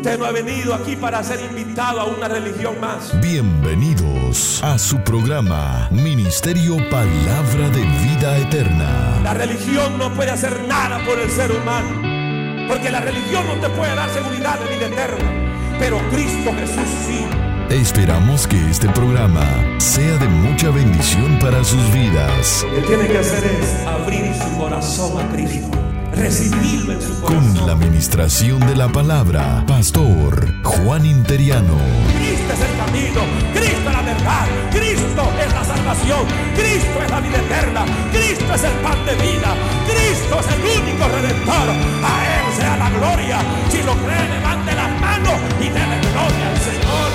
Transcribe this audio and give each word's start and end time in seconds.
Usted 0.00 0.18
no 0.18 0.24
ha 0.24 0.32
venido 0.32 0.74
aquí 0.74 0.96
para 0.96 1.22
ser 1.22 1.40
invitado 1.42 2.00
a 2.00 2.04
una 2.06 2.26
religión 2.26 2.80
más. 2.80 3.12
Bienvenidos 3.20 4.64
a 4.64 4.78
su 4.78 4.98
programa 5.04 5.88
Ministerio 5.90 6.78
Palabra 6.88 7.68
de 7.68 7.82
Vida 7.82 8.38
Eterna. 8.38 9.20
La 9.22 9.34
religión 9.34 9.98
no 9.98 10.10
puede 10.14 10.30
hacer 10.30 10.58
nada 10.66 11.04
por 11.04 11.18
el 11.18 11.30
ser 11.30 11.52
humano. 11.52 12.66
Porque 12.66 12.88
la 12.90 13.00
religión 13.00 13.46
no 13.46 13.60
te 13.60 13.68
puede 13.68 13.94
dar 13.94 14.08
seguridad 14.08 14.58
de 14.60 14.74
vida 14.74 14.86
eterna. 14.86 15.78
Pero 15.78 15.98
Cristo 16.08 16.50
Jesús 16.58 16.88
sí. 17.06 17.26
Esperamos 17.68 18.46
que 18.46 18.70
este 18.70 18.88
programa 18.88 19.44
sea 19.76 20.16
de 20.16 20.28
mucha 20.28 20.70
bendición 20.70 21.38
para 21.40 21.62
sus 21.62 21.92
vidas. 21.92 22.64
Lo 22.66 22.74
que 22.76 22.86
tiene 22.86 23.06
que 23.06 23.18
hacer 23.18 23.44
es 23.44 23.86
abrir 23.86 24.34
su 24.34 24.58
corazón 24.58 25.20
a 25.20 25.30
Cristo. 25.30 25.89
Recibirlo 26.20 26.92
en 26.92 27.00
su 27.00 27.18
corazón. 27.18 27.56
Con 27.56 27.66
la 27.66 27.72
administración 27.72 28.60
de 28.60 28.76
la 28.76 28.88
palabra, 28.88 29.64
Pastor 29.66 30.62
Juan 30.62 31.06
Interiano. 31.06 31.78
Cristo 32.14 32.52
es 32.52 32.60
el 32.60 32.76
camino, 32.76 33.20
Cristo 33.54 33.88
es 33.88 33.94
la 33.96 34.02
verdad, 34.02 34.46
Cristo 34.70 35.22
es 35.40 35.54
la 35.54 35.64
salvación, 35.64 36.26
Cristo 36.54 37.02
es 37.02 37.10
la 37.10 37.20
vida 37.20 37.38
eterna, 37.38 37.86
Cristo 38.12 38.54
es 38.54 38.64
el 38.64 38.72
pan 38.82 39.06
de 39.06 39.14
vida, 39.14 39.56
Cristo 39.88 40.40
es 40.40 40.46
el 40.52 40.60
único 40.82 41.08
redentor. 41.08 41.70
A 42.04 42.12
Él 42.36 42.52
sea 42.54 42.76
la 42.76 42.90
gloria. 42.90 43.38
Si 43.70 43.82
lo 43.82 43.94
cree, 43.94 44.28
levante 44.28 44.74
las 44.74 45.00
manos 45.00 45.40
y 45.58 45.68
déle 45.70 46.00
gloria 46.12 46.48
al 46.50 46.58
Señor. 46.58 47.10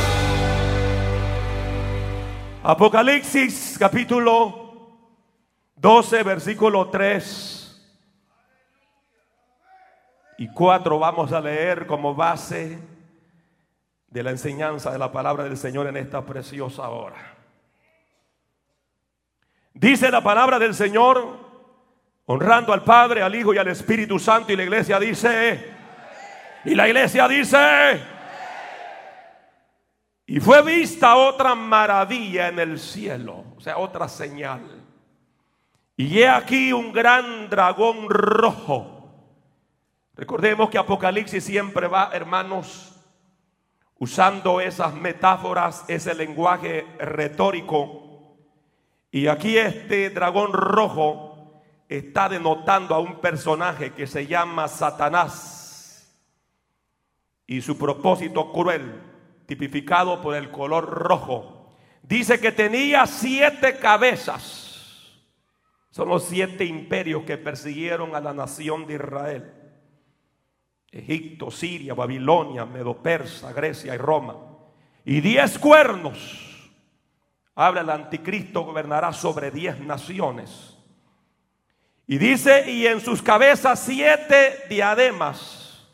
Apocalipsis 2.63 3.75
capítulo 3.77 5.03
12, 5.75 6.23
versículo 6.23 6.89
3 6.89 7.54
y 10.37 10.47
4 10.49 10.99
vamos 10.99 11.31
a 11.31 11.41
leer 11.41 11.87
como 11.87 12.13
base 12.13 12.79
de 14.07 14.23
la 14.23 14.31
enseñanza 14.31 14.91
de 14.91 14.99
la 14.99 15.11
palabra 15.11 15.43
del 15.43 15.57
Señor 15.57 15.87
en 15.87 15.97
esta 15.97 16.25
preciosa 16.25 16.89
hora. 16.89 17.35
Dice 19.73 20.09
la 20.09 20.23
palabra 20.23 20.57
del 20.57 20.73
Señor, 20.73 21.37
honrando 22.25 22.71
al 22.71 22.83
Padre, 22.83 23.21
al 23.21 23.35
Hijo 23.35 23.53
y 23.53 23.57
al 23.57 23.67
Espíritu 23.67 24.17
Santo, 24.19 24.53
y 24.53 24.55
la 24.55 24.63
iglesia 24.63 24.99
dice, 24.99 25.69
y 26.63 26.75
la 26.75 26.87
iglesia 26.87 27.27
dice, 27.27 28.01
y 30.25 30.39
fue 30.39 30.61
vista 30.63 31.15
otra 31.17 31.53
maravilla 31.55 32.47
en 32.47 32.59
el 32.59 32.79
cielo, 32.79 33.43
o 33.57 33.59
sea, 33.59 33.77
otra 33.77 34.07
señal. 34.07 34.61
Y 35.97 36.19
he 36.19 36.27
aquí 36.27 36.73
un 36.73 36.91
gran 36.91 37.49
dragón 37.49 38.09
rojo. 38.09 38.94
Recordemos 40.15 40.69
que 40.69 40.77
Apocalipsis 40.77 41.43
siempre 41.43 41.87
va, 41.87 42.09
hermanos, 42.13 42.95
usando 43.99 44.61
esas 44.61 44.93
metáforas, 44.93 45.83
ese 45.89 46.13
lenguaje 46.13 46.85
retórico. 46.99 48.37
Y 49.11 49.27
aquí 49.27 49.57
este 49.57 50.09
dragón 50.09 50.53
rojo 50.53 51.61
está 51.89 52.29
denotando 52.29 52.95
a 52.95 52.99
un 52.99 53.19
personaje 53.19 53.93
que 53.93 54.07
se 54.07 54.25
llama 54.25 54.67
Satanás 54.67 55.55
y 57.47 57.61
su 57.61 57.77
propósito 57.77 58.51
cruel, 58.51 59.01
tipificado 59.45 60.21
por 60.21 60.35
el 60.35 60.49
color 60.49 60.85
rojo. 60.85 61.75
Dice 62.01 62.39
que 62.39 62.51
tenía 62.51 63.05
siete 63.05 63.77
cabezas. 63.77 64.63
Son 65.91 66.09
los 66.09 66.23
siete 66.25 66.65
imperios 66.65 67.23
que 67.23 67.37
persiguieron 67.37 68.15
a 68.15 68.19
la 68.19 68.33
nación 68.33 68.87
de 68.87 68.95
Israel. 68.95 69.64
Egipto, 70.95 71.51
Siria, 71.51 71.93
Babilonia, 71.93 72.65
Medo-Persa, 72.65 73.51
Grecia 73.51 73.93
y 73.93 73.97
Roma. 73.97 74.37
Y 75.03 75.19
diez 75.19 75.59
cuernos. 75.59 76.71
Habla 77.53 77.81
el 77.81 77.89
anticristo 77.89 78.63
gobernará 78.63 79.11
sobre 79.11 79.51
diez 79.51 79.79
naciones. 79.79 80.77
Y 82.07 82.17
dice, 82.17 82.71
y 82.71 82.87
en 82.87 83.01
sus 83.01 83.21
cabezas 83.21 83.79
siete 83.79 84.63
diademas, 84.69 85.85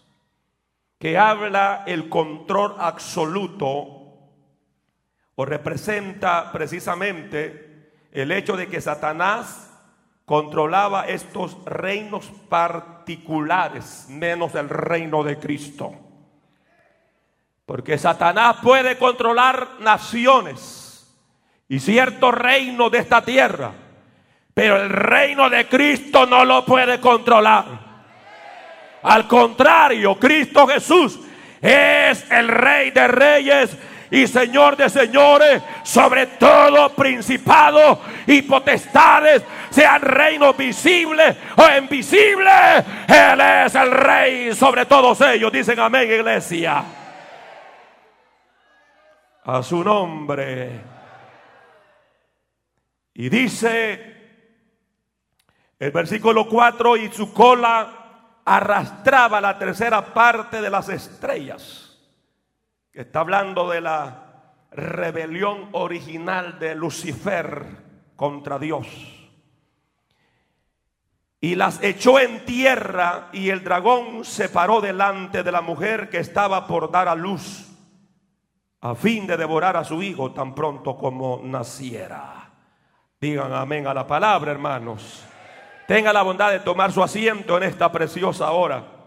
que 1.00 1.18
habla 1.18 1.84
el 1.88 2.08
control 2.08 2.76
absoluto, 2.78 3.68
o 5.34 5.46
representa 5.46 6.52
precisamente 6.52 7.92
el 8.12 8.32
hecho 8.32 8.56
de 8.56 8.68
que 8.68 8.82
Satanás 8.82 9.71
controlaba 10.26 11.08
estos 11.08 11.58
reinos 11.66 12.32
particulares, 12.50 14.06
menos 14.10 14.56
el 14.56 14.70
reino 14.70 15.24
de 15.24 15.38
Cristo. 15.38 15.94
Porque 17.66 17.98
Satanás 17.98 18.58
puede 18.62 18.98
controlar 18.98 19.80
naciones 19.80 21.14
y 21.68 21.80
ciertos 21.80 22.34
reinos 22.34 22.92
de 22.92 22.98
esta 23.00 23.24
tierra, 23.24 23.72
pero 24.54 24.82
el 24.82 24.90
reino 24.90 25.50
de 25.50 25.68
Cristo 25.68 26.26
no 26.26 26.44
lo 26.44 26.66
puede 26.66 27.00
controlar. 27.00 27.66
Al 29.04 29.28
contrario, 29.28 30.20
Cristo 30.20 30.68
Jesús 30.68 31.20
es 31.62 32.30
el 32.30 32.48
rey 32.48 32.92
de 32.92 33.08
reyes 33.08 33.78
y 34.12 34.28
Señor 34.28 34.76
de 34.76 34.90
señores, 34.90 35.64
sobre 35.84 36.28
todo 36.28 36.90
principado 36.94 38.02
y 38.28 38.42
potestades, 38.42 39.42
sean 39.70 40.02
reinos 40.02 40.56
visibles 40.58 41.38
o 41.56 41.78
invisibles. 41.78 42.84
Él 43.08 43.40
es 43.40 43.74
el 43.74 43.90
rey 43.90 44.54
sobre 44.54 44.86
todos 44.86 45.22
ellos. 45.22 45.50
Dicen 45.50 45.80
amén, 45.80 46.12
iglesia. 46.12 46.84
A 49.46 49.64
su 49.64 49.82
nombre. 49.82 50.82
Y 53.14 53.30
dice 53.30 54.12
el 55.80 55.92
versículo 55.92 56.50
4, 56.50 56.98
y 56.98 57.12
su 57.14 57.34
cola 57.34 58.42
arrastraba 58.44 59.40
la 59.40 59.58
tercera 59.58 60.14
parte 60.14 60.62
de 60.62 60.70
las 60.70 60.90
estrellas 60.90 61.91
que 62.92 63.02
está 63.02 63.22
hablando 63.22 63.70
de 63.70 63.82
la 63.82 64.28
rebelión 64.72 65.70
original 65.72 66.60
de 66.60 66.76
Lucifer 66.76 67.66
contra 68.16 68.60
Dios. 68.60 68.88
Y 71.40 71.56
las 71.56 71.82
echó 71.82 72.20
en 72.20 72.46
tierra 72.46 73.30
y 73.34 73.50
el 73.50 73.64
dragón 73.64 74.24
se 74.26 74.50
paró 74.50 74.80
delante 74.80 75.42
de 75.42 75.52
la 75.52 75.62
mujer 75.62 76.10
que 76.10 76.20
estaba 76.20 76.68
por 76.68 76.92
dar 76.92 77.08
a 77.08 77.16
luz 77.16 77.68
a 78.82 78.96
fin 78.96 79.28
de 79.28 79.38
devorar 79.38 79.78
a 79.78 79.84
su 79.84 80.02
hijo 80.02 80.32
tan 80.32 80.56
pronto 80.56 80.98
como 80.98 81.42
naciera. 81.44 82.52
Digan 83.20 83.54
amén 83.54 83.86
a 83.86 83.94
la 83.94 84.08
palabra, 84.08 84.52
hermanos. 84.52 85.24
Tenga 85.88 86.12
la 86.12 86.24
bondad 86.24 86.52
de 86.52 86.60
tomar 86.60 86.92
su 86.92 87.04
asiento 87.04 87.58
en 87.58 87.64
esta 87.64 87.92
preciosa 87.92 88.52
hora. 88.52 89.01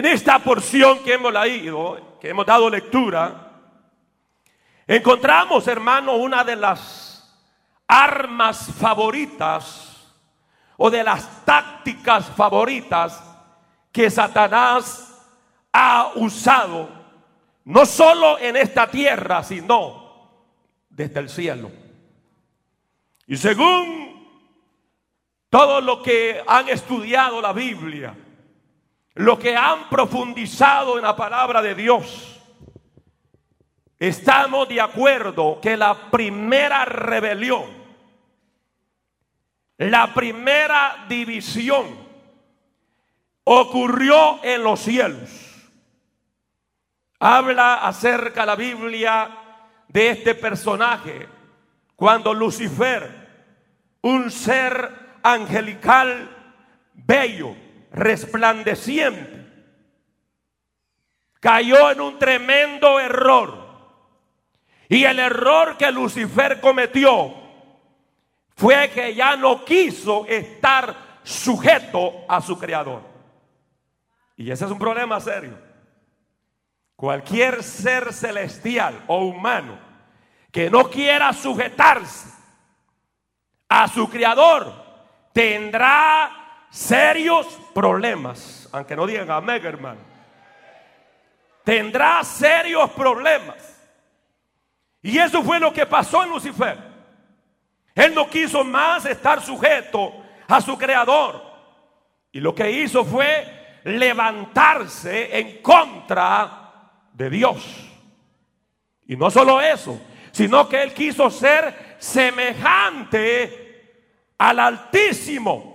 En 0.00 0.06
esta 0.06 0.38
porción 0.38 1.00
que 1.00 1.12
hemos 1.12 1.30
leído, 1.30 2.16
que 2.18 2.30
hemos 2.30 2.46
dado 2.46 2.70
lectura, 2.70 3.50
encontramos, 4.86 5.68
hermano, 5.68 6.14
una 6.14 6.42
de 6.42 6.56
las 6.56 7.38
armas 7.86 8.72
favoritas 8.78 10.10
o 10.78 10.90
de 10.90 11.04
las 11.04 11.44
tácticas 11.44 12.30
favoritas 12.30 13.22
que 13.92 14.08
Satanás 14.08 15.22
ha 15.70 16.12
usado, 16.14 16.88
no 17.66 17.84
solo 17.84 18.38
en 18.38 18.56
esta 18.56 18.90
tierra, 18.90 19.42
sino 19.42 20.46
desde 20.88 21.20
el 21.20 21.28
cielo. 21.28 21.70
Y 23.26 23.36
según 23.36 24.48
todo 25.50 25.82
lo 25.82 26.02
que 26.02 26.42
han 26.46 26.70
estudiado 26.70 27.42
la 27.42 27.52
Biblia, 27.52 28.16
los 29.14 29.38
que 29.38 29.56
han 29.56 29.88
profundizado 29.88 30.96
en 30.96 31.02
la 31.02 31.16
palabra 31.16 31.62
de 31.62 31.74
Dios, 31.74 32.40
estamos 33.98 34.68
de 34.68 34.80
acuerdo 34.80 35.60
que 35.60 35.76
la 35.76 36.10
primera 36.10 36.84
rebelión, 36.84 37.64
la 39.78 40.12
primera 40.12 41.06
división 41.08 41.86
ocurrió 43.44 44.42
en 44.44 44.62
los 44.62 44.80
cielos. 44.80 45.30
Habla 47.18 47.86
acerca 47.86 48.46
la 48.46 48.56
Biblia 48.56 49.30
de 49.88 50.10
este 50.10 50.34
personaje 50.34 51.28
cuando 51.96 52.32
Lucifer, 52.32 53.28
un 54.02 54.30
ser 54.30 55.18
angelical 55.22 56.30
bello, 56.94 57.54
resplandeciente, 57.92 59.46
cayó 61.40 61.90
en 61.90 62.00
un 62.00 62.18
tremendo 62.18 63.00
error. 63.00 63.68
Y 64.88 65.04
el 65.04 65.18
error 65.18 65.76
que 65.76 65.90
Lucifer 65.92 66.60
cometió 66.60 67.34
fue 68.56 68.90
que 68.90 69.14
ya 69.14 69.36
no 69.36 69.64
quiso 69.64 70.26
estar 70.26 71.20
sujeto 71.22 72.24
a 72.28 72.40
su 72.40 72.58
creador. 72.58 73.02
Y 74.36 74.50
ese 74.50 74.64
es 74.64 74.70
un 74.70 74.78
problema 74.78 75.20
serio. 75.20 75.56
Cualquier 76.96 77.62
ser 77.62 78.12
celestial 78.12 79.04
o 79.06 79.24
humano 79.24 79.78
que 80.50 80.68
no 80.68 80.90
quiera 80.90 81.32
sujetarse 81.32 82.28
a 83.68 83.86
su 83.88 84.10
creador 84.10 84.74
tendrá 85.32 86.39
serios 86.70 87.46
problemas. 87.74 88.68
Aunque 88.72 88.96
no 88.96 89.06
digan 89.06 89.30
amén, 89.30 89.64
hermano. 89.64 90.00
Tendrá 91.64 92.24
serios 92.24 92.90
problemas. 92.90 93.78
Y 95.02 95.18
eso 95.18 95.42
fue 95.42 95.58
lo 95.60 95.72
que 95.72 95.86
pasó 95.86 96.22
en 96.22 96.30
Lucifer. 96.30 96.78
Él 97.94 98.14
no 98.14 98.28
quiso 98.28 98.64
más 98.64 99.04
estar 99.06 99.42
sujeto 99.42 100.12
a 100.46 100.60
su 100.60 100.76
creador. 100.78 101.42
Y 102.32 102.40
lo 102.40 102.54
que 102.54 102.70
hizo 102.70 103.04
fue 103.04 103.80
levantarse 103.84 105.38
en 105.38 105.62
contra 105.62 106.72
de 107.12 107.30
Dios. 107.30 107.90
Y 109.06 109.16
no 109.16 109.30
solo 109.30 109.60
eso, 109.60 110.00
sino 110.30 110.68
que 110.68 110.82
él 110.82 110.94
quiso 110.94 111.30
ser 111.30 111.96
semejante 111.98 113.70
al 114.38 114.60
Altísimo. 114.60 115.69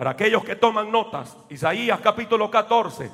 Para 0.00 0.12
aquellos 0.12 0.42
que 0.42 0.56
toman 0.56 0.90
notas, 0.90 1.36
Isaías 1.50 2.00
capítulo 2.00 2.50
14, 2.50 3.10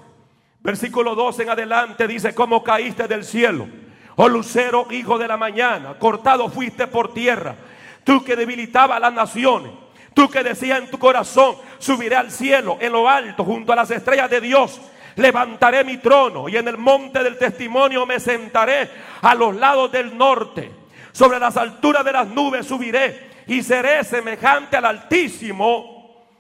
versículo 0.61 1.17
12 1.17 1.43
en 1.43 1.51
adelante 1.51 2.07
dice, 2.07 2.33
¿cómo 2.33 2.63
caíste 2.63 3.09
del 3.09 3.25
cielo? 3.25 3.67
Oh 4.15 4.29
lucero, 4.29 4.87
hijo 4.93 5.19
de 5.19 5.27
la 5.27 5.37
mañana, 5.37 5.99
cortado 5.99 6.49
fuiste 6.49 6.87
por 6.87 7.13
tierra. 7.13 7.57
Tú 8.05 8.23
que 8.23 8.37
debilitaba 8.37 8.95
a 8.95 9.01
las 9.01 9.13
naciones. 9.13 9.73
Tú 10.15 10.31
que 10.31 10.45
decías 10.45 10.79
en 10.79 10.89
tu 10.89 10.97
corazón, 10.97 11.57
subiré 11.79 12.15
al 12.15 12.31
cielo, 12.31 12.79
en 12.81 12.93
lo 12.93 13.09
alto, 13.09 13.43
junto 13.43 13.73
a 13.73 13.77
las 13.77 13.91
estrellas 13.91 14.31
de 14.31 14.41
Dios. 14.41 14.81
Levantaré 15.17 15.83
mi 15.83 15.97
trono 15.97 16.49
y 16.49 16.57
en 16.57 16.69
el 16.69 16.79
monte 16.79 17.25
del 17.25 17.37
testimonio 17.37 18.07
me 18.07 18.21
sentaré 18.21 18.89
a 19.23 19.35
los 19.35 19.57
lados 19.57 19.91
del 19.91 20.17
norte. 20.17 20.71
Sobre 21.11 21.41
las 21.41 21.57
alturas 21.57 22.05
de 22.05 22.13
las 22.13 22.29
nubes 22.29 22.65
subiré 22.65 23.43
y 23.49 23.65
seré 23.65 24.05
semejante 24.05 24.77
al 24.77 24.85
Altísimo. 24.85 25.96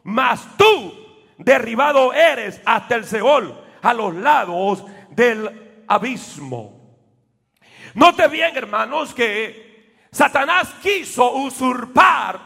Mas 0.06 0.47
tú 0.56 0.94
derribado 1.37 2.12
eres 2.12 2.61
hasta 2.64 2.94
el 2.94 3.05
Seol, 3.05 3.53
a 3.82 3.93
los 3.93 4.14
lados 4.14 4.85
del 5.11 5.82
abismo. 5.88 6.97
Note 7.94 8.29
bien, 8.29 8.56
hermanos, 8.56 9.12
que 9.12 9.97
Satanás 10.12 10.75
quiso 10.81 11.32
usurpar 11.32 12.38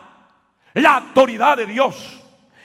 la 0.73 0.97
autoridad 0.97 1.59
de 1.59 1.67
Dios. 1.67 2.23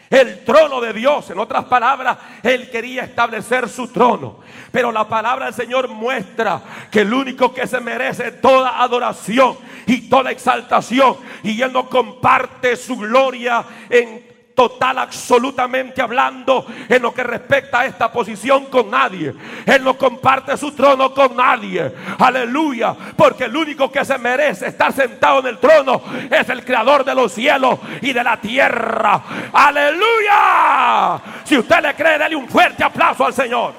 El 0.10 0.46
trono 0.46 0.80
de 0.80 0.94
Dios, 0.94 1.30
en 1.30 1.40
otras 1.40 1.66
palabras, 1.66 2.18
él 2.42 2.70
quería 2.70 3.04
establecer 3.04 3.68
su 3.68 3.90
trono. 3.90 4.40
Pero 4.72 4.94
la 4.94 5.10
palabra 5.10 5.46
del 5.46 5.54
Señor 5.54 5.90
muestra 5.90 6.62
que 6.90 7.02
el 7.02 7.14
único 7.14 7.54
que 7.54 7.68
se 7.68 7.82
merece 7.82 8.32
toda 8.32 8.82
adoración 8.82 9.58
y 9.88 10.08
toda 10.08 10.32
exaltación, 10.32 11.18
y 11.44 11.62
él 11.62 11.74
no 11.74 11.90
comparte 11.90 12.78
su 12.78 12.96
gloria 12.96 13.66
en 13.90 14.35
total, 14.56 14.98
absolutamente 15.00 16.02
hablando 16.02 16.66
en 16.88 17.02
lo 17.02 17.14
que 17.14 17.24
respecta 17.24 17.82
a 17.82 17.86
esta 17.86 18.12
posición 18.12 18.66
con 18.66 18.90
nadie. 18.90 19.34
Él 19.66 19.84
no 19.84 19.98
comparte 19.98 20.58
su 20.58 20.72
trono 20.72 21.14
con 21.14 21.36
nadie. 21.36 21.94
Aleluya. 22.18 22.96
Porque 23.16 23.44
el 23.44 23.56
único 23.56 23.92
que 23.92 24.06
se 24.06 24.18
merece 24.18 24.68
estar 24.68 24.94
sentado 24.94 25.42
en 25.42 25.48
el 25.48 25.60
trono 25.60 26.02
es 26.32 26.50
el 26.50 26.64
creador 26.64 27.04
de 27.04 27.14
los 27.14 27.34
cielos 27.34 27.78
y 28.02 28.14
de 28.14 28.24
la 28.24 28.38
tierra. 28.38 29.22
Aleluya. 29.52 31.22
Si 31.44 31.58
usted 31.58 31.82
le 31.82 31.94
cree, 31.94 32.18
dale 32.18 32.36
un 32.36 32.48
fuerte 32.48 32.84
aplauso 32.84 33.26
al 33.26 33.34
Señor. 33.34 33.74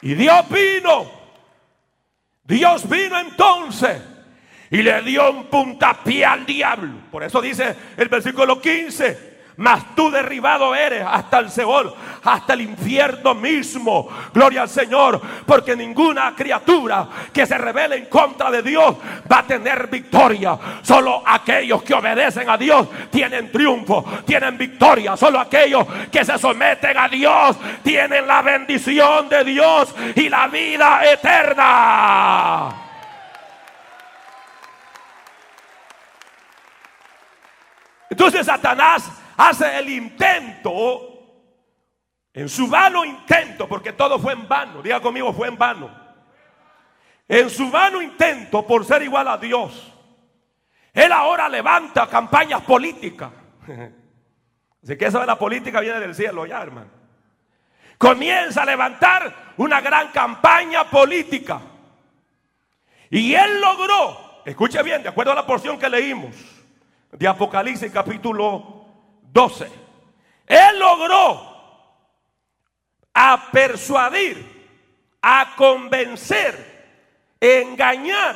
Y 0.00 0.14
Dios 0.14 0.48
vino. 0.48 1.22
Dios 2.44 2.88
vino 2.88 3.18
entonces 3.18 4.11
y 4.72 4.82
le 4.82 5.02
dio 5.02 5.30
un 5.30 5.44
puntapié 5.44 6.24
al 6.24 6.46
diablo. 6.46 6.92
Por 7.10 7.22
eso 7.22 7.42
dice 7.42 7.76
el 7.96 8.08
versículo 8.08 8.60
15. 8.60 9.32
Mas 9.58 9.94
tú 9.94 10.10
derribado 10.10 10.74
eres 10.74 11.04
hasta 11.06 11.38
el 11.40 11.50
Seol, 11.50 11.94
hasta 12.24 12.54
el 12.54 12.62
infierno 12.62 13.34
mismo. 13.34 14.08
Gloria 14.32 14.62
al 14.62 14.70
Señor, 14.70 15.20
porque 15.44 15.76
ninguna 15.76 16.34
criatura 16.34 17.06
que 17.34 17.44
se 17.44 17.58
revele 17.58 17.96
en 17.96 18.06
contra 18.06 18.50
de 18.50 18.62
Dios 18.62 18.96
va 19.30 19.40
a 19.40 19.46
tener 19.46 19.88
victoria. 19.88 20.58
Solo 20.80 21.22
aquellos 21.26 21.82
que 21.82 21.92
obedecen 21.92 22.48
a 22.48 22.56
Dios 22.56 22.88
tienen 23.10 23.52
triunfo, 23.52 24.06
tienen 24.24 24.56
victoria. 24.56 25.18
Solo 25.18 25.38
aquellos 25.38 25.86
que 26.10 26.24
se 26.24 26.38
someten 26.38 26.96
a 26.96 27.08
Dios 27.08 27.58
tienen 27.82 28.26
la 28.26 28.40
bendición 28.40 29.28
de 29.28 29.44
Dios 29.44 29.94
y 30.16 30.30
la 30.30 30.48
vida 30.48 31.02
eterna. 31.12 32.82
Entonces 38.12 38.44
Satanás 38.44 39.10
hace 39.38 39.78
el 39.78 39.88
intento, 39.88 41.00
en 42.34 42.46
su 42.46 42.68
vano 42.68 43.06
intento, 43.06 43.66
porque 43.66 43.94
todo 43.94 44.18
fue 44.18 44.34
en 44.34 44.46
vano, 44.46 44.82
diga 44.82 45.00
conmigo, 45.00 45.32
fue 45.32 45.48
en 45.48 45.56
vano. 45.56 45.90
En 47.26 47.48
su 47.48 47.70
vano 47.70 48.02
intento 48.02 48.66
por 48.66 48.84
ser 48.84 49.00
igual 49.02 49.28
a 49.28 49.38
Dios, 49.38 49.94
él 50.92 51.10
ahora 51.10 51.48
levanta 51.48 52.06
campañas 52.06 52.60
políticas. 52.60 53.30
Así 54.82 54.98
que 54.98 55.06
eso 55.06 55.18
de 55.18 55.26
la 55.26 55.38
política 55.38 55.80
viene 55.80 55.98
del 55.98 56.14
cielo 56.14 56.44
ya, 56.44 56.60
hermano. 56.60 56.90
Comienza 57.96 58.64
a 58.64 58.66
levantar 58.66 59.54
una 59.56 59.80
gran 59.80 60.08
campaña 60.08 60.84
política. 60.84 61.62
Y 63.08 63.34
él 63.34 63.58
logró, 63.58 64.42
escuche 64.44 64.82
bien, 64.82 65.02
de 65.02 65.08
acuerdo 65.08 65.32
a 65.32 65.36
la 65.36 65.46
porción 65.46 65.78
que 65.78 65.88
leímos, 65.88 66.51
de 67.12 67.28
Apocalipsis 67.28 67.92
capítulo 67.92 68.86
12. 69.30 69.68
Él 70.46 70.78
logró 70.78 71.52
a 73.14 73.48
persuadir, 73.52 75.18
a 75.20 75.54
convencer, 75.56 77.36
engañar 77.38 78.34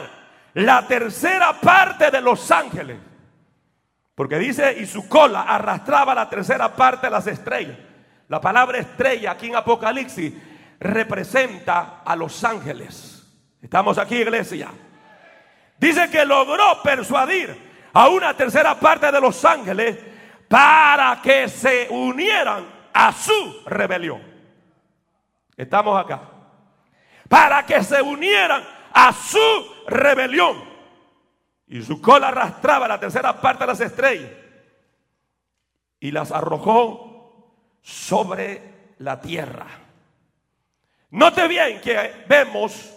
la 0.55 0.87
tercera 0.87 1.59
parte 1.61 2.11
de 2.11 2.21
los 2.21 2.51
ángeles. 2.51 2.99
Porque 4.15 4.39
dice, 4.39 4.77
y 4.79 4.87
su 4.87 5.09
cola 5.09 5.43
arrastraba 5.43 6.15
la 6.15 6.29
tercera 6.29 6.75
parte 6.75 7.07
de 7.07 7.11
las 7.11 7.27
estrellas. 7.27 7.77
La 8.29 8.41
palabra 8.41 8.79
estrella 8.79 9.33
aquí 9.33 9.49
en 9.49 9.57
Apocalipsis 9.57 10.33
representa 10.81 12.03
a 12.05 12.17
los 12.17 12.43
ángeles. 12.45 13.27
Estamos 13.61 13.99
aquí, 13.99 14.17
iglesia. 14.17 14.69
Dice 15.79 16.09
que 16.11 16.25
logró 16.25 16.83
persuadir 16.83 17.66
a 17.97 18.11
una 18.11 18.37
tercera 18.37 18.79
parte 18.79 19.11
de 19.11 19.19
los 19.19 19.43
ángeles 19.43 19.99
para 20.49 21.19
que 21.23 21.49
se 21.49 21.89
unieran 21.89 22.67
a 22.93 23.11
su 23.11 23.63
rebelión. 23.65 24.23
Estamos 25.57 25.99
acá. 25.99 26.21
Para 27.27 27.65
que 27.65 27.83
se 27.83 28.03
unieran 28.03 28.63
a 28.93 29.15
su 29.15 29.39
rebelión. 29.87 30.63
Y 31.69 31.81
su 31.81 31.99
cola 32.03 32.29
arrastraba 32.29 32.87
la 32.87 33.01
tercera 33.01 33.41
parte 33.41 33.65
de 33.65 33.67
las 33.67 33.81
estrellas 33.81 34.31
y 35.99 36.11
las 36.11 36.33
arrojó 36.33 37.79
sobre 37.81 38.93
la 38.99 39.19
tierra. 39.23 39.69
Note 41.13 41.49
bien 41.49 41.81
que 41.81 42.27
vemos 42.29 42.93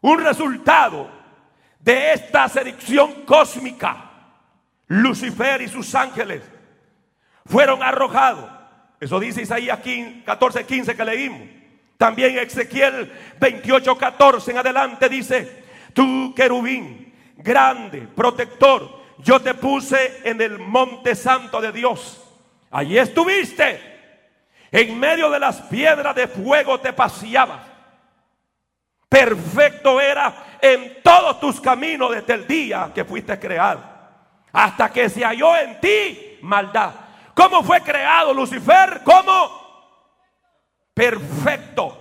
un 0.00 0.24
resultado 0.24 1.10
de 1.80 2.14
esta 2.14 2.48
seducción 2.48 3.26
cósmica 3.26 4.08
Lucifer 4.92 5.62
y 5.62 5.68
sus 5.68 5.94
ángeles 5.94 6.42
fueron 7.46 7.82
arrojados. 7.82 8.50
Eso 9.00 9.18
dice 9.18 9.40
Isaías 9.40 9.80
14, 10.26 10.66
15 10.66 10.94
que 10.94 11.04
leímos. 11.04 11.48
También 11.96 12.38
Ezequiel 12.38 13.10
28, 13.40 13.96
14 13.96 14.50
en 14.50 14.58
adelante 14.58 15.08
dice, 15.08 15.64
tú 15.94 16.34
querubín, 16.36 17.14
grande, 17.38 18.06
protector, 18.14 19.02
yo 19.18 19.40
te 19.40 19.54
puse 19.54 20.20
en 20.24 20.40
el 20.42 20.58
monte 20.58 21.14
santo 21.14 21.62
de 21.62 21.72
Dios. 21.72 22.22
Allí 22.70 22.98
estuviste. 22.98 23.80
En 24.70 25.00
medio 25.00 25.30
de 25.30 25.40
las 25.40 25.62
piedras 25.62 26.14
de 26.14 26.28
fuego 26.28 26.78
te 26.80 26.92
paseabas. 26.92 27.62
Perfecto 29.08 29.98
era 30.02 30.58
en 30.60 30.98
todos 31.02 31.40
tus 31.40 31.60
caminos 31.62 32.10
desde 32.14 32.34
el 32.34 32.46
día 32.46 32.90
que 32.94 33.06
fuiste 33.06 33.38
creado 33.38 33.91
hasta 34.52 34.92
que 34.92 35.08
se 35.08 35.24
halló 35.24 35.56
en 35.56 35.80
ti 35.80 36.38
maldad. 36.42 36.92
¿Cómo 37.34 37.62
fue 37.62 37.80
creado 37.80 38.34
Lucifer? 38.34 39.00
¿Cómo? 39.04 39.62
Perfecto 40.94 41.98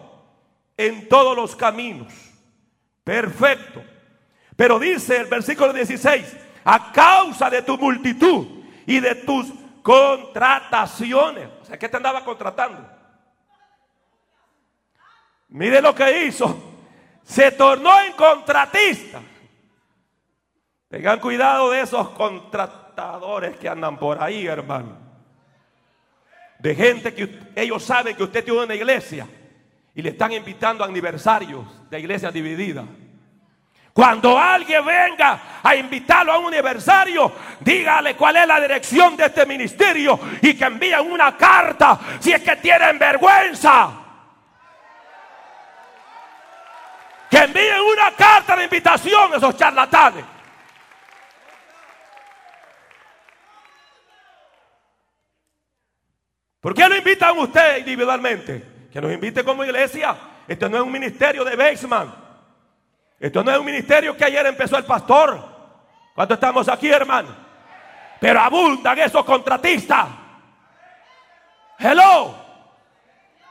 en 0.76 1.08
todos 1.08 1.36
los 1.36 1.56
caminos. 1.56 2.12
Perfecto. 3.04 3.84
Pero 4.56 4.80
dice 4.80 5.18
el 5.18 5.28
versículo 5.28 5.74
16, 5.74 6.38
a 6.64 6.92
causa 6.92 7.50
de 7.50 7.62
tu 7.62 7.78
multitud 7.78 8.64
y 8.86 9.00
de 9.00 9.16
tus 9.16 9.48
contrataciones. 9.82 11.50
O 11.62 11.66
sea, 11.66 11.80
¿qué 11.80 11.88
te 11.88 11.98
andaba 11.98 12.24
contratando? 12.24 12.88
Mire 15.50 15.82
lo 15.82 15.94
que 15.96 16.26
hizo. 16.26 16.72
Se 17.24 17.52
tornó 17.52 18.00
en 18.02 18.14
contratista. 18.14 19.22
Tengan 20.92 21.22
cuidado 21.22 21.72
de 21.72 21.80
esos 21.80 22.10
contratadores 22.10 23.56
que 23.56 23.70
andan 23.70 23.98
por 23.98 24.22
ahí, 24.22 24.46
hermano. 24.46 24.98
De 26.60 26.76
gente 26.76 27.14
que 27.14 27.40
ellos 27.56 27.82
saben 27.82 28.14
que 28.14 28.24
usted 28.24 28.44
tiene 28.44 28.62
una 28.62 28.76
iglesia 28.76 29.26
y 29.96 30.02
le 30.02 30.10
están 30.10 30.34
invitando 30.34 30.84
a 30.84 30.88
aniversarios 30.88 31.90
de 31.90 31.98
iglesias 31.98 32.34
divididas. 32.34 32.84
Cuando 33.94 34.38
alguien 34.38 34.86
venga 34.86 35.62
a 35.64 35.76
invitarlo 35.78 36.34
a 36.34 36.40
un 36.40 36.48
aniversario, 36.48 37.32
dígale 37.62 38.18
cuál 38.18 38.36
es 38.36 38.48
la 38.48 38.60
dirección 38.60 39.16
de 39.16 39.28
este 39.28 39.46
ministerio 39.46 40.20
y 40.42 40.56
que 40.56 40.66
envíen 40.66 41.10
una 41.10 41.38
carta 41.38 42.00
si 42.20 42.34
es 42.34 42.42
que 42.42 42.58
tienen 42.58 43.00
vergüenza. 43.00 43.94
Que 47.30 47.38
envíen 47.38 47.80
una 47.80 48.12
carta 48.12 48.58
de 48.58 48.66
invitación 48.66 49.34
a 49.34 49.38
esos 49.38 49.56
charlatanes. 49.56 50.41
¿Por 56.62 56.76
qué 56.76 56.88
no 56.88 56.96
invitan 56.96 57.38
usted 57.40 57.80
individualmente? 57.80 58.88
Que 58.94 59.02
nos 59.02 59.12
invite 59.12 59.44
como 59.44 59.64
iglesia. 59.64 60.16
Esto 60.48 60.70
no 60.70 60.78
es 60.78 60.84
un 60.84 60.92
ministerio 60.92 61.44
de 61.44 61.56
Beisman. 61.56 62.14
Esto 63.20 63.44
no 63.44 63.52
es 63.52 63.58
un 63.58 63.66
ministerio 63.66 64.16
que 64.16 64.26
ayer 64.26 64.46
empezó 64.46 64.78
el 64.78 64.86
pastor. 64.86 65.44
Cuando 66.14 66.36
estamos 66.36 66.70
aquí, 66.70 66.90
hermano. 66.90 67.30
Pero 68.20 68.40
abundan 68.40 69.00
esos 69.00 69.26
contratistas. 69.26 70.08
Hello. 71.80 72.36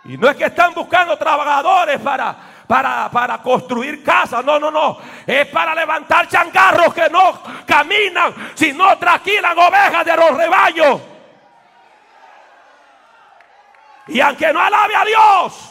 Y 0.04 0.16
no 0.16 0.28
es 0.30 0.36
que 0.36 0.44
están 0.44 0.72
buscando 0.72 1.18
trabajadores 1.18 1.98
para, 1.98 2.36
para, 2.68 3.10
para 3.10 3.38
construir 3.38 4.04
casas. 4.04 4.44
No, 4.44 4.60
no, 4.60 4.70
no. 4.70 4.98
Es 5.26 5.48
para 5.48 5.74
levantar 5.74 6.28
changarros 6.28 6.94
que 6.94 7.10
no 7.10 7.42
caminan, 7.66 8.52
sino 8.54 8.96
tranquilan 8.98 9.58
ovejas 9.58 10.04
de 10.04 10.16
los 10.16 10.36
rebaños. 10.36 11.09
Y 14.10 14.20
aunque 14.20 14.52
no 14.52 14.60
alabe 14.60 14.94
a 14.96 15.04
Dios, 15.04 15.66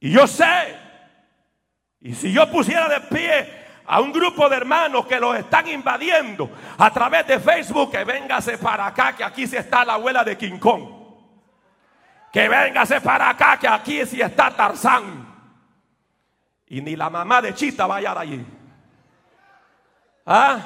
Y 0.00 0.12
yo 0.12 0.28
sé, 0.28 0.78
y 2.00 2.14
si 2.14 2.32
yo 2.32 2.48
pusiera 2.50 2.88
de 2.88 3.00
pie 3.00 3.66
a 3.84 4.00
un 4.00 4.12
grupo 4.12 4.48
de 4.48 4.56
hermanos 4.56 5.06
que 5.06 5.18
los 5.18 5.36
están 5.36 5.66
invadiendo 5.66 6.50
a 6.78 6.90
través 6.92 7.26
de 7.26 7.40
Facebook, 7.40 7.90
que 7.90 8.04
véngase 8.04 8.58
para 8.58 8.86
acá, 8.86 9.16
que 9.16 9.24
aquí 9.24 9.46
sí 9.46 9.56
está 9.56 9.84
la 9.84 9.94
abuela 9.94 10.22
de 10.22 10.38
King 10.38 10.58
Kong. 10.58 10.84
Que 12.32 12.48
véngase 12.48 13.00
para 13.00 13.30
acá, 13.30 13.58
que 13.58 13.66
aquí 13.66 14.06
sí 14.06 14.20
está 14.20 14.52
Tarzán. 14.52 15.27
Y 16.70 16.80
ni 16.80 16.96
la 16.96 17.08
mamá 17.08 17.40
de 17.40 17.54
Chita 17.54 17.86
va 17.86 17.96
a 17.96 18.20
allí. 18.20 18.44
¿Ah? 20.26 20.60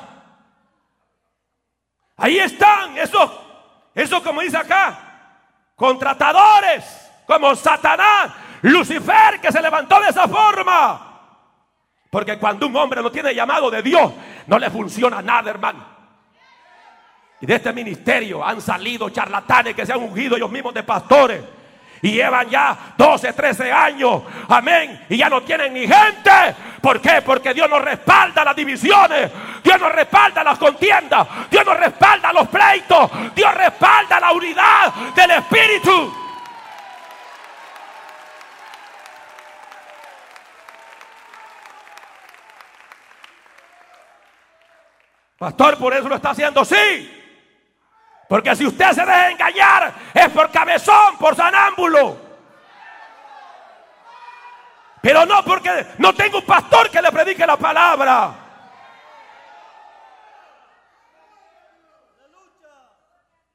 Ahí 2.17 2.39
están 2.39 2.99
esos, 2.99 3.31
esos 3.95 4.23
como 4.23 4.41
dice 4.41 4.57
acá, 4.57 4.99
contratadores 5.77 6.85
como 7.27 7.55
Satanás 7.55 8.33
Lucifer 8.63 9.41
que 9.41 9.53
se 9.53 9.63
levantó 9.63 10.01
de 10.01 10.09
esa 10.09 10.27
forma. 10.29 11.09
Porque 12.11 12.39
cuando 12.39 12.67
un 12.67 12.77
hombre 12.77 13.03
no 13.03 13.11
tiene 13.11 13.35
llamado 13.35 13.71
de 13.71 13.83
Dios, 13.83 14.13
no 14.47 14.59
le 14.59 14.71
funciona 14.71 15.23
nada, 15.23 15.51
hermano. 15.51 15.85
Y 17.41 17.47
de 17.47 17.55
este 17.57 17.73
ministerio 17.73 18.45
han 18.45 18.61
salido 18.61 19.11
charlatanes 19.11 19.75
que 19.75 19.87
se 19.87 19.93
han 19.93 20.01
ungido 20.01 20.37
ellos 20.37 20.51
mismos 20.51 20.75
de 20.75 20.83
pastores. 20.83 21.43
Y 22.03 22.13
llevan 22.13 22.51
ya 22.51 22.77
12, 22.97 23.33
13 23.33 23.73
años. 23.73 24.23
Amén. 24.49 25.07
Y 25.09 25.17
ya 25.17 25.29
no 25.29 25.41
tienen 25.43 25.73
ni 25.73 25.87
gente. 25.87 26.31
¿Por 26.81 27.01
qué? 27.01 27.23
Porque 27.23 27.55
Dios 27.55 27.71
nos 27.71 27.81
respalda 27.81 28.45
las 28.45 28.57
divisiones. 28.57 29.31
Dios 29.63 29.81
nos 29.81 29.93
respalda 29.93 30.43
las 30.43 30.59
contiendas. 30.59 31.29
Dios 31.49 31.65
nos 31.65 31.79
respalda 31.79 32.33
los 32.33 32.49
pleitos. 32.49 33.09
Dios 33.37 33.55
respalda 33.55 34.19
la 34.19 34.33
unidad 34.33 34.93
del 35.15 35.31
Espíritu. 35.31 36.13
Pastor, 45.39 45.79
por 45.79 45.95
eso 45.95 46.09
lo 46.09 46.17
está 46.17 46.31
haciendo, 46.31 46.65
sí. 46.65 47.22
Porque 48.33 48.57
si 48.57 48.65
usted 48.65 48.93
se 48.93 49.03
deja 49.03 49.31
engañar, 49.31 49.93
es 50.15 50.31
por 50.31 50.51
cabezón, 50.51 51.19
por 51.19 51.37
sanámbulo. 51.37 52.17
Pero 55.03 55.27
no 55.27 55.45
porque 55.45 55.89
no 55.99 56.15
tengo 56.15 56.39
un 56.39 56.47
pastor 56.47 56.91
que 56.91 57.03
le 57.03 57.13
predique 57.13 57.47
la 57.47 57.59
palabra. 57.59 58.35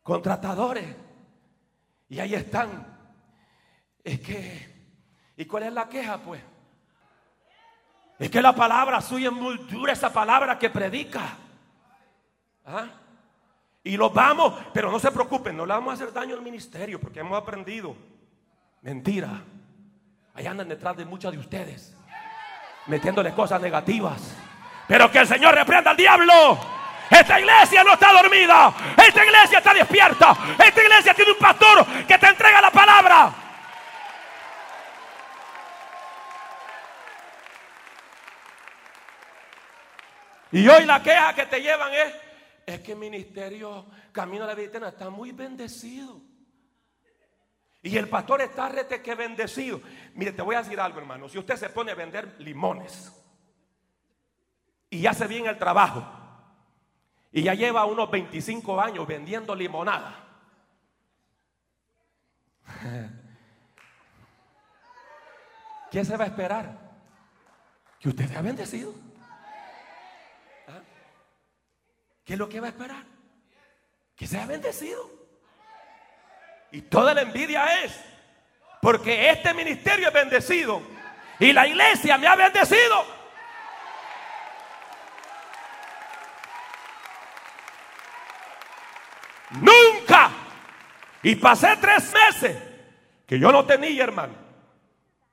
Contratadores. 0.03 0.95
Y 2.09 2.19
ahí 2.19 2.35
están. 2.35 2.85
Es 4.03 4.19
que, 4.19 4.93
¿y 5.37 5.45
cuál 5.45 5.63
es 5.63 5.73
la 5.73 5.89
queja, 5.89 6.19
pues? 6.19 6.43
Es 8.19 8.29
que 8.29 8.43
la 8.43 8.53
palabra 8.53 9.01
suya 9.01 9.29
es 9.29 9.33
muy 9.33 9.57
dura, 9.57 9.93
esa 9.93 10.13
palabra 10.13 10.59
que 10.59 10.69
predica. 10.69 11.35
¿Ah? 12.63 12.85
Y 13.87 13.95
los 13.95 14.13
vamos, 14.13 14.53
pero 14.73 14.91
no 14.91 14.99
se 14.99 15.11
preocupen, 15.11 15.55
no 15.55 15.65
le 15.65 15.73
vamos 15.73 15.91
a 15.91 15.93
hacer 15.93 16.11
daño 16.11 16.35
al 16.35 16.41
ministerio 16.41 16.99
porque 16.99 17.21
hemos 17.21 17.37
aprendido. 17.37 17.95
Mentira. 18.81 19.41
Ahí 20.33 20.45
andan 20.45 20.67
detrás 20.67 20.97
de 20.97 21.05
muchos 21.05 21.31
de 21.31 21.37
ustedes, 21.37 21.95
metiéndole 22.87 23.33
cosas 23.33 23.61
negativas. 23.61 24.35
Pero 24.89 25.09
que 25.09 25.19
el 25.19 25.27
Señor 25.27 25.55
reprenda 25.55 25.91
al 25.91 25.97
diablo. 25.97 26.59
Esta 27.09 27.39
iglesia 27.39 27.81
no 27.85 27.93
está 27.93 28.11
dormida. 28.11 28.73
Esta 28.97 29.23
iglesia 29.23 29.57
está 29.59 29.73
despierta. 29.73 30.37
Esta 30.63 30.83
iglesia 30.83 31.13
tiene 31.13 31.31
un 31.31 31.37
pastor 31.37 31.85
que 32.05 32.17
te 32.17 32.27
entrega 32.27 32.61
la 32.61 32.71
palabra. 32.71 33.33
Y 40.51 40.67
hoy 40.67 40.83
la 40.83 41.01
queja 41.01 41.33
que 41.33 41.45
te 41.45 41.61
llevan 41.61 41.93
es 41.93 42.26
es 42.67 42.81
que 42.81 42.91
el 42.91 42.99
ministerio 42.99 43.87
Camino 44.11 44.43
a 44.43 44.47
la 44.47 44.53
Vida 44.53 44.67
Eterna 44.67 44.89
está 44.89 45.09
muy 45.09 45.31
bendecido. 45.31 46.21
Y 47.81 47.95
el 47.95 48.09
pastor 48.09 48.41
está 48.41 48.67
rete 48.67 49.01
que 49.01 49.15
bendecido. 49.15 49.79
Mire, 50.13 50.33
te 50.33 50.41
voy 50.41 50.55
a 50.55 50.61
decir 50.61 50.77
algo, 50.77 50.99
hermano. 50.99 51.29
Si 51.29 51.37
usted 51.37 51.55
se 51.55 51.69
pone 51.69 51.93
a 51.93 51.95
vender 51.95 52.35
limones 52.39 53.13
y 54.89 55.05
hace 55.05 55.27
bien 55.27 55.45
el 55.45 55.57
trabajo 55.57 56.05
y 57.31 57.43
ya 57.43 57.53
lleva 57.53 57.85
unos 57.85 58.11
25 58.11 58.81
años 58.81 59.07
vendiendo 59.07 59.55
limonada. 59.55 60.25
¿Qué 65.89 66.03
se 66.03 66.17
va 66.17 66.25
a 66.25 66.27
esperar? 66.27 66.97
Que 67.97 68.09
usted 68.09 68.27
sea 68.27 68.41
bendecido. 68.41 69.06
¿Qué 72.27 72.33
es 72.33 72.39
lo 72.39 72.49
que 72.49 72.59
va 72.59 72.67
a 72.67 72.71
esperar? 72.71 73.05
Que 74.13 74.27
sea 74.27 74.45
bendecido. 74.45 75.09
Y 76.73 76.81
toda 76.81 77.13
la 77.13 77.21
envidia 77.21 77.85
es 77.85 77.97
porque 78.81 79.29
este 79.29 79.53
ministerio 79.53 80.09
es 80.09 80.13
bendecido 80.13 80.81
y 81.39 81.53
la 81.53 81.65
iglesia 81.65 82.17
me 82.17 82.27
ha 82.27 82.35
bendecido. 82.35 83.05
Nunca. 89.51 90.29
Y 91.23 91.35
pasé 91.37 91.77
tres 91.79 92.11
meses 92.11 92.57
que 93.25 93.39
yo 93.39 93.53
no 93.53 93.65
tenía, 93.65 94.03
hermano. 94.03 94.33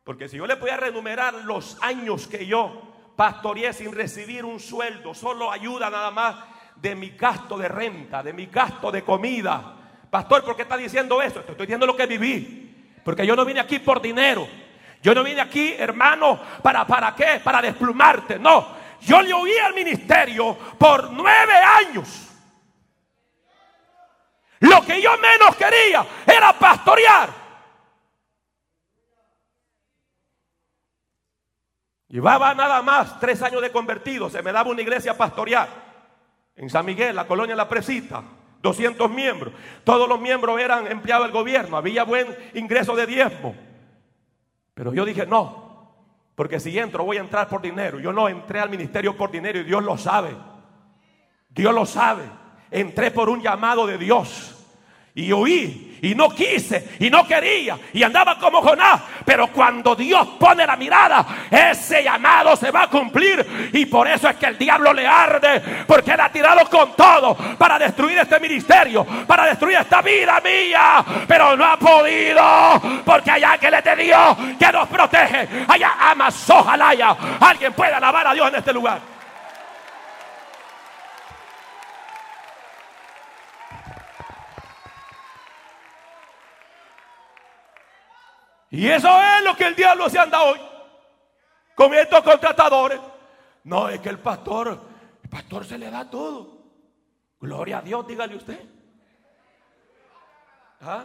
Porque 0.04 0.28
si 0.28 0.36
yo 0.36 0.46
le 0.46 0.56
podía 0.56 0.76
renumerar 0.76 1.34
los 1.34 1.76
años 1.82 2.28
que 2.28 2.46
yo 2.46 3.12
pastoreé 3.16 3.72
sin 3.72 3.90
recibir 3.90 4.44
un 4.44 4.60
sueldo, 4.60 5.12
solo 5.12 5.50
ayuda 5.50 5.90
nada 5.90 6.12
más 6.12 6.53
de 6.76 6.94
mi 6.94 7.10
gasto 7.10 7.56
de 7.56 7.68
renta, 7.68 8.22
de 8.22 8.32
mi 8.32 8.46
gasto 8.46 8.90
de 8.90 9.02
comida. 9.02 9.76
Pastor, 10.10 10.44
¿por 10.44 10.56
qué 10.56 10.62
está 10.62 10.76
diciendo 10.76 11.20
eso? 11.20 11.40
Te 11.40 11.52
estoy 11.52 11.66
diciendo 11.66 11.86
lo 11.86 11.96
que 11.96 12.06
viví. 12.06 12.64
Porque 13.04 13.26
yo 13.26 13.34
no 13.36 13.44
vine 13.44 13.60
aquí 13.60 13.78
por 13.78 14.00
dinero. 14.00 14.46
Yo 15.02 15.14
no 15.14 15.22
vine 15.22 15.40
aquí, 15.40 15.74
hermano, 15.76 16.40
para, 16.62 16.86
para 16.86 17.14
qué? 17.14 17.40
Para 17.42 17.60
desplumarte. 17.60 18.38
No. 18.38 18.66
Yo 19.02 19.20
le 19.20 19.34
oí 19.34 19.56
al 19.58 19.74
ministerio 19.74 20.56
por 20.78 21.10
nueve 21.10 21.52
años. 21.54 22.30
lo 24.60 24.80
que 24.82 25.02
yo 25.02 25.18
menos 25.18 25.56
quería 25.56 26.06
era 26.26 26.52
pastorear. 26.54 27.28
Llevaba 32.08 32.54
nada 32.54 32.80
más 32.80 33.18
tres 33.18 33.42
años 33.42 33.60
de 33.60 33.72
convertido. 33.72 34.30
Se 34.30 34.40
me 34.40 34.52
daba 34.52 34.70
una 34.70 34.80
iglesia 34.80 35.12
a 35.12 35.16
pastorear. 35.16 35.83
En 36.56 36.70
San 36.70 36.86
Miguel, 36.86 37.16
la 37.16 37.26
colonia 37.26 37.56
La 37.56 37.68
Presita. 37.68 38.22
200 38.62 39.10
miembros. 39.10 39.52
Todos 39.84 40.08
los 40.08 40.18
miembros 40.18 40.58
eran 40.58 40.90
empleados 40.90 41.26
del 41.26 41.32
gobierno. 41.32 41.76
Había 41.76 42.04
buen 42.04 42.34
ingreso 42.54 42.96
de 42.96 43.06
diezmo. 43.06 43.54
Pero 44.72 44.94
yo 44.94 45.04
dije, 45.04 45.26
no. 45.26 45.92
Porque 46.34 46.58
si 46.58 46.76
entro 46.78 47.04
voy 47.04 47.18
a 47.18 47.20
entrar 47.20 47.46
por 47.48 47.60
dinero. 47.60 48.00
Yo 48.00 48.12
no 48.12 48.28
entré 48.28 48.60
al 48.60 48.70
ministerio 48.70 49.16
por 49.16 49.30
dinero 49.30 49.60
y 49.60 49.64
Dios 49.64 49.84
lo 49.84 49.98
sabe. 49.98 50.34
Dios 51.50 51.74
lo 51.74 51.84
sabe. 51.84 52.24
Entré 52.70 53.10
por 53.10 53.28
un 53.28 53.42
llamado 53.42 53.86
de 53.86 53.98
Dios. 53.98 54.66
Y 55.14 55.30
oí 55.30 55.93
y 56.04 56.14
no 56.14 56.28
quise 56.30 56.96
y 57.00 57.10
no 57.10 57.26
quería 57.26 57.78
y 57.92 58.02
andaba 58.02 58.38
como 58.38 58.62
Jonás. 58.62 59.00
Pero 59.24 59.48
cuando 59.48 59.96
Dios 59.96 60.28
pone 60.38 60.66
la 60.66 60.76
mirada, 60.76 61.24
ese 61.50 62.02
llamado 62.04 62.54
se 62.56 62.70
va 62.70 62.82
a 62.82 62.88
cumplir. 62.88 63.70
Y 63.72 63.86
por 63.86 64.06
eso 64.06 64.28
es 64.28 64.36
que 64.36 64.46
el 64.46 64.58
diablo 64.58 64.92
le 64.92 65.06
arde, 65.06 65.62
porque 65.86 66.12
él 66.12 66.20
ha 66.20 66.28
tirado 66.28 66.68
con 66.68 66.94
todo 66.94 67.34
para 67.56 67.78
destruir 67.78 68.18
este 68.18 68.38
ministerio, 68.38 69.04
para 69.26 69.46
destruir 69.46 69.78
esta 69.78 70.02
vida 70.02 70.40
mía. 70.44 71.04
Pero 71.26 71.56
no 71.56 71.64
ha 71.64 71.78
podido, 71.78 73.02
porque 73.04 73.30
hay 73.30 73.44
ángeles 73.44 73.82
de 73.82 73.96
Dios 73.96 74.36
que 74.58 74.72
nos 74.72 74.88
protege. 74.88 75.48
Allá 75.66 75.92
amas, 76.00 76.50
ojalá. 76.50 76.84
Alguien 77.40 77.72
pueda 77.72 77.96
alabar 77.96 78.26
a 78.26 78.34
Dios 78.34 78.48
en 78.48 78.54
este 78.56 78.72
lugar. 78.72 79.13
Y 88.74 88.88
eso 88.88 89.08
es 89.08 89.44
lo 89.44 89.54
que 89.54 89.68
el 89.68 89.76
diablo 89.76 90.10
se 90.10 90.18
anda 90.18 90.42
hoy. 90.42 90.58
Con 91.76 91.94
estos 91.94 92.22
contratadores. 92.22 92.98
No, 93.62 93.88
es 93.88 94.00
que 94.00 94.08
el 94.08 94.18
pastor, 94.18 94.80
el 95.22 95.30
pastor 95.30 95.64
se 95.64 95.78
le 95.78 95.88
da 95.92 96.10
todo. 96.10 96.58
Gloria 97.40 97.78
a 97.78 97.82
Dios, 97.82 98.04
dígale 98.04 98.34
usted. 98.34 98.60
¿Ah? 100.80 101.04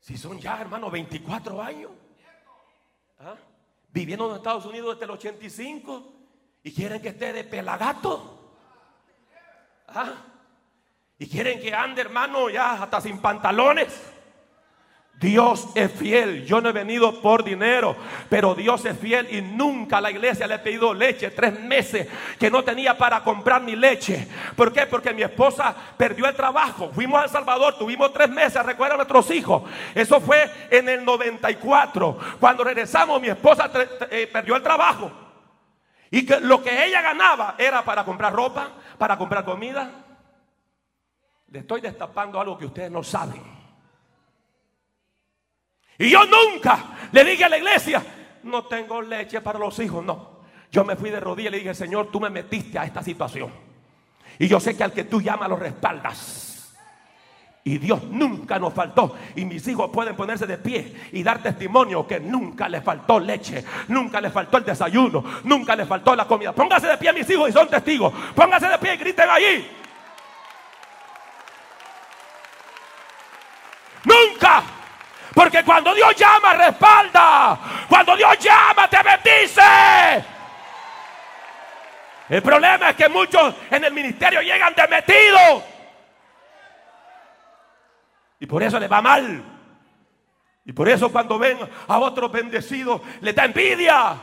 Si 0.00 0.18
son 0.18 0.38
ya, 0.38 0.60
hermano, 0.60 0.90
24 0.90 1.62
años. 1.62 1.92
¿Ah? 3.20 3.36
Viviendo 3.88 4.28
en 4.28 4.36
Estados 4.36 4.66
Unidos 4.66 4.96
desde 4.96 5.06
el 5.06 5.12
85 5.12 6.12
y 6.62 6.74
quieren 6.74 7.00
que 7.00 7.08
esté 7.08 7.32
de 7.32 7.44
pelagato. 7.44 8.58
¿Ah? 9.88 10.12
Y 11.18 11.26
quieren 11.26 11.58
que 11.58 11.72
ande, 11.72 12.02
hermano, 12.02 12.50
ya 12.50 12.82
hasta 12.82 13.00
sin 13.00 13.18
pantalones. 13.18 14.19
Dios 15.20 15.68
es 15.74 15.92
fiel. 15.92 16.46
Yo 16.46 16.62
no 16.62 16.70
he 16.70 16.72
venido 16.72 17.20
por 17.20 17.44
dinero, 17.44 17.94
pero 18.30 18.54
Dios 18.54 18.86
es 18.86 18.98
fiel 18.98 19.28
y 19.30 19.42
nunca 19.42 20.00
la 20.00 20.10
iglesia 20.10 20.46
le 20.46 20.54
he 20.54 20.58
pedido 20.60 20.94
leche. 20.94 21.30
Tres 21.30 21.60
meses 21.60 22.08
que 22.38 22.50
no 22.50 22.64
tenía 22.64 22.96
para 22.96 23.22
comprar 23.22 23.60
ni 23.60 23.76
leche. 23.76 24.26
¿Por 24.56 24.72
qué? 24.72 24.86
Porque 24.86 25.12
mi 25.12 25.22
esposa 25.22 25.76
perdió 25.98 26.26
el 26.26 26.34
trabajo. 26.34 26.90
Fuimos 26.94 27.20
a 27.20 27.24
El 27.24 27.30
Salvador, 27.30 27.76
tuvimos 27.76 28.14
tres 28.14 28.30
meses, 28.30 28.64
recuerda 28.64 28.94
a 28.94 28.96
nuestros 28.96 29.30
hijos. 29.30 29.64
Eso 29.94 30.22
fue 30.22 30.50
en 30.70 30.88
el 30.88 31.04
94. 31.04 32.18
Cuando 32.40 32.64
regresamos, 32.64 33.20
mi 33.20 33.28
esposa 33.28 33.70
eh, 34.10 34.26
perdió 34.32 34.56
el 34.56 34.62
trabajo. 34.62 35.12
Y 36.10 36.24
que 36.24 36.40
lo 36.40 36.62
que 36.62 36.86
ella 36.86 37.02
ganaba 37.02 37.56
era 37.58 37.84
para 37.84 38.06
comprar 38.06 38.32
ropa, 38.32 38.70
para 38.96 39.18
comprar 39.18 39.44
comida. 39.44 39.90
Le 41.48 41.58
estoy 41.58 41.82
destapando 41.82 42.40
algo 42.40 42.56
que 42.56 42.64
ustedes 42.64 42.90
no 42.90 43.02
saben. 43.02 43.59
Y 46.00 46.08
yo 46.08 46.20
nunca 46.24 46.82
le 47.12 47.24
dije 47.24 47.44
a 47.44 47.48
la 47.50 47.58
iglesia, 47.58 48.02
no 48.44 48.64
tengo 48.64 49.02
leche 49.02 49.42
para 49.42 49.58
los 49.58 49.78
hijos, 49.80 50.02
no. 50.02 50.40
Yo 50.72 50.82
me 50.82 50.96
fui 50.96 51.10
de 51.10 51.20
rodillas 51.20 51.50
y 51.50 51.52
le 51.52 51.58
dije, 51.58 51.74
Señor, 51.74 52.10
tú 52.10 52.18
me 52.18 52.30
metiste 52.30 52.78
a 52.78 52.84
esta 52.84 53.02
situación. 53.02 53.52
Y 54.38 54.48
yo 54.48 54.58
sé 54.60 54.74
que 54.74 54.82
al 54.82 54.94
que 54.94 55.04
tú 55.04 55.20
llamas 55.20 55.50
lo 55.50 55.56
respaldas. 55.56 56.74
Y 57.64 57.76
Dios 57.76 58.02
nunca 58.04 58.58
nos 58.58 58.72
faltó. 58.72 59.14
Y 59.36 59.44
mis 59.44 59.68
hijos 59.68 59.90
pueden 59.92 60.16
ponerse 60.16 60.46
de 60.46 60.56
pie 60.56 61.10
y 61.12 61.22
dar 61.22 61.42
testimonio 61.42 62.06
que 62.06 62.18
nunca 62.18 62.66
les 62.66 62.82
faltó 62.82 63.20
leche, 63.20 63.62
nunca 63.88 64.22
les 64.22 64.32
faltó 64.32 64.56
el 64.56 64.64
desayuno, 64.64 65.22
nunca 65.44 65.76
les 65.76 65.86
faltó 65.86 66.16
la 66.16 66.26
comida. 66.26 66.54
Póngase 66.54 66.86
de 66.86 66.96
pie 66.96 67.12
mis 67.12 67.28
hijos 67.28 67.50
y 67.50 67.52
son 67.52 67.68
testigos. 67.68 68.10
Póngase 68.34 68.68
de 68.68 68.78
pie 68.78 68.94
y 68.94 68.96
griten 68.96 69.28
allí. 69.28 69.68
Nunca 74.04 74.79
porque 75.34 75.62
cuando 75.64 75.94
Dios 75.94 76.14
llama, 76.16 76.54
respalda. 76.54 77.58
Cuando 77.88 78.16
Dios 78.16 78.38
llama, 78.38 78.88
te 78.88 79.02
bendice. 79.02 80.24
El 82.28 82.42
problema 82.42 82.90
es 82.90 82.96
que 82.96 83.08
muchos 83.08 83.54
en 83.70 83.84
el 83.84 83.92
ministerio 83.92 84.40
llegan 84.40 84.74
demetidos. 84.74 85.64
Y 88.38 88.46
por 88.46 88.62
eso 88.62 88.78
les 88.78 88.90
va 88.90 89.02
mal. 89.02 89.44
Y 90.64 90.72
por 90.72 90.88
eso 90.88 91.10
cuando 91.10 91.38
ven 91.38 91.58
a 91.88 91.98
otros 91.98 92.30
bendecidos, 92.30 93.00
les 93.20 93.34
da 93.34 93.44
envidia. 93.44 94.16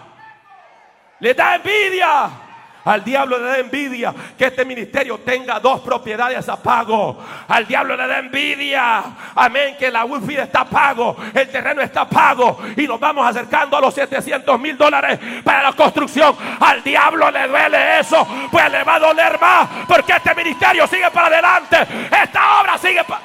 Les 1.19 1.35
da 1.35 1.55
envidia. 1.55 2.46
Al 2.87 3.03
diablo 3.03 3.37
le 3.37 3.43
da 3.43 3.57
envidia 3.57 4.15
que 4.37 4.45
este 4.45 4.63
ministerio 4.63 5.19
tenga 5.19 5.59
dos 5.59 5.81
propiedades 5.81 6.47
a 6.47 6.55
pago. 6.55 7.21
Al 7.49 7.67
diablo 7.67 7.97
le 7.97 8.07
da 8.07 8.19
envidia. 8.19 9.03
Amén. 9.35 9.75
Que 9.77 9.91
la 9.91 10.05
wifi 10.05 10.37
está 10.37 10.63
pago. 10.63 11.17
El 11.33 11.49
terreno 11.49 11.81
está 11.81 12.07
pago. 12.07 12.57
Y 12.77 12.87
nos 12.87 12.97
vamos 12.97 13.27
acercando 13.27 13.75
a 13.75 13.81
los 13.81 13.93
700 13.93 14.57
mil 14.57 14.77
dólares 14.77 15.19
para 15.43 15.63
la 15.63 15.73
construcción. 15.73 16.33
Al 16.61 16.81
diablo 16.81 17.29
le 17.29 17.47
duele 17.49 17.99
eso. 17.99 18.25
Pues 18.49 18.71
le 18.71 18.81
va 18.85 18.95
a 18.95 18.99
doler 18.99 19.37
más. 19.37 19.67
Porque 19.85 20.13
este 20.13 20.33
ministerio 20.33 20.87
sigue 20.87 21.11
para 21.11 21.27
adelante. 21.27 21.77
Esta 22.09 22.61
obra 22.61 22.77
sigue 22.77 23.03
para... 23.03 23.21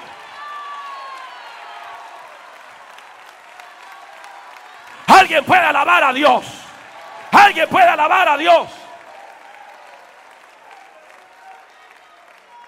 Alguien 5.06 5.44
puede 5.44 5.62
alabar 5.62 6.02
a 6.02 6.12
Dios. 6.12 6.44
Alguien 7.30 7.68
puede 7.68 7.86
alabar 7.86 8.28
a 8.28 8.36
Dios. 8.36 8.81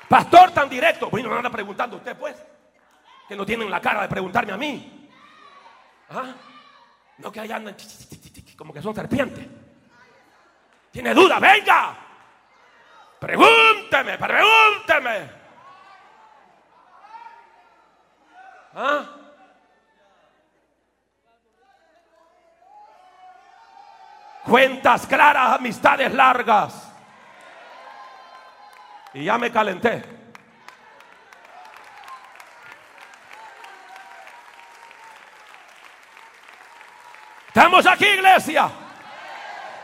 Pastor 0.08 0.50
tan 0.52 0.68
directo. 0.68 1.10
Bueno, 1.10 1.28
me 1.30 1.36
anda 1.36 1.50
preguntando 1.50 1.96
usted, 1.96 2.16
pues. 2.16 2.36
Que 3.28 3.36
no 3.36 3.44
tienen 3.46 3.70
la 3.70 3.80
cara 3.80 4.02
de 4.02 4.08
preguntarme 4.08 4.52
a 4.52 4.56
mí. 4.56 5.08
¿Ah? 6.10 6.34
No 7.18 7.32
que 7.32 7.40
allá 7.40 7.56
andan 7.56 7.76
como 8.56 8.72
que 8.72 8.82
son 8.82 8.94
serpientes. 8.94 9.46
Tiene 10.90 11.14
duda, 11.14 11.38
venga. 11.38 11.96
Pregúnteme, 13.18 14.18
pregúnteme. 14.18 15.30
¿Ah? 18.74 19.04
Cuentas 24.44 25.06
claras, 25.06 25.58
amistades 25.58 26.12
largas. 26.12 26.93
Y 29.14 29.24
ya 29.24 29.38
me 29.38 29.50
calenté. 29.50 30.02
Estamos 37.46 37.86
aquí, 37.86 38.04
iglesia. 38.04 38.68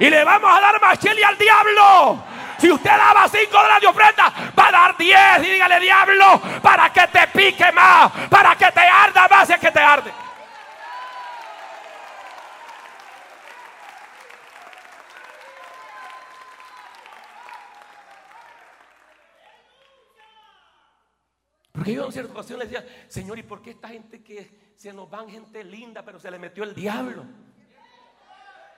Y 0.01 0.11
le 0.11 0.25
vamos 0.25 0.51
a 0.53 0.61
dar 0.61 0.81
más 0.81 0.99
chile 0.99 1.25
al 1.25 1.39
diablo. 1.39 2.25
Si 2.59 2.71
usted 2.71 2.91
daba 2.91 3.29
cinco 3.29 3.53
dólares 3.53 3.81
de 3.81 3.87
ofrenda, 3.87 4.33
va 4.59 4.67
a 4.67 4.73
dar 4.73 4.97
diez. 4.97 5.39
Y 5.39 5.51
dígale, 5.53 5.79
diablo, 5.79 6.43
para 6.61 6.93
que 6.93 7.07
te 7.07 7.29
pique 7.29 7.71
más, 7.71 8.11
para 8.29 8.57
que 8.57 8.73
te 8.73 8.81
arda 8.81 9.29
más, 9.29 9.49
es 9.49 9.61
que 9.61 9.71
te 9.71 9.81
arde. 9.81 10.13
Porque 21.81 21.95
yo 21.95 22.05
en 22.05 22.13
cierta 22.13 22.35
ocasión 22.35 22.59
le 22.59 22.67
decía, 22.67 22.87
Señor, 23.09 23.39
¿y 23.39 23.43
por 23.43 23.63
qué 23.63 23.71
esta 23.71 23.89
gente 23.89 24.23
que 24.23 24.75
se 24.77 24.93
nos 24.93 25.09
van 25.09 25.31
gente 25.31 25.65
linda, 25.65 26.05
pero 26.05 26.21
se 26.21 26.31
le 26.31 26.39
metió 26.39 26.63
el 26.63 26.75
diablo? 26.75 27.25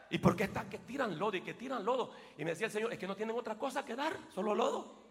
¿Y 0.08 0.18
por 0.18 0.36
qué 0.36 0.44
están 0.44 0.70
que 0.70 0.78
tiran 0.78 1.18
lodo 1.18 1.36
y 1.36 1.40
que 1.40 1.54
tiran 1.54 1.84
lodo? 1.84 2.12
Y 2.38 2.44
me 2.44 2.50
decía 2.50 2.66
el 2.66 2.72
Señor, 2.72 2.92
es 2.92 3.00
que 3.00 3.08
no 3.08 3.16
tienen 3.16 3.36
otra 3.36 3.58
cosa 3.58 3.84
que 3.84 3.96
dar, 3.96 4.16
solo 4.32 4.54
lodo. 4.54 5.01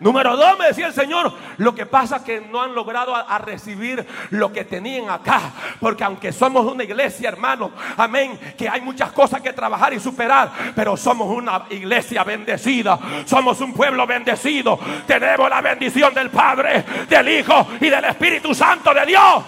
Número 0.00 0.36
dos, 0.36 0.56
me 0.56 0.66
decía 0.66 0.86
el 0.86 0.92
Señor, 0.92 1.32
lo 1.56 1.74
que 1.74 1.84
pasa 1.84 2.18
es 2.18 2.22
que 2.22 2.40
no 2.40 2.62
han 2.62 2.72
logrado 2.72 3.16
recibir 3.44 4.06
lo 4.30 4.52
que 4.52 4.64
tenían 4.64 5.10
acá. 5.10 5.40
Porque 5.80 6.04
aunque 6.04 6.32
somos 6.32 6.64
una 6.66 6.84
iglesia, 6.84 7.28
hermano, 7.28 7.72
amén, 7.96 8.38
que 8.56 8.68
hay 8.68 8.80
muchas 8.80 9.10
cosas 9.10 9.40
que 9.40 9.52
trabajar 9.52 9.92
y 9.92 9.98
superar, 9.98 10.52
pero 10.76 10.96
somos 10.96 11.26
una 11.28 11.64
iglesia 11.70 12.22
bendecida. 12.22 12.96
Somos 13.24 13.60
un 13.60 13.72
pueblo 13.74 14.06
bendecido. 14.06 14.78
Tenemos 15.04 15.50
la 15.50 15.60
bendición 15.60 16.14
del 16.14 16.30
Padre, 16.30 16.84
del 17.08 17.28
Hijo 17.28 17.66
y 17.80 17.88
del 17.90 18.04
Espíritu 18.04 18.54
Santo 18.54 18.94
de 18.94 19.04
Dios. 19.04 19.44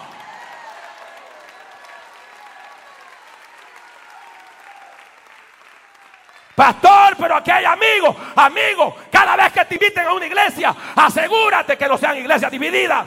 Pastor, 6.60 7.16
pero 7.18 7.36
aquí 7.36 7.50
hay 7.50 7.64
amigos, 7.64 8.14
amigos. 8.36 8.92
Cada 9.20 9.36
vez 9.36 9.52
que 9.52 9.64
te 9.66 9.74
inviten 9.74 10.06
a 10.06 10.14
una 10.14 10.24
iglesia, 10.24 10.74
asegúrate 10.96 11.76
que 11.76 11.86
no 11.86 11.98
sean 11.98 12.16
iglesias 12.16 12.50
divididas. 12.50 13.06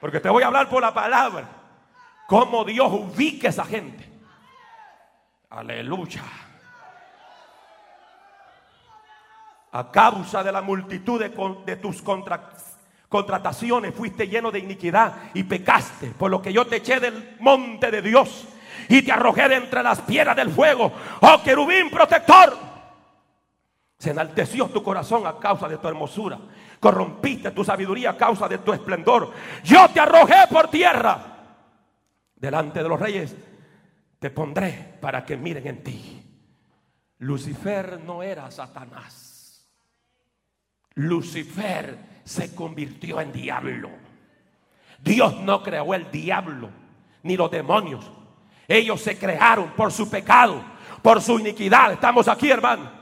Porque 0.00 0.18
te 0.18 0.28
voy 0.28 0.42
a 0.42 0.48
hablar 0.48 0.68
por 0.68 0.82
la 0.82 0.92
palabra. 0.92 1.44
Cómo 2.26 2.64
Dios 2.64 2.90
ubique 2.90 3.46
esa 3.46 3.64
gente. 3.64 4.04
Aleluya. 5.50 6.20
A 9.70 9.88
causa 9.92 10.42
de 10.42 10.50
la 10.50 10.62
multitud 10.62 11.20
de, 11.20 11.28
de 11.64 11.76
tus 11.76 12.02
contra, 12.02 12.54
contrataciones 13.08 13.94
fuiste 13.94 14.26
lleno 14.26 14.50
de 14.50 14.58
iniquidad 14.58 15.14
y 15.32 15.44
pecaste. 15.44 16.08
Por 16.08 16.28
lo 16.28 16.42
que 16.42 16.52
yo 16.52 16.66
te 16.66 16.78
eché 16.78 16.98
del 16.98 17.36
monte 17.38 17.92
de 17.92 18.02
Dios 18.02 18.48
y 18.88 19.02
te 19.02 19.12
arrojé 19.12 19.48
de 19.48 19.54
entre 19.54 19.80
las 19.80 20.00
piedras 20.00 20.34
del 20.34 20.50
fuego. 20.50 20.90
Oh 21.20 21.40
querubín 21.44 21.88
protector. 21.88 22.71
Se 24.02 24.10
enalteció 24.10 24.66
tu 24.66 24.82
corazón 24.82 25.28
a 25.28 25.38
causa 25.38 25.68
de 25.68 25.78
tu 25.78 25.86
hermosura. 25.86 26.36
Corrompiste 26.80 27.52
tu 27.52 27.62
sabiduría 27.62 28.10
a 28.10 28.16
causa 28.16 28.48
de 28.48 28.58
tu 28.58 28.72
esplendor. 28.72 29.30
Yo 29.62 29.88
te 29.90 30.00
arrojé 30.00 30.48
por 30.50 30.68
tierra. 30.68 31.24
Delante 32.34 32.82
de 32.82 32.88
los 32.88 32.98
reyes 32.98 33.36
te 34.18 34.30
pondré 34.30 34.98
para 35.00 35.24
que 35.24 35.36
miren 35.36 35.68
en 35.68 35.84
ti. 35.84 36.20
Lucifer 37.18 38.00
no 38.00 38.24
era 38.24 38.50
Satanás. 38.50 39.70
Lucifer 40.94 41.96
se 42.24 42.56
convirtió 42.56 43.20
en 43.20 43.30
diablo. 43.30 43.88
Dios 44.98 45.40
no 45.42 45.62
creó 45.62 45.94
el 45.94 46.10
diablo 46.10 46.70
ni 47.22 47.36
los 47.36 47.52
demonios. 47.52 48.04
Ellos 48.66 49.00
se 49.00 49.16
crearon 49.16 49.70
por 49.76 49.92
su 49.92 50.10
pecado, 50.10 50.60
por 51.02 51.22
su 51.22 51.38
iniquidad. 51.38 51.92
Estamos 51.92 52.26
aquí, 52.26 52.50
hermano. 52.50 53.01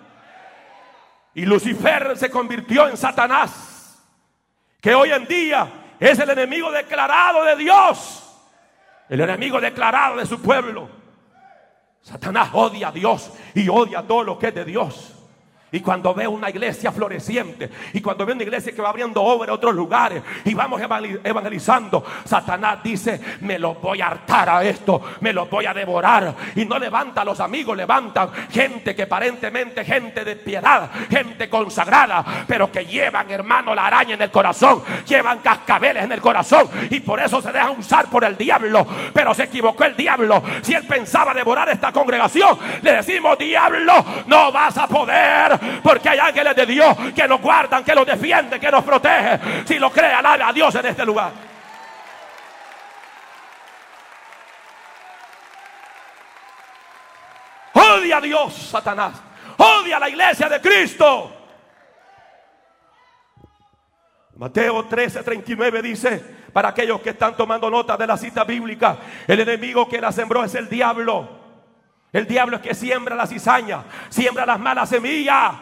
Y 1.34 1.44
Lucifer 1.44 2.16
se 2.16 2.30
convirtió 2.30 2.88
en 2.88 2.96
Satanás, 2.96 4.02
que 4.80 4.94
hoy 4.94 5.10
en 5.10 5.26
día 5.26 5.94
es 5.98 6.18
el 6.18 6.30
enemigo 6.30 6.70
declarado 6.72 7.44
de 7.44 7.56
Dios, 7.56 8.26
el 9.08 9.20
enemigo 9.20 9.60
declarado 9.60 10.16
de 10.16 10.26
su 10.26 10.40
pueblo. 10.40 10.88
Satanás 12.02 12.50
odia 12.52 12.88
a 12.88 12.92
Dios 12.92 13.30
y 13.54 13.68
odia 13.68 14.02
todo 14.02 14.24
lo 14.24 14.38
que 14.38 14.48
es 14.48 14.54
de 14.54 14.64
Dios. 14.64 15.19
Y 15.72 15.80
cuando 15.80 16.12
ve 16.12 16.26
una 16.26 16.50
iglesia 16.50 16.90
floreciente, 16.90 17.70
y 17.92 18.00
cuando 18.00 18.26
ve 18.26 18.33
una 18.33 18.42
iglesia 18.42 18.72
que 18.72 18.83
va 18.83 18.88
abriendo 18.88 19.22
obra 19.22 19.50
en 19.50 19.54
otros 19.54 19.72
lugares, 19.72 20.20
y 20.44 20.52
vamos 20.52 20.80
evangelizando, 20.80 22.04
Satanás 22.24 22.83
dice: 22.83 23.20
Me 23.42 23.56
lo 23.56 23.74
voy 23.74 24.00
a 24.00 24.09
hartar 24.09 24.48
a 24.48 24.64
esto, 24.64 25.00
me 25.20 25.33
lo 25.33 25.46
voy 25.46 25.66
a 25.66 25.74
devorar. 25.74 26.35
Y 26.56 26.64
no 26.64 26.76
levanta 26.76 27.20
a 27.20 27.24
los 27.24 27.38
amigos, 27.38 27.76
levantan 27.76 28.30
gente 28.50 28.96
que 28.96 29.04
aparentemente, 29.04 29.85
gente 29.85 30.24
de 30.24 30.35
piedad, 30.35 30.90
gente 31.09 31.48
consagrada, 31.48 32.44
pero 32.48 32.72
que 32.72 32.85
llevan, 32.85 33.30
hermano, 33.30 33.72
la 33.72 33.87
araña 33.87 34.14
en 34.14 34.22
el 34.22 34.30
corazón, 34.33 34.83
llevan 35.06 35.38
cascabeles 35.38 36.02
en 36.02 36.11
el 36.11 36.20
corazón, 36.20 36.68
y 36.90 36.98
por 36.98 37.20
eso 37.20 37.40
se 37.40 37.52
dejan 37.52 37.78
usar 37.78 38.11
por 38.11 38.24
el 38.24 38.37
diablo. 38.37 38.85
Pero 39.14 39.33
se 39.35 39.44
equivocó 39.44 39.85
el 39.85 39.94
diablo. 39.94 40.42
Si 40.62 40.74
él 40.74 40.85
pensaba 40.88 41.33
devorar 41.33 41.68
esta 41.68 41.92
congregación, 41.92 42.59
le 42.83 42.94
decimos: 42.94 43.38
Diablo, 43.38 44.04
no 44.26 44.50
vas 44.50 44.76
a 44.76 44.88
poder 44.88 45.60
porque 45.83 46.09
hay 46.09 46.18
ángeles 46.18 46.57
de 46.57 46.66
Dios 46.66 46.96
que 47.14 47.27
nos 47.29 47.40
guardan, 47.40 47.85
que 47.85 47.94
nos 47.94 48.07
defienden, 48.07 48.61
que 48.61 48.70
nos 48.70 48.85
protegen. 48.85 49.64
Si 49.66 49.79
lo 49.79 49.90
cree, 49.90 50.12
alabe 50.12 50.42
a 50.42 50.53
Dios 50.53 50.75
en 50.75 50.87
este 50.87 51.05
lugar. 51.05 51.33
Odia 57.73 58.18
a 58.18 58.20
Dios, 58.20 58.55
Satanás. 58.55 59.14
Odia 59.57 59.96
a 59.96 60.01
la 60.01 60.09
iglesia 60.09 60.49
de 60.49 60.61
Cristo. 60.61 61.37
Mateo 64.37 64.87
13, 64.87 65.23
39 65.23 65.83
dice, 65.83 66.18
para 66.53 66.70
aquellos 66.70 67.03
que 67.03 67.11
están 67.11 67.37
tomando 67.37 67.68
nota 67.68 67.96
de 67.99 68.07
la 68.07 68.16
cita 68.16 68.44
bíblica, 68.44 68.96
el 69.27 69.40
enemigo 69.40 69.87
que 69.87 70.01
la 70.01 70.12
sembró 70.12 70.42
es 70.42 70.55
el 70.55 70.66
diablo. 70.68 71.39
El 72.12 72.27
diablo 72.27 72.57
es 72.57 72.62
que 72.62 72.75
siembra 72.75 73.14
la 73.14 73.27
cizaña, 73.27 73.85
siembra 74.09 74.44
las 74.44 74.59
malas 74.59 74.88
semillas. 74.88 75.53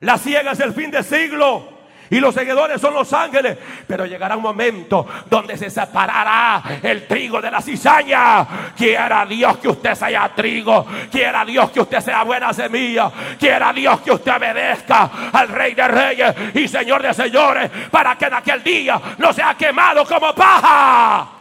La 0.00 0.18
ciega 0.18 0.52
es 0.52 0.60
el 0.60 0.72
fin 0.72 0.90
de 0.90 1.02
siglo. 1.02 1.74
Y 2.10 2.20
los 2.20 2.34
seguidores 2.34 2.80
son 2.80 2.94
los 2.94 3.12
ángeles. 3.12 3.58
Pero 3.86 4.06
llegará 4.06 4.36
un 4.36 4.42
momento 4.42 5.06
donde 5.28 5.56
se 5.56 5.70
separará 5.70 6.62
el 6.82 7.06
trigo 7.06 7.40
de 7.40 7.50
la 7.50 7.60
cizaña. 7.60 8.46
Quiera 8.76 9.24
Dios 9.26 9.58
que 9.58 9.68
usted 9.68 9.94
sea 9.94 10.30
trigo. 10.34 10.86
Quiera 11.10 11.44
Dios 11.44 11.70
que 11.70 11.80
usted 11.80 12.00
sea 12.00 12.22
buena 12.22 12.52
semilla. 12.52 13.10
Quiera 13.38 13.72
Dios 13.72 14.00
que 14.00 14.12
usted 14.12 14.36
obedezca 14.36 15.10
al 15.32 15.48
Rey 15.48 15.74
de 15.74 15.88
Reyes 15.88 16.34
y 16.54 16.68
Señor 16.68 17.02
de 17.02 17.14
Señores. 17.14 17.70
Para 17.90 18.16
que 18.16 18.26
en 18.26 18.34
aquel 18.34 18.62
día 18.62 19.00
no 19.18 19.32
sea 19.32 19.54
quemado 19.54 20.04
como 20.04 20.34
paja. 20.34 21.33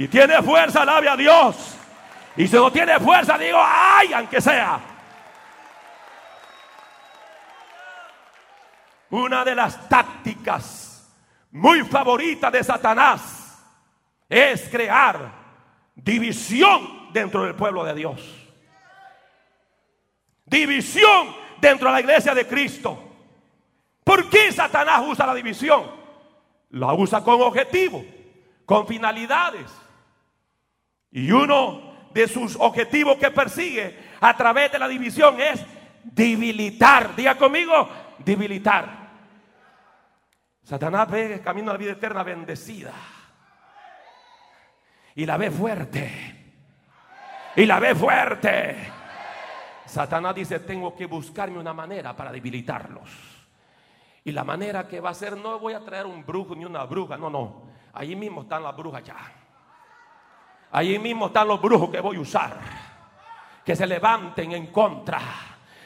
Si 0.00 0.08
tiene 0.08 0.42
fuerza, 0.42 0.80
alabe 0.80 1.10
a 1.10 1.14
Dios. 1.14 1.76
Y 2.34 2.48
si 2.48 2.56
no 2.56 2.72
tiene 2.72 2.98
fuerza, 2.98 3.36
digo, 3.36 3.58
ay, 3.62 4.14
aunque 4.14 4.40
sea. 4.40 4.80
Una 9.10 9.44
de 9.44 9.54
las 9.54 9.86
tácticas 9.90 11.14
muy 11.50 11.84
favoritas 11.84 12.50
de 12.50 12.64
Satanás 12.64 13.62
es 14.26 14.70
crear 14.70 15.32
división 15.94 17.12
dentro 17.12 17.44
del 17.44 17.54
pueblo 17.54 17.84
de 17.84 17.92
Dios. 17.92 18.22
División 20.46 21.36
dentro 21.60 21.88
de 21.88 21.92
la 21.92 22.00
iglesia 22.00 22.34
de 22.34 22.46
Cristo. 22.46 22.98
¿Por 24.02 24.30
qué 24.30 24.50
Satanás 24.50 25.02
usa 25.06 25.26
la 25.26 25.34
división? 25.34 25.90
La 26.70 26.94
usa 26.94 27.22
con 27.22 27.42
objetivo, 27.42 28.02
con 28.64 28.86
finalidades. 28.86 29.70
Y 31.12 31.30
uno 31.30 32.08
de 32.12 32.28
sus 32.28 32.56
objetivos 32.56 33.16
que 33.18 33.30
persigue 33.30 33.98
a 34.20 34.36
través 34.36 34.72
de 34.72 34.78
la 34.78 34.88
división 34.88 35.40
es 35.40 35.64
debilitar. 36.04 37.14
Diga 37.16 37.36
conmigo, 37.36 37.88
debilitar. 38.18 39.00
Satanás 40.62 41.10
ve 41.10 41.34
el 41.34 41.40
camino 41.40 41.70
a 41.70 41.74
la 41.74 41.78
vida 41.78 41.92
eterna 41.92 42.22
bendecida. 42.22 42.92
Y 45.14 45.26
la 45.26 45.36
ve 45.36 45.50
fuerte. 45.50 46.36
Y 47.56 47.66
la 47.66 47.80
ve 47.80 47.94
fuerte. 47.94 48.76
Satanás 49.86 50.34
dice, 50.36 50.60
tengo 50.60 50.94
que 50.94 51.06
buscarme 51.06 51.58
una 51.58 51.74
manera 51.74 52.14
para 52.14 52.30
debilitarlos. 52.30 53.10
Y 54.22 54.30
la 54.32 54.44
manera 54.44 54.86
que 54.86 55.00
va 55.00 55.10
a 55.10 55.14
ser, 55.14 55.36
no 55.36 55.58
voy 55.58 55.72
a 55.72 55.84
traer 55.84 56.06
un 56.06 56.24
brujo 56.24 56.54
ni 56.54 56.64
una 56.64 56.84
bruja, 56.84 57.16
no, 57.16 57.28
no. 57.28 57.64
Allí 57.92 58.14
mismo 58.14 58.42
están 58.42 58.62
las 58.62 58.76
brujas 58.76 59.02
ya. 59.02 59.16
Allí 60.72 60.98
mismo 60.98 61.26
están 61.26 61.48
los 61.48 61.60
brujos 61.60 61.90
que 61.90 62.00
voy 62.00 62.16
a 62.16 62.20
usar. 62.20 62.58
Que 63.64 63.74
se 63.74 63.86
levanten 63.86 64.52
en 64.52 64.68
contra 64.68 65.20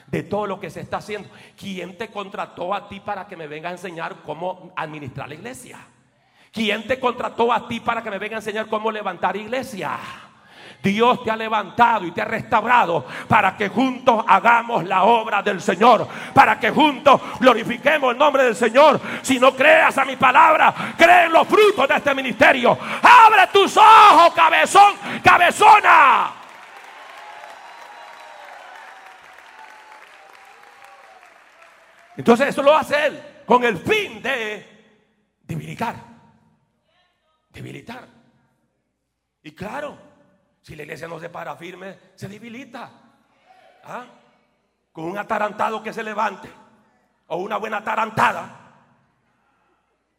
de 0.07 0.23
todo 0.23 0.47
lo 0.47 0.61
que 0.61 0.71
se 0.71 0.81
está 0.81 0.99
haciendo. 0.99 1.29
¿Quién 1.57 1.97
te 1.97 2.09
contrató 2.09 2.75
a 2.75 2.89
ti 2.89 3.01
para 3.01 3.27
que 3.27 3.37
me 3.37 3.47
venga 3.47 3.69
a 3.69 3.73
enseñar 3.73 4.17
cómo 4.25 4.73
administrar 4.77 5.29
la 5.29 5.35
iglesia? 5.35 5.79
¿Quién 6.53 6.87
te 6.87 7.01
contrató 7.01 7.53
a 7.53 7.67
ti 7.67 7.81
para 7.81 8.03
que 8.03 8.11
me 8.11 8.19
venga 8.19 8.37
a 8.37 8.39
enseñar 8.39 8.67
cómo 8.67 8.91
levantar 8.93 9.37
iglesia? 9.37 9.99
Dios 10.85 11.25
te 11.25 11.31
ha 11.31 11.37
levantado 11.37 12.05
y 12.05 12.11
te 12.11 12.21
ha 12.21 12.27
restaurado 12.27 13.07
para 13.27 13.57
que 13.57 13.71
juntos 13.71 14.23
hagamos 14.29 14.85
la 14.85 15.05
obra 15.05 15.43
del 15.43 15.61
Señor, 15.63 16.07
para 16.35 16.61
que 16.61 16.71
juntos 16.71 17.21
glorifiquemos 17.41 18.13
el 18.13 18.19
nombre 18.19 18.45
del 18.45 18.55
Señor. 18.55 19.01
Si 19.23 19.41
no 19.41 19.55
creas 19.55 19.97
a 19.97 20.05
mi 20.05 20.17
palabra, 20.17 20.75
cree 20.97 21.25
en 21.25 21.33
los 21.33 21.49
frutos 21.49 21.89
de 21.89 21.95
este 21.95 22.15
ministerio. 22.15 22.77
Abre 23.03 23.47
tus 23.51 23.75
ojos, 23.79 24.35
cabezón, 24.35 24.95
cabezona. 25.23 26.33
Entonces 32.17 32.49
eso 32.49 32.63
lo 32.63 32.77
hace 32.77 33.07
él 33.07 33.23
con 33.47 33.65
el 33.65 33.79
fin 33.79 34.23
de 34.23 35.41
debilitar. 35.43 35.97
Debilitar. 37.49 38.07
Y 39.43 39.53
claro, 39.53 40.14
si 40.65 40.75
la 40.75 40.83
iglesia 40.85 41.07
no 41.07 41.21
se 41.21 41.29
para 41.29 41.55
firme, 41.57 41.99
se 42.15 42.27
debilita. 42.27 42.91
¿Ah? 43.85 44.07
Con 44.93 45.05
un 45.05 45.19
atarantado 45.19 45.83
que 45.83 45.93
se 45.93 46.03
levante. 46.03 46.49
O 47.27 47.37
una 47.37 47.59
buena 47.59 47.79
atarantada. 47.79 48.49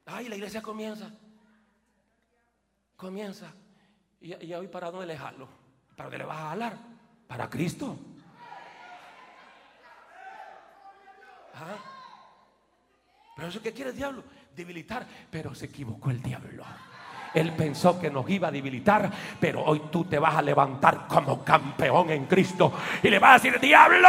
Ay, 0.05 0.29
la 0.29 0.35
iglesia 0.35 0.61
comienza. 0.61 1.09
Comienza. 2.95 3.51
¿Y, 4.21 4.53
hoy 4.53 4.67
para 4.67 4.91
dónde 4.91 5.07
le 5.07 5.17
jalo? 5.17 5.49
¿Para 5.95 6.09
dónde 6.09 6.19
le 6.19 6.25
vas 6.25 6.37
a 6.37 6.49
jalar? 6.49 6.77
Para 7.27 7.49
Cristo. 7.49 7.97
¿Ah? 11.55 11.77
Pero 13.35 13.47
eso 13.47 13.63
que 13.63 13.73
quiere 13.73 13.89
el 13.89 13.97
diablo, 13.97 14.23
debilitar. 14.55 15.07
Pero 15.31 15.55
se 15.55 15.65
equivocó 15.65 16.11
el 16.11 16.21
diablo. 16.21 16.63
Él 17.35 17.51
pensó 17.51 17.99
que 17.99 18.09
nos 18.09 18.27
iba 18.29 18.47
a 18.47 18.51
debilitar, 18.51 19.11
pero 19.39 19.61
hoy 19.63 19.83
tú 19.91 20.05
te 20.05 20.17
vas 20.17 20.35
a 20.35 20.41
levantar 20.41 21.05
como 21.05 21.43
campeón 21.43 22.09
en 22.09 22.25
Cristo 22.25 22.71
y 23.03 23.09
le 23.09 23.19
vas 23.19 23.31
a 23.31 23.33
decir, 23.33 23.59
diablo, 23.59 24.07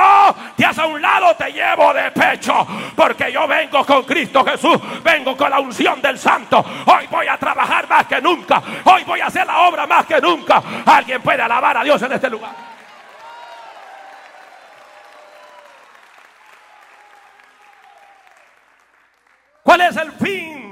te 0.56 0.64
has 0.64 0.78
a 0.78 0.86
un 0.86 1.02
lado, 1.02 1.34
te 1.34 1.52
llevo 1.52 1.92
de 1.92 2.10
pecho, 2.12 2.66
porque 2.94 3.32
yo 3.32 3.48
vengo 3.48 3.84
con 3.84 4.04
Cristo 4.04 4.44
Jesús, 4.44 4.78
vengo 5.02 5.36
con 5.36 5.50
la 5.50 5.58
unción 5.58 6.00
del 6.00 6.18
Santo. 6.18 6.64
Hoy 6.86 7.06
voy 7.10 7.26
a 7.26 7.36
trabajar 7.36 7.88
más 7.88 8.06
que 8.06 8.20
nunca, 8.20 8.62
hoy 8.84 9.02
voy 9.04 9.20
a 9.20 9.26
hacer 9.26 9.44
la 9.44 9.68
obra 9.68 9.86
más 9.86 10.06
que 10.06 10.20
nunca. 10.20 10.62
Alguien 10.86 11.20
puede 11.20 11.42
alabar 11.42 11.78
a 11.78 11.84
Dios 11.84 12.00
en 12.02 12.12
este 12.12 12.30
lugar. 12.30 12.52
¿Cuál 19.64 19.80
es 19.80 19.96
el 19.96 20.12
fin 20.12 20.65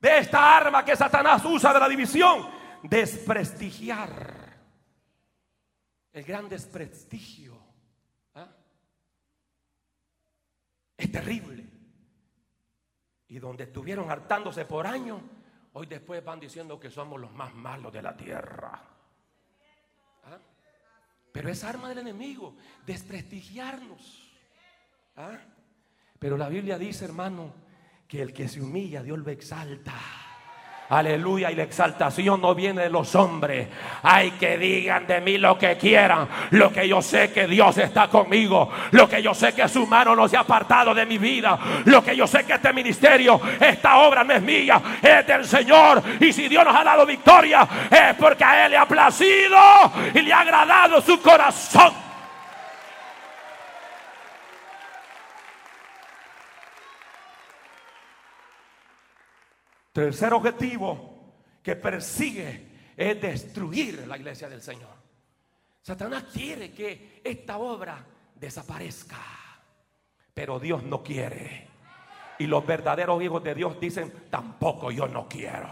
de 0.00 0.18
esta 0.18 0.56
arma 0.56 0.84
que 0.84 0.96
Satanás 0.96 1.44
usa 1.44 1.72
de 1.72 1.80
la 1.80 1.88
división, 1.88 2.48
desprestigiar. 2.82 4.40
El 6.12 6.24
gran 6.24 6.48
desprestigio. 6.48 7.56
¿ah? 8.34 8.48
Es 10.96 11.12
terrible. 11.12 11.66
Y 13.28 13.38
donde 13.38 13.64
estuvieron 13.64 14.10
hartándose 14.10 14.64
por 14.64 14.86
años, 14.86 15.20
hoy 15.74 15.86
después 15.86 16.24
van 16.24 16.40
diciendo 16.40 16.80
que 16.80 16.90
somos 16.90 17.20
los 17.20 17.32
más 17.32 17.54
malos 17.54 17.92
de 17.92 18.02
la 18.02 18.16
tierra. 18.16 18.82
¿Ah? 20.24 20.38
Pero 21.30 21.48
es 21.50 21.62
arma 21.62 21.90
del 21.90 21.98
enemigo, 21.98 22.56
desprestigiarnos. 22.86 24.32
¿ah? 25.16 25.38
Pero 26.18 26.36
la 26.36 26.48
Biblia 26.48 26.76
dice, 26.76 27.04
hermano, 27.04 27.52
que 28.10 28.20
el 28.20 28.32
que 28.32 28.48
se 28.48 28.60
humilla, 28.60 29.04
Dios 29.04 29.20
lo 29.20 29.30
exalta. 29.30 29.92
Aleluya. 30.88 31.52
Y 31.52 31.54
la 31.54 31.62
exaltación 31.62 32.40
no 32.40 32.56
viene 32.56 32.82
de 32.82 32.90
los 32.90 33.14
hombres. 33.14 33.68
Hay 34.02 34.32
que 34.32 34.58
digan 34.58 35.06
de 35.06 35.20
mí 35.20 35.38
lo 35.38 35.56
que 35.56 35.76
quieran. 35.76 36.26
Lo 36.50 36.72
que 36.72 36.88
yo 36.88 37.00
sé 37.00 37.32
que 37.32 37.46
Dios 37.46 37.78
está 37.78 38.08
conmigo. 38.08 38.68
Lo 38.90 39.08
que 39.08 39.22
yo 39.22 39.32
sé 39.32 39.52
que 39.52 39.68
su 39.68 39.86
mano 39.86 40.16
no 40.16 40.26
se 40.26 40.36
ha 40.36 40.40
apartado 40.40 40.92
de 40.92 41.06
mi 41.06 41.18
vida. 41.18 41.56
Lo 41.84 42.02
que 42.02 42.16
yo 42.16 42.26
sé 42.26 42.44
que 42.44 42.54
este 42.54 42.72
ministerio, 42.72 43.40
esta 43.60 43.98
obra 43.98 44.24
no 44.24 44.34
es 44.34 44.42
mía, 44.42 44.82
es 45.00 45.24
del 45.24 45.44
Señor. 45.44 46.02
Y 46.18 46.32
si 46.32 46.48
Dios 46.48 46.64
nos 46.64 46.74
ha 46.74 46.82
dado 46.82 47.06
victoria, 47.06 47.68
es 47.88 48.16
porque 48.16 48.42
a 48.42 48.66
Él 48.66 48.72
le 48.72 48.76
ha 48.76 48.88
placido 48.88 49.56
y 50.12 50.20
le 50.20 50.32
ha 50.32 50.40
agradado 50.40 51.00
su 51.00 51.22
corazón. 51.22 52.09
Tercer 59.92 60.32
objetivo 60.32 61.34
que 61.62 61.76
persigue 61.76 62.68
es 62.96 63.20
destruir 63.20 64.06
la 64.06 64.16
iglesia 64.16 64.48
del 64.48 64.62
Señor. 64.62 65.00
Satanás 65.82 66.24
quiere 66.32 66.72
que 66.72 67.20
esta 67.24 67.58
obra 67.58 68.04
desaparezca, 68.34 69.18
pero 70.32 70.60
Dios 70.60 70.82
no 70.82 71.02
quiere. 71.02 71.68
Y 72.38 72.46
los 72.46 72.66
verdaderos 72.66 73.22
hijos 73.22 73.42
de 73.42 73.54
Dios 73.54 73.78
dicen, 73.80 74.12
tampoco 74.30 74.90
yo 74.90 75.06
no 75.06 75.28
quiero. 75.28 75.68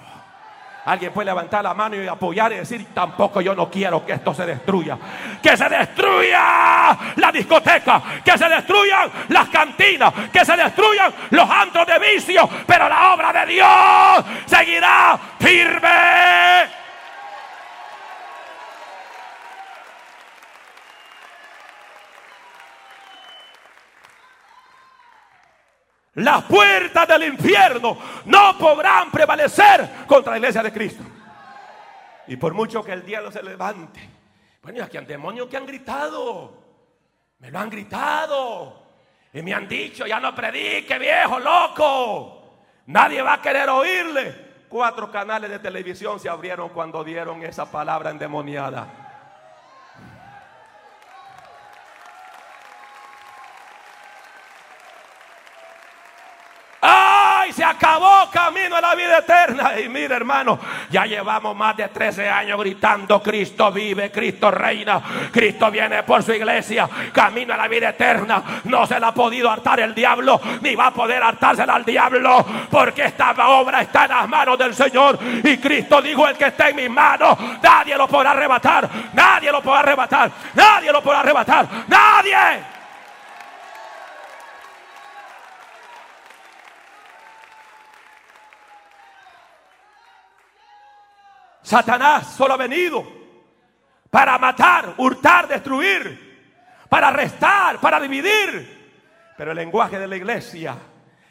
Alguien 0.85 1.13
puede 1.13 1.27
levantar 1.27 1.63
la 1.63 1.75
mano 1.75 1.97
y 1.97 2.07
apoyar 2.07 2.53
y 2.53 2.57
decir, 2.57 2.87
tampoco 2.95 3.41
yo 3.41 3.55
no 3.55 3.71
quiero 3.71 4.07
que 4.07 4.13
esto 4.13 4.33
se 4.33 4.47
destruya. 4.47 4.97
Que 5.43 5.57
se 5.57 5.69
destruya 5.69 6.97
la 7.17 7.31
discoteca, 7.33 8.03
que 8.25 8.39
se 8.39 8.49
destruyan 8.49 9.11
las 9.29 9.49
cantinas, 9.49 10.13
que 10.33 10.45
se 10.45 10.57
destruyan 10.57 11.13
los 11.31 11.51
antros 11.51 11.87
de 11.87 11.99
vicio, 11.99 12.49
pero 12.67 12.89
la 12.89 13.13
obra 13.13 13.33
de 13.33 13.53
Dios 13.53 14.25
seguirá 14.47 15.19
firme. 15.39 16.68
Las 26.19 26.45
puertas 26.45 27.07
del 27.07 27.25
infierno 27.25 27.97
no 28.25 28.59
podrán 28.59 29.09
prevalecer 29.11 30.05
contra 30.07 30.33
la 30.33 30.39
iglesia 30.39 30.65
de 30.65 30.73
Cristo. 30.73 31.05
Y 32.27 32.37
por 32.37 32.55
mucho 32.55 32.83
que 32.83 32.93
el 32.93 33.07
diablo 33.07 33.31
se 33.31 33.41
levante. 33.41 34.01
Bueno, 34.61 34.83
aquí 34.83 34.97
hay 34.97 35.05
demonios 35.05 35.49
que 35.49 35.57
han 35.57 35.65
gritado. 35.65 36.53
Me 37.39 37.53
lo 37.53 37.59
han 37.61 37.71
gritado. 37.71 38.83
Y 39.33 39.43
me 39.43 39.55
han 39.55 39.69
dicho, 39.69 40.07
ya 40.07 40.19
no 40.19 40.35
predique, 40.35 40.99
viejo, 40.99 41.39
loco. 41.39 42.63
Nadie 42.87 43.23
va 43.23 43.35
a 43.35 43.43
querer 43.43 43.69
oírle. 43.69 44.49
Cuatro 44.69 45.13
canales 45.13 45.49
de 45.51 45.61
televisión 45.61 46.19
se 46.19 46.29
abrieron 46.29 46.71
cuando 46.71 47.05
dieron 47.05 47.45
esa 47.45 47.71
palabra 47.71 48.11
endemoniada. 48.11 49.08
Acabó 57.79 58.29
camino 58.31 58.77
a 58.77 58.81
la 58.81 58.95
vida 58.95 59.19
eterna. 59.19 59.79
Y 59.81 59.89
mire, 59.89 60.15
hermano, 60.15 60.59
ya 60.91 61.07
llevamos 61.07 61.57
más 61.57 61.77
de 61.77 61.89
13 61.89 62.29
años 62.29 62.59
gritando: 62.59 63.23
Cristo 63.23 63.71
vive, 63.71 64.11
Cristo 64.11 64.51
reina, 64.51 65.01
Cristo 65.33 65.71
viene 65.71 66.03
por 66.03 66.23
su 66.23 66.33
iglesia, 66.33 66.89
camino 67.13 67.55
a 67.55 67.57
la 67.57 67.69
vida 67.69 67.91
eterna. 67.91 68.43
No 68.65 68.87
se 68.87 68.99
la 68.99 69.09
ha 69.09 69.15
podido 69.15 69.51
hartar 69.51 69.81
el 69.81 69.95
diablo, 69.95 70.41
ni 70.61 70.75
va 70.75 70.89
a 70.89 70.91
poder 70.91 71.23
hartársela 71.23 71.75
al 71.75 71.85
diablo, 71.85 72.45
porque 72.71 73.05
esta 73.05 73.31
obra 73.49 73.83
está 73.83 74.05
en 74.05 74.11
las 74.11 74.29
manos 74.29 74.59
del 74.59 74.75
Señor. 74.75 75.19
Y 75.45 75.57
Cristo 75.59 76.03
dijo: 76.03 76.27
El 76.27 76.37
que 76.37 76.47
está 76.47 76.69
en 76.69 76.77
mis 76.77 76.91
manos, 76.91 77.39
nadie 77.63 77.97
lo 77.97 78.09
podrá 78.09 78.33
arrebatar, 78.33 78.89
nadie 79.13 79.53
lo 79.53 79.63
podrá 79.63 79.81
arrebatar, 79.81 80.31
nadie 80.55 80.93
lo 80.93 81.01
podrá 81.01 81.21
arrebatar, 81.21 81.67
nadie. 81.87 82.78
Satanás 91.69 92.35
solo 92.35 92.55
ha 92.55 92.57
venido 92.57 93.07
para 94.09 94.39
matar, 94.39 94.95
hurtar, 94.97 95.47
destruir, 95.47 96.49
para 96.89 97.09
arrestar, 97.09 97.79
para 97.79 98.01
dividir. 98.01 98.95
Pero 99.37 99.51
el 99.51 99.59
lenguaje 99.59 99.99
de 99.99 100.09
la 100.09 100.17
iglesia, 100.17 100.79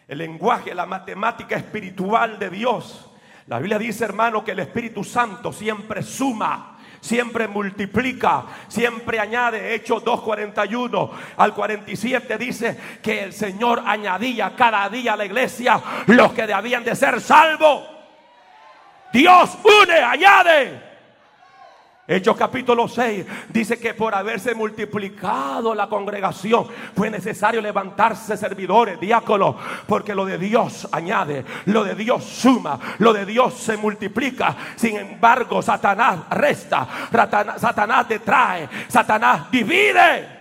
el 0.08 0.20
lenguaje, 0.20 0.76
la 0.76 0.86
matemática 0.86 1.56
espiritual 1.56 2.38
de 2.38 2.52
Dios. 2.52 3.10
La 3.48 3.58
Biblia 3.58 3.80
dice, 3.80 4.06
hermano, 4.06 4.46
que 4.46 4.52
el 4.52 4.60
Espíritu 4.60 5.04
Santo 5.04 5.52
siempre 5.52 6.04
suma, 6.04 6.78
siempre 7.02 7.48
multiplica, 7.48 8.44
siempre 8.68 9.20
añade. 9.20 9.74
Hechos 9.74 10.06
2.41 10.06 11.12
al 11.36 11.56
47 11.56 12.38
dice 12.38 12.80
que 13.02 13.24
el 13.24 13.34
Señor 13.34 13.82
añadía 13.84 14.56
cada 14.56 14.88
día 14.88 15.14
a 15.14 15.18
la 15.18 15.26
iglesia 15.26 15.82
los 16.06 16.32
que 16.34 16.46
debían 16.46 16.84
de 16.84 16.96
ser 16.96 17.22
salvos. 17.22 17.97
Dios 19.12 19.58
une, 19.64 19.94
añade. 19.94 20.88
Hechos 22.10 22.38
capítulo 22.38 22.88
6 22.88 23.26
dice 23.50 23.78
que 23.78 23.94
por 23.94 24.16
haberse 24.16 24.56
multiplicado 24.56 25.76
la 25.76 25.90
congregación 25.90 26.66
fue 26.96 27.10
necesario 27.10 27.60
levantarse 27.60 28.38
servidores, 28.38 28.98
diáconos, 28.98 29.58
porque 29.86 30.16
lo 30.16 30.24
de 30.26 30.38
Dios 30.38 30.88
añade, 30.94 31.44
lo 31.66 31.84
de 31.84 31.96
Dios 31.96 32.24
suma, 32.24 32.80
lo 33.00 33.12
de 33.12 33.26
Dios 33.26 33.56
se 33.56 33.76
multiplica. 33.76 34.56
Sin 34.78 34.96
embargo, 34.96 35.62
Satanás 35.62 36.20
resta, 36.30 36.88
Satanás 37.58 38.08
detrae, 38.08 38.70
Satanás 38.88 39.52
divide. 39.52 40.38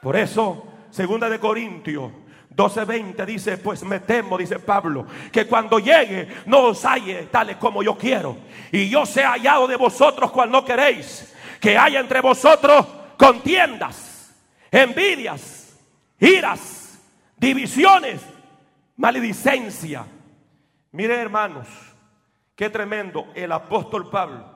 Por 0.00 0.16
eso, 0.16 0.64
segunda 0.90 1.28
de 1.28 1.38
Corintios 1.38 2.10
12:20 2.56 3.26
dice, 3.26 3.58
pues 3.58 3.82
me 3.82 4.00
temo, 4.00 4.38
dice 4.38 4.58
Pablo, 4.58 5.06
que 5.32 5.46
cuando 5.46 5.78
llegue 5.78 6.28
no 6.46 6.66
os 6.66 6.84
halle 6.84 7.26
tales 7.30 7.56
como 7.56 7.82
yo 7.82 7.98
quiero. 7.98 8.36
Y 8.70 8.88
yo 8.88 9.04
sea 9.06 9.32
hallado 9.32 9.66
de 9.66 9.76
vosotros 9.76 10.30
cual 10.30 10.50
no 10.50 10.64
queréis. 10.64 11.34
Que 11.60 11.76
haya 11.76 11.98
entre 11.98 12.20
vosotros 12.20 12.86
contiendas, 13.16 14.34
envidias, 14.70 15.76
iras, 16.20 17.00
divisiones, 17.36 18.20
maledicencia. 18.96 20.06
Mire 20.92 21.14
hermanos, 21.16 21.66
qué 22.54 22.70
tremendo 22.70 23.26
el 23.34 23.50
apóstol 23.50 24.10
Pablo, 24.10 24.46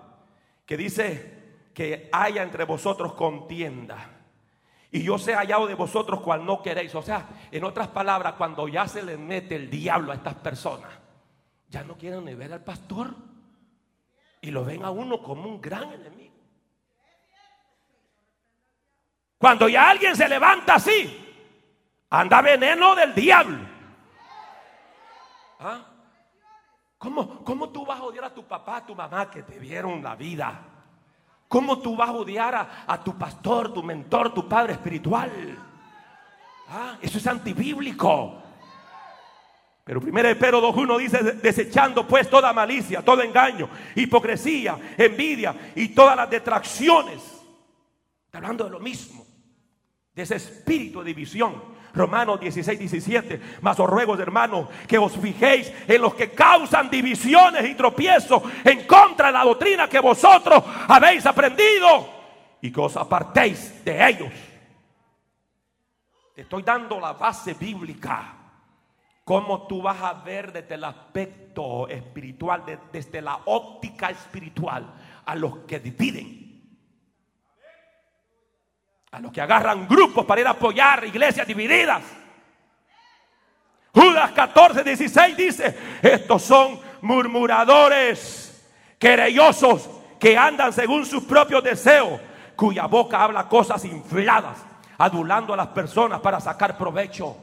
que 0.64 0.76
dice 0.76 1.38
que 1.74 2.08
haya 2.12 2.42
entre 2.42 2.64
vosotros 2.64 3.14
contienda. 3.14 4.17
Y 4.90 5.02
yo 5.02 5.18
sé 5.18 5.34
hallado 5.34 5.66
de 5.66 5.74
vosotros 5.74 6.20
cual 6.20 6.44
no 6.44 6.62
queréis. 6.62 6.94
O 6.94 7.02
sea, 7.02 7.26
en 7.50 7.64
otras 7.64 7.88
palabras, 7.88 8.34
cuando 8.34 8.68
ya 8.68 8.88
se 8.88 9.02
le 9.02 9.18
mete 9.18 9.56
el 9.56 9.68
diablo 9.68 10.12
a 10.12 10.14
estas 10.14 10.34
personas, 10.36 10.90
ya 11.68 11.84
no 11.84 11.96
quieren 11.96 12.24
ni 12.24 12.34
ver 12.34 12.52
al 12.52 12.64
pastor. 12.64 13.14
Y 14.40 14.50
lo 14.50 14.64
ven 14.64 14.84
a 14.84 14.90
uno 14.90 15.22
como 15.22 15.48
un 15.48 15.60
gran 15.60 15.92
enemigo. 15.92 16.34
Cuando 19.36 19.68
ya 19.68 19.90
alguien 19.90 20.16
se 20.16 20.28
levanta 20.28 20.76
así, 20.76 21.26
anda 22.10 22.40
veneno 22.40 22.94
del 22.94 23.14
diablo. 23.14 23.58
¿Ah? 25.60 25.84
¿Cómo, 26.96 27.44
¿Cómo 27.44 27.68
tú 27.70 27.84
vas 27.84 28.00
a 28.00 28.04
odiar 28.04 28.24
a 28.24 28.34
tu 28.34 28.44
papá, 28.44 28.78
a 28.78 28.86
tu 28.86 28.94
mamá 28.94 29.30
que 29.30 29.42
te 29.42 29.58
vieron 29.58 30.02
la 30.02 30.16
vida? 30.16 30.77
¿Cómo 31.48 31.78
tú 31.78 31.96
vas 31.96 32.10
a 32.10 32.12
odiar 32.12 32.84
a, 32.86 33.02
tu 33.02 33.16
pastor, 33.16 33.72
tu 33.72 33.82
mentor, 33.82 34.34
tu 34.34 34.46
padre 34.46 34.74
espiritual? 34.74 35.30
¿Ah? 36.68 36.98
Eso 37.00 37.16
es 37.16 37.26
antibíblico. 37.26 38.42
Pero 39.82 40.02
primero 40.02 40.28
Pedro 40.38 40.60
2.1 40.60 40.98
dice, 40.98 41.22
desechando 41.42 42.06
pues 42.06 42.28
toda 42.28 42.52
malicia, 42.52 43.02
todo 43.02 43.22
engaño, 43.22 43.70
hipocresía, 43.94 44.78
envidia 44.98 45.72
y 45.74 45.88
todas 45.88 46.14
las 46.14 46.28
detracciones. 46.28 47.22
Está 48.26 48.36
hablando 48.36 48.64
de 48.64 48.70
lo 48.70 48.80
mismo, 48.80 49.26
de 50.12 50.22
ese 50.22 50.36
espíritu 50.36 50.98
de 51.00 51.06
división 51.06 51.77
Romanos 51.98 52.38
16, 52.38 52.78
17. 52.78 53.40
Mas 53.60 53.78
os 53.78 53.90
ruego, 53.90 54.14
hermanos, 54.16 54.68
que 54.86 54.96
os 54.96 55.12
fijéis 55.16 55.72
en 55.86 56.00
los 56.00 56.14
que 56.14 56.30
causan 56.30 56.88
divisiones 56.88 57.68
y 57.68 57.74
tropiezos 57.74 58.42
en 58.64 58.86
contra 58.86 59.26
de 59.26 59.32
la 59.32 59.44
doctrina 59.44 59.88
que 59.88 59.98
vosotros 59.98 60.62
habéis 60.86 61.26
aprendido 61.26 62.08
y 62.62 62.70
que 62.70 62.80
os 62.80 62.96
apartéis 62.96 63.84
de 63.84 64.08
ellos. 64.08 64.32
Te 66.34 66.42
estoy 66.42 66.62
dando 66.62 67.00
la 67.00 67.14
base 67.14 67.54
bíblica. 67.54 68.34
Cómo 69.24 69.66
tú 69.66 69.82
vas 69.82 70.00
a 70.00 70.14
ver 70.14 70.52
desde 70.52 70.76
el 70.76 70.84
aspecto 70.84 71.88
espiritual, 71.88 72.64
desde 72.92 73.20
la 73.20 73.40
óptica 73.44 74.08
espiritual, 74.08 74.94
a 75.26 75.34
los 75.34 75.58
que 75.66 75.80
dividen 75.80 76.47
a 79.18 79.20
los 79.20 79.32
que 79.32 79.40
agarran 79.40 79.88
grupos 79.88 80.24
para 80.24 80.40
ir 80.40 80.46
a 80.46 80.50
apoyar 80.50 81.04
iglesias 81.04 81.44
divididas. 81.44 82.04
Judas 83.92 84.30
14, 84.30 84.84
16 84.84 85.36
dice, 85.36 85.76
estos 86.00 86.40
son 86.42 86.78
murmuradores, 87.00 88.64
querellosos, 88.96 89.90
que 90.20 90.38
andan 90.38 90.72
según 90.72 91.04
sus 91.04 91.24
propios 91.24 91.64
deseos, 91.64 92.20
cuya 92.54 92.86
boca 92.86 93.20
habla 93.20 93.48
cosas 93.48 93.84
infladas, 93.86 94.58
adulando 94.98 95.52
a 95.52 95.56
las 95.56 95.68
personas 95.68 96.20
para 96.20 96.38
sacar 96.38 96.78
provecho. 96.78 97.36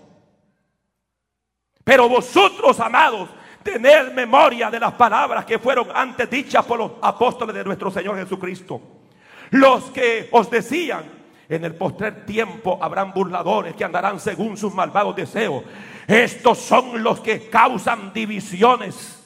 Pero 1.83 2.07
vosotros, 2.07 2.79
amados, 2.79 3.29
tened 3.61 4.13
memoria 4.13 4.71
de 4.71 4.79
las 4.79 4.93
palabras 4.93 5.43
que 5.43 5.59
fueron 5.59 5.89
antes 5.93 6.29
dichas 6.29 6.63
por 6.63 6.79
los 6.79 6.91
apóstoles 7.01 7.53
de 7.53 7.65
nuestro 7.65 7.91
Señor 7.91 8.15
Jesucristo. 8.15 8.81
Los 9.51 9.91
que 9.91 10.29
os 10.31 10.49
decían, 10.49 11.24
en 11.49 11.65
el 11.65 11.75
postrer 11.75 12.25
tiempo 12.25 12.79
habrán 12.81 13.13
burladores 13.13 13.75
que 13.75 13.83
andarán 13.83 14.19
según 14.19 14.57
sus 14.57 14.73
malvados 14.73 15.15
deseos. 15.15 15.63
Estos 16.07 16.59
son 16.59 17.03
los 17.03 17.19
que 17.19 17.49
causan 17.49 18.13
divisiones, 18.13 19.23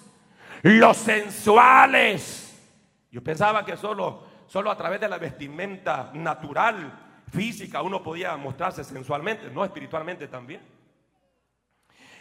los 0.63 0.97
sensuales. 0.97 2.57
Yo 3.11 3.23
pensaba 3.23 3.65
que 3.65 3.77
solo, 3.77 4.23
solo 4.47 4.69
a 4.69 4.77
través 4.77 5.01
de 5.01 5.09
la 5.09 5.17
vestimenta 5.17 6.11
natural, 6.13 7.07
física, 7.29 7.81
uno 7.81 8.01
podía 8.03 8.35
mostrarse 8.37 8.83
sensualmente, 8.83 9.49
no 9.49 9.63
espiritualmente 9.63 10.27
también. 10.27 10.61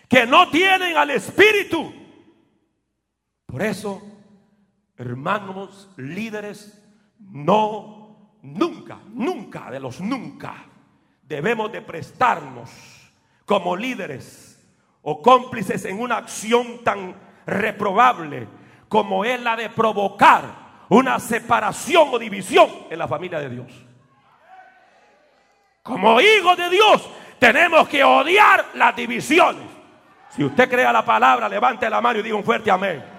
Que 0.09 0.27
no 0.27 0.51
tienen 0.51 0.97
al 0.97 1.11
espíritu. 1.11 1.93
Por 3.47 3.63
eso, 3.63 4.03
hermanos 4.97 5.91
líderes, 5.97 6.83
no 7.19 7.98
nunca, 8.43 8.99
nunca 9.09 9.71
de 9.71 9.81
los 9.81 10.01
nunca 10.01 10.65
debemos 11.23 11.71
de 11.71 11.83
prestarnos 11.83 12.71
como 13.45 13.77
líderes 13.77 14.67
o 15.03 15.23
cómplices 15.23 15.85
en 15.85 16.01
una 16.01 16.17
acción 16.17 16.83
tan 16.83 17.15
reprobable 17.47 18.49
como 18.89 19.25
es 19.25 19.41
la 19.41 19.57
de 19.57 19.69
provocar 19.69 20.69
una 20.89 21.19
separación 21.19 22.09
o 22.13 22.19
división 22.19 22.69
en 22.91 22.99
la 22.99 23.07
familia 23.07 23.39
de 23.41 23.51
Dios. 23.51 23.67
Como 25.83 26.21
hijos 26.21 26.57
de 26.57 26.71
Dios 26.71 27.09
tenemos 27.39 27.89
que 27.89 28.03
odiar 28.03 28.67
las 28.75 28.97
divisiones. 28.97 29.65
Si 30.31 30.45
usted 30.45 30.69
crea 30.69 30.93
la 30.93 31.05
palabra, 31.05 31.49
levante 31.49 31.89
la 31.89 32.01
mano 32.01 32.19
y 32.19 32.23
diga 32.23 32.37
un 32.37 32.45
fuerte 32.45 32.71
amén. 32.71 33.18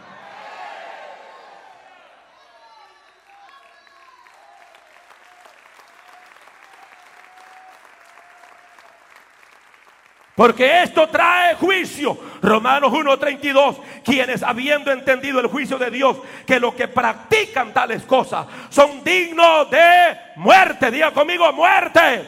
Porque 10.39 10.83
esto 10.83 11.09
trae 11.09 11.55
juicio. 11.55 12.17
Romanos 12.41 12.93
1:32. 12.93 13.75
Quienes 14.05 14.41
habiendo 14.41 14.89
entendido 14.89 15.41
el 15.41 15.47
juicio 15.47 15.77
de 15.77 15.91
Dios, 15.91 16.15
que 16.47 16.61
los 16.61 16.75
que 16.75 16.87
practican 16.87 17.73
tales 17.73 18.03
cosas 18.03 18.47
son 18.69 19.03
dignos 19.03 19.69
de 19.69 20.17
muerte. 20.37 20.91
Diga 20.91 21.11
conmigo, 21.11 21.51
muerte. 21.51 22.25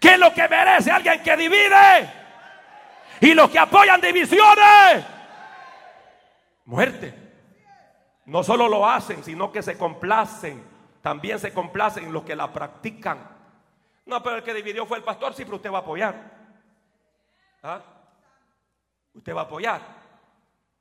¿Qué 0.00 0.14
es 0.14 0.18
lo 0.18 0.34
que 0.34 0.48
merece 0.48 0.90
alguien 0.90 1.22
que 1.22 1.36
divide? 1.36 2.10
Y 3.20 3.32
los 3.32 3.48
que 3.48 3.60
apoyan 3.60 4.00
divisiones. 4.00 5.04
Muerte. 6.64 7.14
No 8.24 8.42
solo 8.42 8.66
lo 8.66 8.84
hacen, 8.84 9.22
sino 9.22 9.52
que 9.52 9.62
se 9.62 9.78
complacen. 9.78 10.64
También 11.00 11.38
se 11.38 11.54
complacen 11.54 12.12
los 12.12 12.24
que 12.24 12.34
la 12.34 12.52
practican. 12.52 13.18
No, 14.04 14.20
pero 14.20 14.38
el 14.38 14.42
que 14.42 14.52
dividió 14.52 14.84
fue 14.84 14.96
el 14.96 15.04
pastor, 15.04 15.32
sí, 15.32 15.44
pero 15.44 15.58
usted 15.58 15.70
va 15.70 15.78
a 15.78 15.82
apoyar. 15.82 16.37
¿Ah? 17.62 17.82
Usted 19.14 19.34
va 19.34 19.42
a 19.42 19.44
apoyar. 19.44 19.98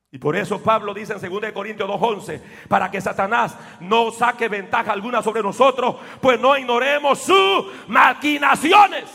Y 0.09 0.19
por 0.19 0.35
eso 0.35 0.61
Pablo 0.61 0.93
dice 0.93 1.13
en 1.13 1.19
2 1.19 1.51
Corintios 1.51 1.89
2.11, 1.89 2.41
para 2.69 2.89
que 2.89 3.01
Satanás 3.01 3.57
no 3.81 4.11
saque 4.11 4.47
ventaja 4.47 4.93
alguna 4.93 5.21
sobre 5.21 5.43
nosotros, 5.43 5.97
pues 6.21 6.39
no 6.39 6.57
ignoremos 6.57 7.19
sus 7.19 7.87
maquinaciones. 7.87 9.05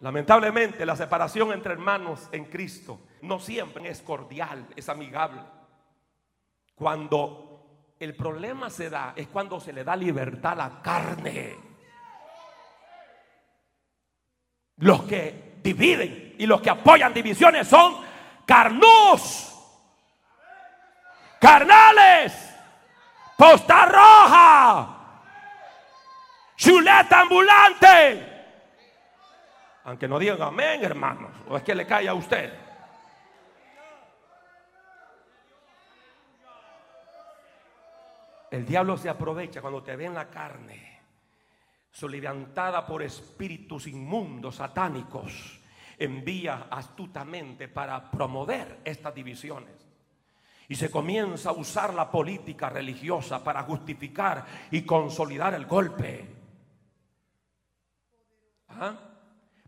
Lamentablemente 0.00 0.84
la 0.84 0.94
separación 0.94 1.52
entre 1.52 1.72
hermanos 1.72 2.28
en 2.30 2.44
Cristo 2.44 3.00
no 3.22 3.40
siempre 3.40 3.88
es 3.88 4.02
cordial, 4.02 4.66
es 4.76 4.88
amigable. 4.88 5.40
Cuando 6.74 7.94
el 7.98 8.14
problema 8.14 8.70
se 8.70 8.90
da 8.90 9.14
es 9.16 9.26
cuando 9.28 9.58
se 9.58 9.72
le 9.72 9.84
da 9.84 9.96
libertad 9.96 10.52
a 10.52 10.68
la 10.68 10.82
carne. 10.82 11.67
Los 14.78 15.02
que 15.02 15.58
dividen 15.62 16.36
y 16.38 16.46
los 16.46 16.60
que 16.60 16.70
apoyan 16.70 17.12
divisiones 17.12 17.66
son 17.66 17.96
carnús, 18.46 19.54
carnales, 21.40 22.54
posta 23.36 23.86
roja, 23.86 24.88
chuleta 26.56 27.20
ambulante. 27.20 28.36
Aunque 29.84 30.06
no 30.06 30.18
digan 30.18 30.42
amén, 30.42 30.84
hermanos, 30.84 31.32
o 31.48 31.56
es 31.56 31.62
que 31.62 31.74
le 31.74 31.86
cae 31.86 32.08
a 32.08 32.14
usted. 32.14 32.52
El 38.50 38.64
diablo 38.64 38.96
se 38.96 39.08
aprovecha 39.08 39.60
cuando 39.60 39.82
te 39.82 39.94
ve 39.96 40.06
en 40.06 40.14
la 40.14 40.28
carne 40.28 40.87
soliviantada 41.98 42.86
por 42.86 43.02
espíritus 43.02 43.88
inmundos, 43.88 44.54
satánicos, 44.54 45.58
envía 45.98 46.68
astutamente 46.70 47.66
para 47.66 48.08
promover 48.08 48.82
estas 48.84 49.12
divisiones. 49.12 49.74
Y 50.68 50.76
se 50.76 50.92
comienza 50.92 51.50
a 51.50 51.54
usar 51.54 51.92
la 51.92 52.08
política 52.08 52.70
religiosa 52.70 53.42
para 53.42 53.64
justificar 53.64 54.46
y 54.70 54.82
consolidar 54.82 55.54
el 55.54 55.66
golpe. 55.66 56.36
¿Ah? 58.68 58.94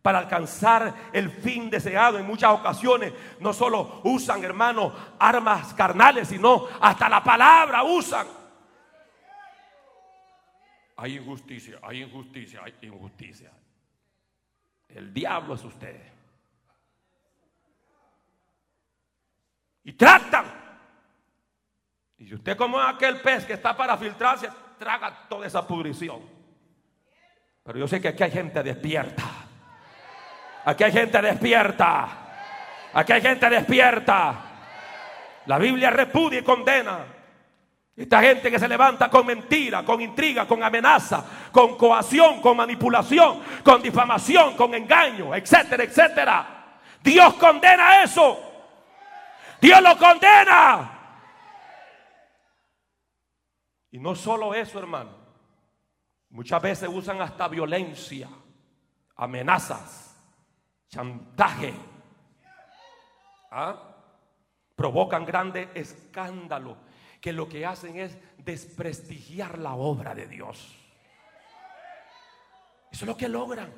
Para 0.00 0.18
alcanzar 0.20 1.10
el 1.12 1.30
fin 1.30 1.68
deseado 1.68 2.16
en 2.16 2.26
muchas 2.26 2.52
ocasiones, 2.52 3.12
no 3.40 3.52
solo 3.52 4.02
usan, 4.04 4.44
hermanos, 4.44 4.92
armas 5.18 5.74
carnales, 5.74 6.28
sino 6.28 6.68
hasta 6.80 7.08
la 7.08 7.24
palabra 7.24 7.82
usan 7.82 8.39
hay 11.00 11.16
injusticia, 11.16 11.78
hay 11.82 12.02
injusticia, 12.02 12.60
hay 12.62 12.74
injusticia. 12.82 13.50
El 14.86 15.14
diablo 15.14 15.54
es 15.54 15.64
usted. 15.64 15.98
Y 19.84 19.94
tratan. 19.94 20.44
Y 22.18 22.26
si 22.26 22.34
usted 22.34 22.54
como 22.54 22.78
aquel 22.78 23.18
pez 23.22 23.46
que 23.46 23.54
está 23.54 23.74
para 23.74 23.96
filtrarse, 23.96 24.50
traga 24.78 25.26
toda 25.26 25.46
esa 25.46 25.66
pudrición. 25.66 26.20
Pero 27.62 27.78
yo 27.78 27.88
sé 27.88 27.98
que 27.98 28.08
aquí 28.08 28.22
hay 28.22 28.30
gente 28.30 28.62
despierta. 28.62 29.24
Aquí 30.66 30.84
hay 30.84 30.92
gente 30.92 31.22
despierta. 31.22 32.08
Aquí 32.92 33.12
hay 33.14 33.22
gente 33.22 33.48
despierta. 33.48 34.34
La 35.46 35.56
Biblia 35.56 35.88
repudia 35.88 36.40
y 36.40 36.44
condena. 36.44 37.19
Esta 38.00 38.22
gente 38.22 38.50
que 38.50 38.58
se 38.58 38.66
levanta 38.66 39.10
con 39.10 39.26
mentira, 39.26 39.84
con 39.84 40.00
intriga, 40.00 40.48
con 40.48 40.62
amenaza, 40.62 41.22
con 41.52 41.76
coacción, 41.76 42.40
con 42.40 42.56
manipulación, 42.56 43.42
con 43.62 43.82
difamación, 43.82 44.56
con 44.56 44.74
engaño, 44.74 45.34
etcétera, 45.34 45.84
etcétera. 45.84 46.78
Dios 47.02 47.34
condena 47.34 48.02
eso. 48.02 48.40
Dios 49.60 49.82
lo 49.82 49.98
condena. 49.98 50.98
Y 53.90 53.98
no 53.98 54.14
solo 54.14 54.54
eso, 54.54 54.78
hermano. 54.78 55.10
Muchas 56.30 56.62
veces 56.62 56.88
usan 56.90 57.20
hasta 57.20 57.48
violencia, 57.48 58.30
amenazas, 59.14 60.16
chantaje. 60.88 61.74
¿Ah? 63.50 63.76
Provocan 64.74 65.26
grandes 65.26 65.68
escándalos 65.74 66.78
que 67.20 67.32
lo 67.32 67.48
que 67.48 67.66
hacen 67.66 67.98
es 67.98 68.16
desprestigiar 68.38 69.58
la 69.58 69.74
obra 69.74 70.14
de 70.14 70.26
Dios. 70.26 70.76
Eso 72.90 73.04
es 73.04 73.08
lo 73.08 73.16
que 73.16 73.28
logran. 73.28 73.72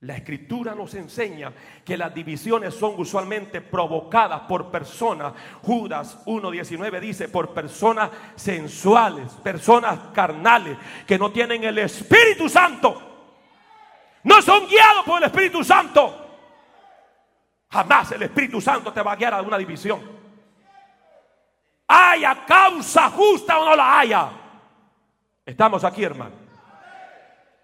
La 0.00 0.16
escritura 0.16 0.76
nos 0.76 0.94
enseña 0.94 1.52
que 1.84 1.96
las 1.96 2.14
divisiones 2.14 2.72
son 2.74 2.94
usualmente 2.98 3.60
provocadas 3.60 4.42
por 4.42 4.70
personas. 4.70 5.32
Judas 5.62 6.24
1.19 6.24 7.00
dice, 7.00 7.28
por 7.28 7.52
personas 7.52 8.10
sensuales, 8.36 9.32
personas 9.42 9.98
carnales, 10.14 10.78
que 11.04 11.18
no 11.18 11.32
tienen 11.32 11.64
el 11.64 11.78
Espíritu 11.78 12.48
Santo. 12.48 13.02
No 14.22 14.40
son 14.40 14.68
guiados 14.68 15.04
por 15.04 15.18
el 15.18 15.24
Espíritu 15.24 15.64
Santo. 15.64 16.26
Jamás 17.70 18.12
el 18.12 18.22
Espíritu 18.22 18.60
Santo 18.60 18.92
te 18.92 19.02
va 19.02 19.12
a 19.12 19.16
guiar 19.16 19.34
a 19.34 19.42
una 19.42 19.58
división. 19.58 20.17
Haya 21.88 22.44
causa 22.46 23.08
justa 23.10 23.58
o 23.58 23.64
no 23.64 23.74
la 23.76 23.98
haya. 23.98 24.28
Estamos 25.44 25.82
aquí, 25.84 26.04
hermano. 26.04 26.34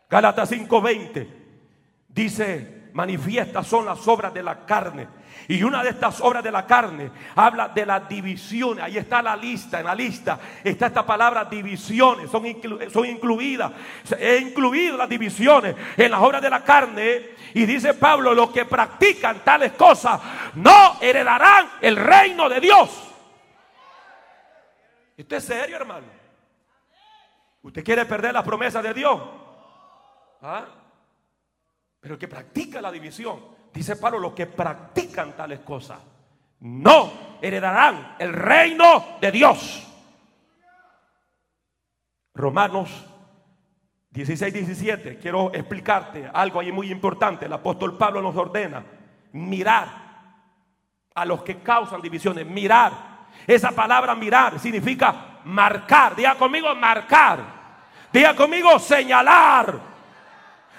Gálatas 0.09 0.51
5:20 0.51 1.29
dice, 2.09 2.89
manifiestas 2.95 3.67
son 3.67 3.85
las 3.85 4.07
obras 4.09 4.33
de 4.33 4.43
la 4.43 4.65
carne. 4.65 5.09
Y 5.49 5.63
una 5.63 5.83
de 5.83 5.91
estas 5.91 6.21
obras 6.23 6.43
de 6.43 6.51
la 6.51 6.65
carne 6.65 7.11
habla 7.35 7.69
de 7.69 7.85
las 7.85 8.09
divisiones. 8.09 8.83
Ahí 8.83 8.97
está 8.97 9.21
la 9.21 9.37
lista, 9.37 9.81
en 9.81 9.87
la 9.87 9.95
lista 9.95 10.39
está 10.63 10.87
esta 10.87 11.05
palabra 11.05 11.45
divisiones, 11.45 12.31
son, 12.31 12.45
son 12.91 13.05
incluidas. 13.05 13.73
He 14.19 14.39
incluido 14.39 14.97
las 14.97 15.09
divisiones 15.09 15.77
en 15.97 16.11
las 16.11 16.21
obras 16.21 16.41
de 16.41 16.49
la 16.49 16.65
carne. 16.65 17.35
Y 17.53 17.67
dice 17.67 17.93
Pablo, 17.95 18.33
los 18.33 18.51
que 18.51 18.65
practican 18.65 19.45
tales 19.45 19.73
cosas 19.73 20.21
no 20.55 20.97
heredarán 21.01 21.69
el 21.83 21.97
reino 21.97 22.49
de 22.49 22.61
Dios. 22.61 23.14
¿Esto 25.17 25.37
es 25.37 25.45
serio, 25.45 25.77
hermano? 25.77 26.07
¿Usted 27.63 27.85
quiere 27.85 28.05
perder 28.05 28.35
las 28.35 28.45
promesas 28.45 28.83
de 28.83 28.93
Dios? 28.93 29.21
¿Ah? 30.43 30.67
Pero 32.01 32.15
el 32.15 32.21
que 32.21 32.29
practica 32.29 32.83
la 32.83 32.93
división, 32.93 33.41
dice 33.73 33.97
Pablo, 33.97 34.19
los 34.19 34.33
que 34.33 34.47
practican 34.47 35.35
tales 35.35 35.61
cosas, 35.61 35.99
no 36.61 37.39
heredarán 37.41 38.17
el 38.19 38.33
reino 38.33 39.19
de 39.21 39.31
Dios. 39.31 39.87
Romanos 42.35 43.07
16, 44.11 44.53
17. 44.53 45.19
Quiero 45.19 45.53
explicarte 45.55 46.29
algo 46.33 46.61
ahí 46.61 46.71
muy 46.71 46.91
importante. 46.91 47.47
El 47.47 47.53
apóstol 47.53 47.97
Pablo 47.97 48.21
nos 48.21 48.37
ordena 48.37 48.85
mirar 49.33 49.89
a 51.15 51.25
los 51.25 51.43
que 51.43 51.61
causan 51.61 52.03
divisiones. 52.03 52.47
Mirar 52.47 53.14
esa 53.47 53.73
palabra 53.73 54.15
mirar 54.15 54.59
significa 54.59 55.41
marcar. 55.45 56.17
Diga 56.17 56.35
conmigo 56.37 56.75
marcar. 56.75 57.41
Diga 58.13 58.35
conmigo 58.35 58.79
señalar 58.79 59.81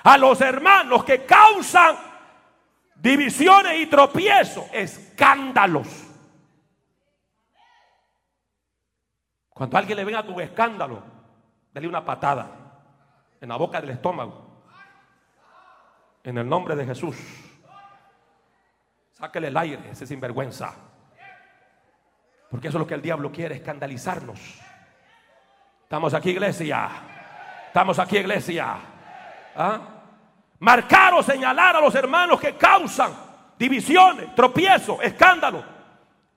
a 0.03 0.17
los 0.17 0.39
hermanos 0.41 1.03
que 1.03 1.25
causan 1.25 1.97
divisiones 2.95 3.79
y 3.79 3.87
tropiezos, 3.87 4.65
escándalos. 4.71 5.87
Cuando 9.49 9.77
alguien 9.77 9.97
le 9.97 10.05
venga 10.05 10.23
tu 10.23 10.39
escándalo, 10.39 11.01
dale 11.73 11.87
una 11.87 12.03
patada 12.03 12.51
en 13.39 13.49
la 13.49 13.57
boca 13.57 13.79
del 13.81 13.91
estómago. 13.91 14.63
En 16.23 16.37
el 16.37 16.47
nombre 16.47 16.75
de 16.75 16.85
Jesús. 16.85 17.15
Sáquele 19.11 19.47
el 19.47 19.57
aire, 19.57 19.91
ese 19.91 20.05
sinvergüenza. 20.07 20.75
Porque 22.55 22.69
eso 22.69 22.77
es 22.77 22.79
lo 22.79 22.87
que 22.87 22.93
el 22.93 23.01
diablo 23.01 23.33
quiere, 23.33 23.55
escandalizarnos. 23.55 24.39
Estamos 25.83 26.13
aquí, 26.13 26.29
iglesia. 26.29 26.89
Estamos 27.67 27.99
aquí, 27.99 28.15
iglesia. 28.15 28.77
¿Ah? 29.57 29.81
Marcar 30.59 31.15
o 31.15 31.21
señalar 31.21 31.75
a 31.75 31.81
los 31.81 31.93
hermanos 31.93 32.39
que 32.39 32.55
causan 32.55 33.11
divisiones, 33.59 34.33
tropiezos, 34.35 34.99
escándalos. 35.03 35.65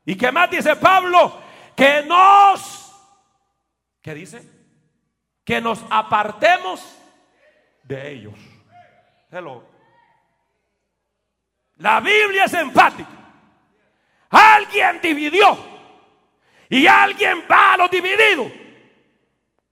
¿Y 0.04 0.16
qué 0.16 0.32
más 0.32 0.50
dice 0.50 0.74
Pablo? 0.74 1.40
Que 1.76 2.02
nos, 2.02 2.92
¿qué 4.02 4.12
dice? 4.12 4.42
Que 5.44 5.60
nos 5.60 5.84
apartemos 5.88 6.98
de 7.84 8.10
ellos. 8.10 8.34
Hello. 9.30 9.62
La 11.76 12.00
Biblia 12.00 12.46
es 12.46 12.54
empática. 12.54 13.08
Alguien 14.30 14.98
dividió 15.00 15.77
y 16.68 16.86
alguien 16.86 17.44
va 17.50 17.74
a 17.74 17.76
los 17.76 17.90
divididos, 17.90 18.52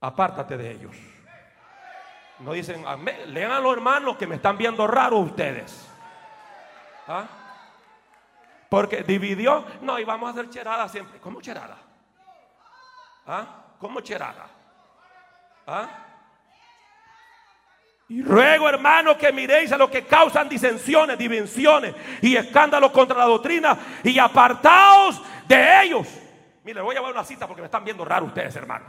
apártate 0.01 0.57
de 0.57 0.70
ellos. 0.70 0.97
No 2.38 2.53
dicen, 2.53 2.84
lean 3.28 3.51
a 3.51 3.61
los 3.61 3.72
hermanos 3.72 4.16
que 4.16 4.26
me 4.26 4.36
están 4.36 4.59
viendo 4.59 4.86
raro 4.86 5.18
ustedes. 5.18 5.88
¿Ah? 7.09 7.24
Porque 8.68 9.03
dividió, 9.03 9.64
no, 9.80 9.99
y 9.99 10.05
vamos 10.05 10.28
a 10.28 10.32
hacer 10.32 10.51
cherada 10.51 10.88
siempre. 10.88 11.18
¿Cómo 11.20 11.40
cherada? 11.40 11.78
¿Ah? 13.26 13.47
¿Cómo 13.78 14.01
cherada? 14.01 14.49
¿Ah? 15.66 15.88
Y 18.09 18.22
ruego, 18.22 18.68
hermano, 18.68 19.16
que 19.16 19.32
miréis 19.32 19.72
a 19.72 19.76
los 19.76 19.90
que 19.90 20.05
causan 20.05 20.49
disensiones, 20.49 21.18
dimensiones 21.18 21.94
y 22.22 22.36
escándalos 22.36 22.92
contra 22.92 23.18
la 23.18 23.24
doctrina 23.24 23.76
y 24.05 24.18
apartaos 24.18 25.20
de 25.49 25.82
ellos. 25.82 26.07
Mire, 26.66 26.80
voy 26.80 26.96
a 26.96 26.98
llevar 26.98 27.12
una 27.12 27.22
cita 27.22 27.46
porque 27.46 27.62
me 27.62 27.66
están 27.66 27.84
viendo 27.84 28.04
raro 28.04 28.26
ustedes, 28.26 28.56
hermano. 28.56 28.86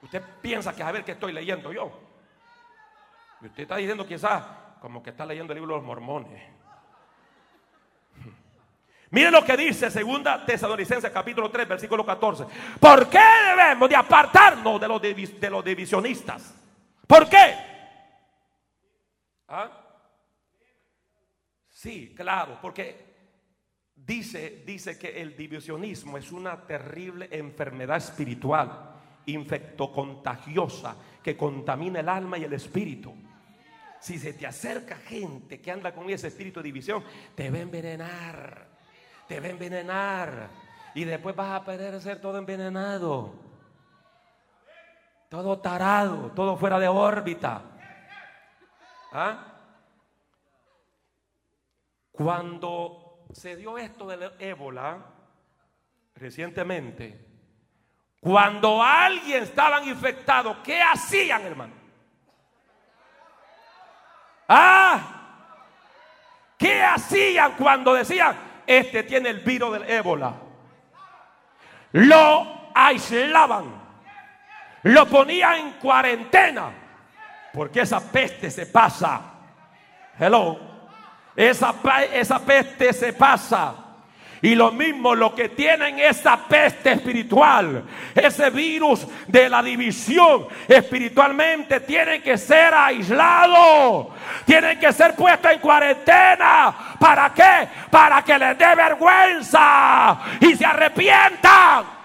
Usted 0.00 0.22
piensa 0.40 0.74
que 0.74 0.82
a 0.82 0.90
ver 0.90 1.04
qué 1.04 1.12
estoy 1.12 1.34
leyendo 1.34 1.70
yo. 1.70 1.92
Y 3.42 3.46
usted 3.48 3.64
está 3.64 3.76
diciendo 3.76 4.06
quizás 4.06 4.42
como 4.80 5.02
que 5.02 5.10
está 5.10 5.26
leyendo 5.26 5.52
el 5.52 5.58
libro 5.58 5.74
de 5.74 5.80
los 5.80 5.86
mormones. 5.86 6.42
Mire 9.10 9.30
lo 9.30 9.44
que 9.44 9.54
dice 9.54 9.90
segunda 9.90 10.46
Tesalonicenses 10.46 11.10
capítulo 11.10 11.50
3 11.50 11.68
versículo 11.68 12.06
14. 12.06 12.46
¿Por 12.80 13.10
qué 13.10 13.20
debemos 13.50 13.86
de 13.86 13.96
apartarnos 13.96 14.80
de 14.80 14.88
los, 14.88 15.02
de 15.02 15.50
los 15.50 15.62
divisionistas? 15.62 16.54
¿Por 17.06 17.28
qué? 17.28 17.54
¿Ah? 19.48 19.70
Sí, 21.68 22.14
claro, 22.16 22.58
porque 22.62 23.05
Dice, 24.06 24.62
dice 24.64 24.96
que 24.96 25.20
el 25.20 25.36
divisionismo 25.36 26.16
es 26.16 26.30
una 26.30 26.64
terrible 26.64 27.28
enfermedad 27.32 27.96
espiritual, 27.96 28.92
infectocontagiosa, 29.26 30.94
que 31.20 31.36
contamina 31.36 31.98
el 31.98 32.08
alma 32.08 32.38
y 32.38 32.44
el 32.44 32.52
espíritu. 32.52 33.12
Si 33.98 34.16
se 34.16 34.34
te 34.34 34.46
acerca 34.46 34.94
gente 34.94 35.60
que 35.60 35.72
anda 35.72 35.92
con 35.92 36.08
ese 36.08 36.28
espíritu 36.28 36.60
de 36.60 36.64
división, 36.64 37.02
te 37.34 37.50
va 37.50 37.56
a 37.56 37.62
envenenar, 37.62 38.68
te 39.26 39.40
va 39.40 39.46
a 39.46 39.50
envenenar. 39.50 40.50
Y 40.94 41.02
después 41.02 41.34
vas 41.34 41.60
a 41.60 41.64
perder 41.64 42.00
ser 42.00 42.20
todo 42.20 42.38
envenenado, 42.38 43.34
todo 45.28 45.58
tarado, 45.58 46.30
todo 46.30 46.56
fuera 46.56 46.78
de 46.78 46.86
órbita. 46.86 47.60
¿Ah? 49.10 49.52
Cuando 52.12 53.05
se 53.36 53.54
dio 53.54 53.76
esto 53.76 54.06
del 54.06 54.32
ébola 54.38 54.98
recientemente, 56.14 57.22
cuando 58.18 58.82
alguien 58.82 59.42
estaban 59.42 59.86
infectado, 59.86 60.62
¿qué 60.62 60.80
hacían, 60.80 61.42
hermano? 61.42 61.74
Ah, 64.48 65.00
¿qué 66.56 66.82
hacían 66.82 67.52
cuando 67.52 67.92
decían, 67.92 68.34
este 68.66 69.02
tiene 69.02 69.28
el 69.28 69.40
virus 69.40 69.72
del 69.74 69.90
ébola? 69.90 70.34
lo 71.92 72.70
aislaban, 72.74 73.64
lo 74.82 75.06
ponían 75.06 75.54
en 75.54 75.72
cuarentena, 75.72 76.70
porque 77.52 77.82
esa 77.82 78.00
peste 78.00 78.50
se 78.50 78.66
pasa. 78.66 79.20
Hello, 80.18 80.65
esa, 81.36 81.74
esa 82.12 82.38
peste 82.38 82.92
se 82.92 83.12
pasa. 83.12 83.74
Y 84.42 84.54
lo 84.54 84.70
mismo, 84.70 85.14
lo 85.14 85.34
que 85.34 85.48
tienen 85.48 85.98
esa 85.98 86.36
peste 86.36 86.92
espiritual, 86.92 87.82
ese 88.14 88.50
virus 88.50 89.06
de 89.26 89.48
la 89.48 89.62
división 89.62 90.46
espiritualmente, 90.68 91.80
tienen 91.80 92.22
que 92.22 92.36
ser 92.36 92.74
aislados, 92.74 94.08
tienen 94.44 94.78
que 94.78 94.92
ser 94.92 95.14
puestos 95.14 95.52
en 95.52 95.58
cuarentena. 95.58 96.74
¿Para 97.00 97.32
qué? 97.32 97.68
Para 97.90 98.22
que 98.22 98.38
les 98.38 98.58
dé 98.58 98.74
vergüenza 98.74 100.18
y 100.40 100.54
se 100.54 100.64
arrepientan. 100.66 101.95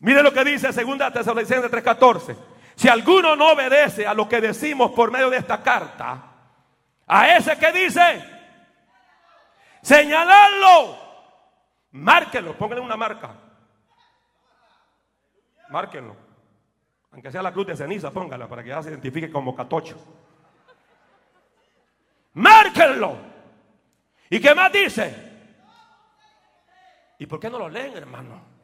Mire 0.00 0.22
lo 0.22 0.32
que 0.32 0.44
dice 0.44 0.72
2 0.72 1.12
Tesalonicenses 1.12 1.70
3:14. 1.70 2.36
Si 2.74 2.88
alguno 2.88 3.34
no 3.34 3.52
obedece 3.52 4.06
a 4.06 4.12
lo 4.12 4.28
que 4.28 4.40
decimos 4.40 4.92
por 4.92 5.10
medio 5.10 5.30
de 5.30 5.38
esta 5.38 5.62
carta, 5.62 6.22
a 7.06 7.36
ese 7.36 7.56
que 7.56 7.72
dice, 7.72 8.22
señalarlo, 9.80 10.98
márquenlo, 11.92 12.56
pónganle 12.58 12.84
una 12.84 12.96
marca. 12.96 13.30
Márquenlo. 15.70 16.16
Aunque 17.12 17.32
sea 17.32 17.42
la 17.42 17.52
cruz 17.52 17.66
de 17.66 17.76
ceniza, 17.76 18.10
póngala 18.10 18.46
para 18.46 18.62
que 18.62 18.68
ya 18.68 18.82
se 18.82 18.90
identifique 18.90 19.32
como 19.32 19.56
catocho. 19.56 19.96
Márquenlo. 22.34 23.16
¿Y 24.28 24.38
qué 24.38 24.54
más 24.54 24.70
dice? 24.70 25.14
¿Y 27.18 27.24
por 27.24 27.40
qué 27.40 27.48
no 27.48 27.58
lo 27.58 27.70
leen, 27.70 27.96
hermano? 27.96 28.55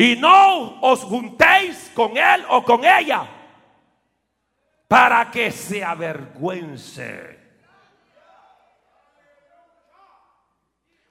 Y 0.00 0.16
no 0.16 0.80
os 0.80 1.04
juntéis 1.04 1.92
con 1.94 2.16
él 2.16 2.46
o 2.48 2.64
con 2.64 2.82
ella 2.86 3.28
para 4.88 5.30
que 5.30 5.50
se 5.50 5.84
avergüence. 5.84 7.38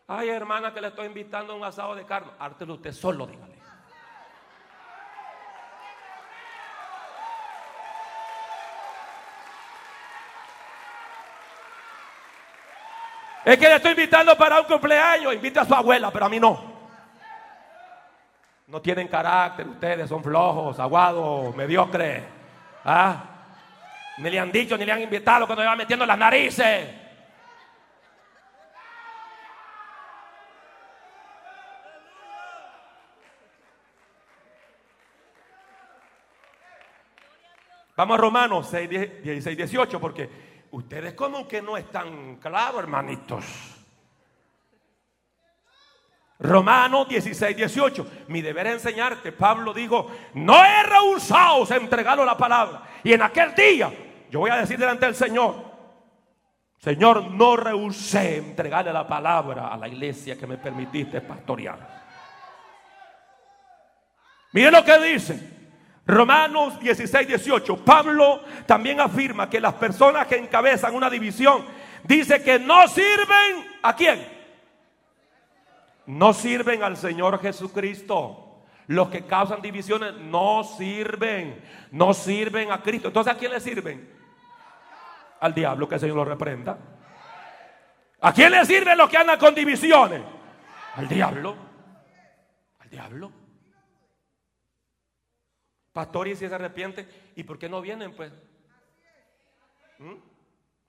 Ay, 0.08 0.30
hermana, 0.30 0.74
que 0.74 0.82
le 0.82 0.88
estoy 0.88 1.06
invitando 1.06 1.54
a 1.54 1.56
un 1.58 1.64
asado 1.64 1.94
de 1.94 2.04
carne. 2.04 2.32
Ártelo 2.40 2.74
usted 2.74 2.92
solo, 2.92 3.28
dígale. 3.28 3.60
Es 13.46 13.56
que 13.56 13.68
le 13.68 13.76
estoy 13.76 13.92
invitando 13.92 14.36
para 14.36 14.60
un 14.60 14.66
cumpleaños. 14.66 15.32
Invita 15.32 15.62
a 15.62 15.66
su 15.66 15.76
abuela, 15.76 16.10
pero 16.10 16.26
a 16.26 16.30
mí 16.30 16.40
no. 16.40 16.79
No 18.70 18.80
tienen 18.84 19.08
carácter, 19.08 19.68
ustedes 19.68 20.08
son 20.08 20.24
flojos, 20.24 20.80
aguados, 20.80 21.56
mediocres. 21.56 22.24
¿Ah? 22.86 23.24
Ni 24.20 24.30
le 24.30 24.40
han 24.40 24.52
dicho, 24.52 24.78
ni 24.78 24.86
le 24.86 24.92
han 24.92 25.02
invitado 25.02 25.48
cuando 25.48 25.64
iba 25.64 25.76
metiendo 25.76 26.06
las 26.06 26.18
narices. 26.20 26.88
Vamos 37.96 38.20
a 38.20 38.22
Romanos 38.22 38.68
6, 38.70 38.88
16, 39.24 39.58
18, 39.58 40.00
porque 40.00 40.30
ustedes 40.70 41.16
como 41.16 41.48
que 41.48 41.60
no 41.60 41.76
están 41.76 42.36
claros, 42.36 42.82
hermanitos. 42.82 43.79
Romanos 46.40 47.10
16, 47.10 47.56
18. 47.56 48.08
Mi 48.28 48.42
deber 48.42 48.68
es 48.68 48.74
enseñarte. 48.76 49.34
Pablo 49.34 49.74
dijo, 49.74 50.10
no 50.34 50.64
he 50.64 50.84
rehusado 50.84 51.68
entregarlo 51.74 52.24
la 52.24 52.38
palabra. 52.38 52.84
Y 53.04 53.14
en 53.14 53.22
aquel 53.22 53.54
día 53.54 53.92
yo 54.32 54.40
voy 54.40 54.50
a 54.50 54.58
decir 54.58 54.78
delante 54.78 55.06
del 55.06 55.16
Señor, 55.16 55.70
Señor, 56.78 57.30
no 57.32 57.58
rehusé 57.58 58.38
entregarle 58.38 58.94
la 58.94 59.06
palabra 59.06 59.68
a 59.68 59.78
la 59.78 59.90
iglesia 59.90 60.38
que 60.38 60.48
me 60.48 60.58
permitiste 60.58 61.20
pastorear. 61.20 62.00
Miren 64.54 64.72
lo 64.72 64.86
que 64.86 64.98
dice. 65.00 65.60
Romanos 66.06 66.80
16, 66.80 67.28
18. 67.28 67.84
Pablo 67.84 68.42
también 68.66 69.02
afirma 69.02 69.50
que 69.50 69.60
las 69.60 69.74
personas 69.74 70.26
que 70.26 70.38
encabezan 70.38 70.96
una 70.96 71.10
división 71.10 71.66
dice 72.06 72.42
que 72.42 72.58
no 72.58 72.88
sirven 72.88 73.68
a 73.84 73.94
quién? 73.94 74.39
No 76.10 76.34
sirven 76.34 76.82
al 76.82 76.98
Señor 76.98 77.40
Jesucristo. 77.40 78.64
Los 78.88 79.10
que 79.10 79.28
causan 79.28 79.62
divisiones 79.62 80.16
no 80.16 80.64
sirven, 80.64 81.64
no 81.92 82.16
sirven 82.16 82.72
a 82.72 82.82
Cristo. 82.82 83.10
Entonces, 83.10 83.32
¿a 83.32 83.38
quién 83.38 83.52
le 83.52 83.60
sirven? 83.60 84.12
Al 85.40 85.54
diablo, 85.54 85.88
que 85.88 85.96
el 85.96 86.02
Señor 86.02 86.16
lo 86.16 86.26
reprenda. 86.26 86.80
¿A 88.22 88.34
quién 88.34 88.52
le 88.52 88.66
sirven 88.66 88.98
los 88.98 89.08
que 89.08 89.18
andan 89.18 89.38
con 89.38 89.54
divisiones? 89.54 90.24
Al 90.96 91.08
diablo. 91.08 91.56
Al 92.80 92.90
diablo. 92.90 93.32
Pastor, 95.94 96.28
y 96.28 96.36
si 96.36 96.50
se 96.50 96.56
arrepiente, 96.56 97.08
¿y 97.36 97.44
por 97.44 97.60
qué 97.60 97.70
no 97.70 97.82
vienen, 97.82 98.16
pues? 98.16 98.34
¿Mm? 100.00 100.16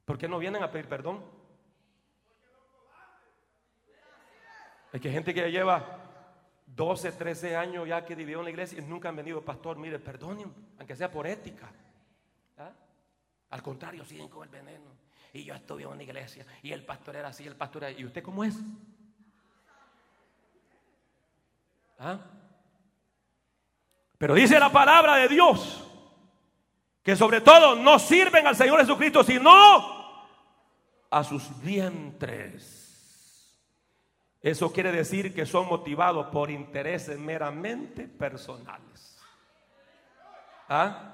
¿Por 0.07 0.17
qué 0.17 0.29
no 0.29 0.39
vienen 0.39 0.63
a 0.63 0.71
pedir 0.71 0.89
perdón? 0.89 1.23
Es 4.93 5.01
que 5.01 5.09
hay 5.09 5.15
gente 5.15 5.33
que 5.33 5.51
lleva 5.51 5.99
12, 6.67 7.13
13 7.13 7.57
años 7.57 7.89
ya 7.89 8.05
que 8.05 8.15
vivió 8.15 8.39
en 8.39 8.45
la 8.45 8.51
iglesia 8.51 8.79
y 8.79 8.83
nunca 8.83 9.09
han 9.09 9.17
venido, 9.17 9.43
pastor, 9.43 9.77
mire, 9.77 9.99
perdonen, 9.99 10.53
aunque 10.79 10.97
sea 10.97 11.11
por 11.11 11.27
ética. 11.27 11.71
¿Ah? 12.59 12.71
Al 13.51 13.63
contrario, 13.63 14.05
siguen 14.05 14.29
con 14.29 14.45
el 14.45 14.49
veneno. 14.49 14.91
Y 15.33 15.45
yo 15.45 15.55
estuve 15.55 15.83
en 15.83 15.89
una 15.89 16.03
iglesia 16.03 16.45
y 16.63 16.73
el 16.73 16.85
pastor 16.85 17.17
era 17.17 17.29
así, 17.29 17.47
el 17.47 17.55
pastor 17.55 17.85
era... 17.85 17.99
¿Y 17.99 18.05
usted 18.05 18.23
cómo 18.23 18.43
es? 18.43 18.57
¿Ah? 21.99 22.19
Pero 24.19 24.35
dice 24.35 24.59
la 24.59 24.73
palabra 24.73 25.17
de 25.17 25.29
Dios 25.29 25.87
que 27.03 27.17
sobre 27.17 27.41
todo 27.41 27.77
no 27.77 27.99
sirven 27.99 28.47
al 28.47 28.57
Señor 28.57 28.81
Jesucristo, 28.81 29.25
sino 29.25 29.51
a 31.11 31.25
sus 31.25 31.61
vientres. 31.61 32.80
Eso 34.43 34.73
quiere 34.73 34.91
decir 34.91 35.35
que 35.35 35.45
son 35.45 35.69
motivados 35.69 36.27
por 36.29 36.51
intereses 36.51 37.19
meramente 37.19 38.09
personales. 38.09 39.21
¿Ah? 40.69 41.13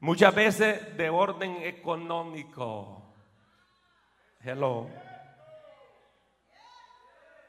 Muchas 0.00 0.34
veces 0.34 0.96
de 0.96 1.10
orden 1.10 1.56
económico. 1.62 3.02
Hello. 4.42 4.88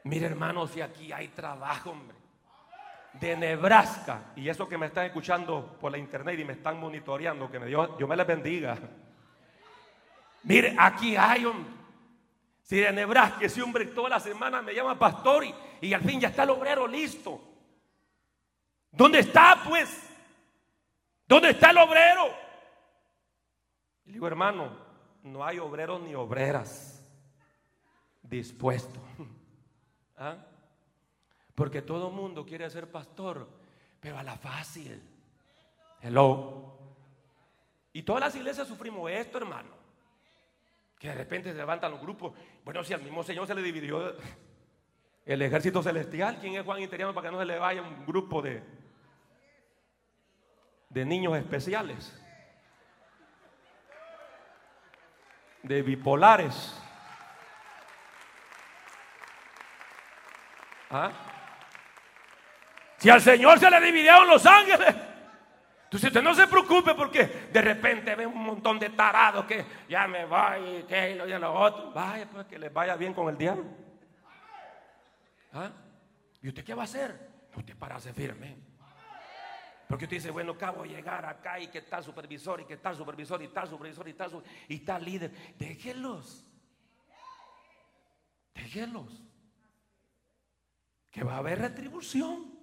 Mire 0.03 0.26
hermanos, 0.26 0.72
si 0.72 0.82
aquí 0.82 1.12
hay 1.14 1.30
trabajo, 1.30 1.91
hombre. 1.91 2.18
De 3.14 3.38
Nebraska. 3.38 4.34
Y 4.36 4.49
eso 4.49 4.68
que 4.68 4.78
me 4.78 4.88
están 4.88 5.05
escuchando 5.05 5.78
por 5.80 5.91
la 5.91 5.97
internet 5.97 6.38
y 6.39 6.43
me 6.43 6.53
están 6.53 6.80
monitoreando, 6.80 7.49
que 7.49 7.60
me 7.60 7.68
Dios, 7.68 7.97
Dios 7.97 8.10
me 8.10 8.16
les 8.16 8.28
bendiga. 8.28 8.78
Mire, 10.43 10.76
aquí 10.78 11.16
hay, 11.16 11.45
hombre. 11.45 11.78
Si 12.70 12.78
de 12.78 12.91
Nebraska, 12.91 13.43
ese 13.47 13.63
hombre 13.63 13.88
toda 13.88 14.09
la 14.09 14.20
semana 14.20 14.61
me 14.61 14.76
llama 14.76 14.99
pastor 14.99 15.43
y, 15.82 15.91
al 15.91 16.01
fin 16.01 16.20
ya 16.20 16.28
está 16.28 16.43
el 16.43 16.51
obrero 16.51 16.88
listo. 16.88 17.41
¿Dónde 18.91 19.22
está 19.22 19.63
pues? 19.67 19.89
¿Dónde 21.28 21.49
está 21.49 21.72
el 21.72 21.80
obrero? 21.80 22.28
Y 24.05 24.11
digo, 24.11 24.28
hermano, 24.28 24.70
no 25.24 25.43
hay 25.43 25.57
obreros 25.57 25.99
ni 26.01 26.13
obreras 26.13 27.03
dispuestos. 28.22 29.01
¿Ah? 30.15 30.38
Porque 31.55 31.82
todo 31.82 32.11
mundo 32.11 32.45
quiere 32.45 32.70
ser 32.70 32.91
pastor, 32.91 33.49
pero 33.99 34.20
a 34.20 34.22
la 34.22 34.38
fácil. 34.38 35.01
Hello. 36.03 36.78
Y 37.93 38.03
todas 38.03 38.22
las 38.22 38.36
iglesias 38.36 38.67
sufrimos 38.67 39.09
esto, 39.09 39.39
hermano. 39.39 39.78
Que 40.99 41.07
de 41.07 41.15
repente 41.15 41.51
se 41.51 41.57
levantan 41.57 41.91
los 41.91 42.01
grupos. 42.01 42.33
Bueno, 42.65 42.83
si 42.83 42.93
al 42.93 43.01
mismo 43.01 43.23
Señor 43.23 43.47
se 43.47 43.55
le 43.55 43.63
dividió 43.63 44.15
el 45.25 45.41
ejército 45.41 45.81
celestial, 45.81 46.37
¿quién 46.41 46.55
es 46.55 46.65
Juan 46.65 46.81
Interiano 46.81 47.13
para 47.13 47.27
que 47.27 47.31
no 47.31 47.39
se 47.39 47.45
le 47.45 47.57
vaya 47.57 47.81
un 47.81 48.05
grupo 48.05 48.41
de, 48.41 48.61
de 50.89 51.05
niños 51.05 51.37
especiales? 51.37 52.21
De 55.63 55.81
bipolares. 55.81 56.77
¿Ah? 60.89 61.11
Si 62.97 63.09
al 63.09 63.21
Señor 63.21 63.57
se 63.57 63.69
le 63.69 63.79
dividieron 63.79 64.27
los 64.27 64.45
ángeles, 64.45 64.93
Entonces 65.89 66.09
usted 66.09 66.21
no 66.21 66.35
se 66.35 66.45
preocupe 66.45 66.93
porque 66.93 67.49
de 67.51 67.61
repente 67.63 68.13
ve 68.13 68.27
un 68.27 68.43
montón 68.43 68.77
de 68.77 68.91
tarados 68.91 69.43
que 69.45 69.65
ya 69.89 70.07
me 70.07 70.23
voy, 70.23 70.83
que 70.87 71.15
lo 71.15 71.27
y 71.27 71.31
lo 71.31 71.51
otro. 71.51 71.91
Vaya, 71.91 72.29
pues 72.29 72.45
que 72.45 72.59
les 72.59 72.71
vaya 72.71 72.95
bien 72.95 73.11
con 73.11 73.27
el 73.27 73.35
diablo. 73.35 73.65
¿Ah? 75.51 75.71
¿Y 76.43 76.49
usted 76.49 76.63
qué 76.63 76.75
va 76.75 76.83
a 76.83 76.85
hacer? 76.85 77.31
Usted 77.55 77.75
pararse 77.75 78.13
firme. 78.13 78.55
Porque 79.87 80.05
usted 80.05 80.17
dice, 80.17 80.29
bueno, 80.29 80.51
acabo 80.51 80.83
de 80.83 80.89
llegar 80.89 81.25
acá 81.25 81.59
y 81.59 81.69
que 81.69 81.79
está 81.79 82.03
supervisor 82.03 82.61
y 82.61 82.65
que 82.65 82.75
está 82.75 82.93
supervisor 82.93 83.41
y 83.41 83.45
está 83.45 83.65
supervisor 83.65 84.07
y 84.07 84.11
está 84.11 84.25
el, 84.25 84.43
y 84.67 84.75
está 84.75 84.99
líder. 84.99 85.31
Déjenlos. 85.57 86.45
Déjenlos. 88.53 89.23
Que 91.09 91.23
va 91.23 91.33
a 91.33 91.37
haber 91.37 91.57
retribución. 91.57 92.53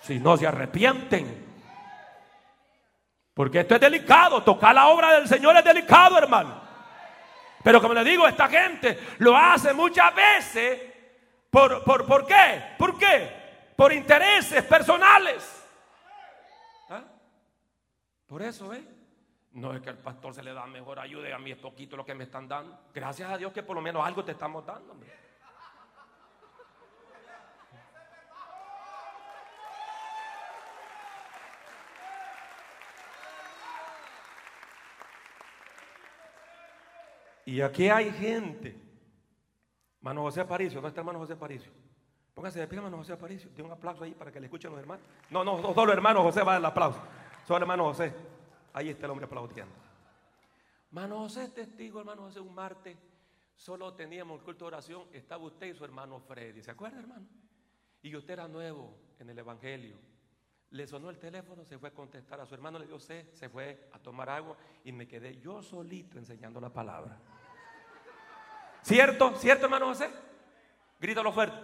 Si 0.00 0.18
no 0.18 0.38
se 0.38 0.46
arrepienten. 0.46 1.51
Porque 3.34 3.60
esto 3.60 3.74
es 3.74 3.80
delicado. 3.80 4.42
Tocar 4.42 4.74
la 4.74 4.88
obra 4.88 5.14
del 5.14 5.28
Señor 5.28 5.56
es 5.56 5.64
delicado, 5.64 6.18
hermano. 6.18 6.60
Pero 7.62 7.80
como 7.80 7.94
le 7.94 8.04
digo, 8.04 8.26
esta 8.26 8.48
gente 8.48 8.98
lo 9.18 9.36
hace 9.36 9.72
muchas 9.72 10.14
veces. 10.14 10.80
¿Por, 11.50 11.84
por, 11.84 12.06
por 12.06 12.26
qué? 12.26 12.74
¿Por 12.78 12.98
qué? 12.98 13.72
Por 13.76 13.92
intereses 13.92 14.64
personales. 14.64 15.66
¿Ah? 16.88 17.02
Por 18.26 18.42
eso, 18.42 18.72
¿eh? 18.72 18.82
No 19.52 19.74
es 19.74 19.82
que 19.82 19.90
al 19.90 19.98
pastor 19.98 20.34
se 20.34 20.42
le 20.42 20.54
da 20.54 20.66
mejor 20.66 20.98
ayuda 20.98 21.34
a 21.34 21.38
mí 21.38 21.50
es 21.50 21.58
poquito 21.58 21.96
lo 21.96 22.04
que 22.04 22.14
me 22.14 22.24
están 22.24 22.48
dando. 22.48 22.78
Gracias 22.94 23.30
a 23.30 23.36
Dios 23.36 23.52
que 23.52 23.62
por 23.62 23.76
lo 23.76 23.82
menos 23.82 24.04
algo 24.04 24.24
te 24.24 24.32
estamos 24.32 24.64
dando. 24.64 24.92
Hombre. 24.92 25.21
Y 37.44 37.60
aquí 37.60 37.88
hay 37.88 38.10
gente. 38.12 38.76
Mano 40.00 40.22
José 40.22 40.40
Aparicio, 40.40 40.76
¿dónde 40.76 40.88
está 40.88 41.00
hermano 41.00 41.18
José 41.18 41.34
Aparicio? 41.34 41.72
Póngase 42.34 42.60
de 42.60 42.66
pie, 42.66 42.78
hermano 42.78 42.96
José 42.96 43.12
Aparicio. 43.12 43.50
Tiene 43.50 43.68
un 43.68 43.72
aplauso 43.76 44.04
ahí 44.04 44.12
para 44.14 44.32
que 44.32 44.40
le 44.40 44.46
escuchen 44.46 44.70
los 44.70 44.80
hermanos. 44.80 45.04
No, 45.30 45.44
no, 45.44 45.74
solo 45.74 45.92
hermano 45.92 46.22
José 46.22 46.42
va 46.42 46.52
a 46.52 46.54
dar 46.54 46.60
el 46.60 46.66
aplauso. 46.66 47.00
Solo 47.46 47.60
hermano 47.60 47.84
José. 47.84 48.12
Ahí 48.72 48.88
está 48.88 49.06
el 49.06 49.12
hombre 49.12 49.26
aplaudiendo. 49.26 49.74
Hermano 50.88 51.18
José 51.20 51.48
testigo, 51.48 52.00
hermano 52.00 52.22
José, 52.22 52.40
un 52.40 52.54
martes. 52.54 52.96
Solo 53.54 53.94
teníamos 53.94 54.38
el 54.38 54.44
culto 54.44 54.64
de 54.64 54.68
oración. 54.68 55.06
Estaba 55.12 55.44
usted 55.44 55.68
y 55.68 55.74
su 55.74 55.84
hermano 55.84 56.20
Freddy. 56.20 56.62
¿Se 56.62 56.70
acuerda, 56.70 56.98
hermano? 56.98 57.26
Y 58.02 58.16
usted 58.16 58.32
era 58.32 58.48
nuevo 58.48 58.96
en 59.18 59.30
el 59.30 59.38
Evangelio. 59.38 59.96
Le 60.72 60.86
sonó 60.86 61.10
el 61.10 61.18
teléfono, 61.18 61.64
se 61.64 61.78
fue 61.78 61.90
a 61.90 61.92
contestar 61.92 62.40
a 62.40 62.46
su 62.46 62.54
hermano, 62.54 62.78
le 62.78 62.86
dio 62.86 62.98
sed, 62.98 63.26
se 63.34 63.48
fue 63.48 63.88
a 63.92 63.98
tomar 63.98 64.30
agua 64.30 64.56
y 64.84 64.92
me 64.92 65.06
quedé 65.06 65.38
yo 65.38 65.62
solito 65.62 66.18
enseñando 66.18 66.60
la 66.60 66.70
palabra. 66.70 67.18
¿Cierto? 68.82 69.34
¿Cierto, 69.36 69.66
hermano 69.66 69.86
José? 69.86 70.10
Grítalo 70.98 71.30
fuerte. 71.32 71.56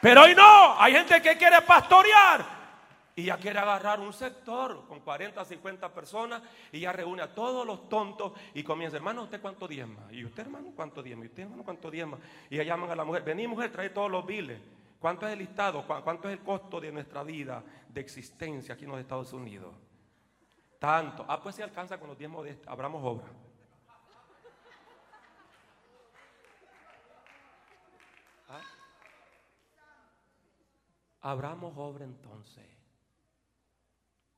Pero 0.00 0.22
hoy 0.22 0.34
no, 0.34 0.80
hay 0.80 0.92
gente 0.92 1.22
que 1.22 1.36
quiere 1.36 1.62
pastorear 1.62 2.55
y 3.18 3.24
ya 3.24 3.38
quiere 3.38 3.58
agarrar 3.58 3.98
un 3.98 4.12
sector 4.12 4.86
con 4.86 5.00
40, 5.00 5.42
50 5.42 5.92
personas 5.94 6.42
y 6.70 6.80
ya 6.80 6.92
reúne 6.92 7.22
a 7.22 7.34
todos 7.34 7.66
los 7.66 7.88
tontos 7.88 8.34
y 8.52 8.62
comienza, 8.62 8.98
hermano, 8.98 9.22
¿usted 9.22 9.40
cuánto 9.40 9.66
diezma? 9.66 10.06
Y 10.12 10.22
usted, 10.22 10.42
hermano, 10.42 10.72
¿cuánto 10.76 11.02
diezma? 11.02 11.24
Y 11.24 11.28
usted, 11.28 11.44
hermano, 11.44 11.64
¿cuánto 11.64 11.90
diezma? 11.90 12.18
Y 12.50 12.56
ya 12.56 12.62
llaman 12.62 12.90
a 12.90 12.94
la 12.94 13.04
mujer, 13.04 13.22
vení 13.22 13.46
mujer, 13.46 13.72
trae 13.72 13.88
todos 13.88 14.10
los 14.10 14.26
biles. 14.26 14.60
¿Cuánto 15.00 15.26
es 15.26 15.32
el 15.32 15.38
listado? 15.38 15.86
¿Cuánto 15.86 16.28
es 16.28 16.38
el 16.38 16.44
costo 16.44 16.78
de 16.78 16.92
nuestra 16.92 17.22
vida 17.22 17.64
de 17.88 18.00
existencia 18.02 18.74
aquí 18.74 18.84
en 18.84 18.90
los 18.90 19.00
Estados 19.00 19.32
Unidos? 19.32 19.74
Tanto. 20.78 21.24
Ah, 21.26 21.40
pues 21.40 21.54
se 21.54 21.62
alcanza 21.62 21.98
con 21.98 22.08
los 22.08 22.18
diezmos 22.18 22.44
de 22.44 22.50
este. 22.50 22.68
Abramos 22.68 23.02
obra. 23.02 23.28
¿Ah? 28.50 28.60
Abramos 31.22 31.72
obra 31.76 32.04
entonces. 32.04 32.75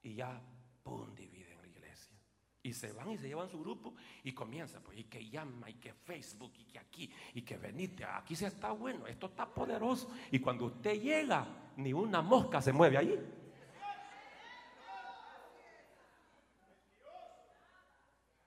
Y 0.03 0.15
ya, 0.15 0.41
pum, 0.83 1.15
dividen 1.15 1.61
la 1.61 1.67
iglesia. 1.67 2.17
Y 2.63 2.73
se 2.73 2.93
van 2.93 3.11
y 3.13 3.19
se 3.19 3.29
llevan 3.29 3.49
su 3.49 3.61
grupo 3.61 3.95
y 4.23 4.33
comienzan, 4.33 4.83
pues, 4.83 4.99
y 4.99 5.05
que 5.05 5.29
llama, 5.29 5.71
y 5.71 5.75
que 5.75 5.93
Facebook, 5.93 6.53
y 6.59 6.65
que 6.65 6.79
aquí, 6.79 7.13
y 7.35 7.43
que 7.43 7.57
venite, 7.57 8.05
aquí 8.05 8.37
se 8.37 8.47
está 8.47 8.73
bueno, 8.73 9.07
esto 9.07 9.27
está 9.27 9.47
poderoso. 9.53 10.11
Y 10.31 10.39
cuando 10.39 10.67
usted 10.67 11.01
llega, 11.01 11.47
ni 11.77 11.93
una 11.93 12.23
mosca 12.23 12.61
se 12.61 12.73
mueve 12.73 12.99
allí. 12.99 13.19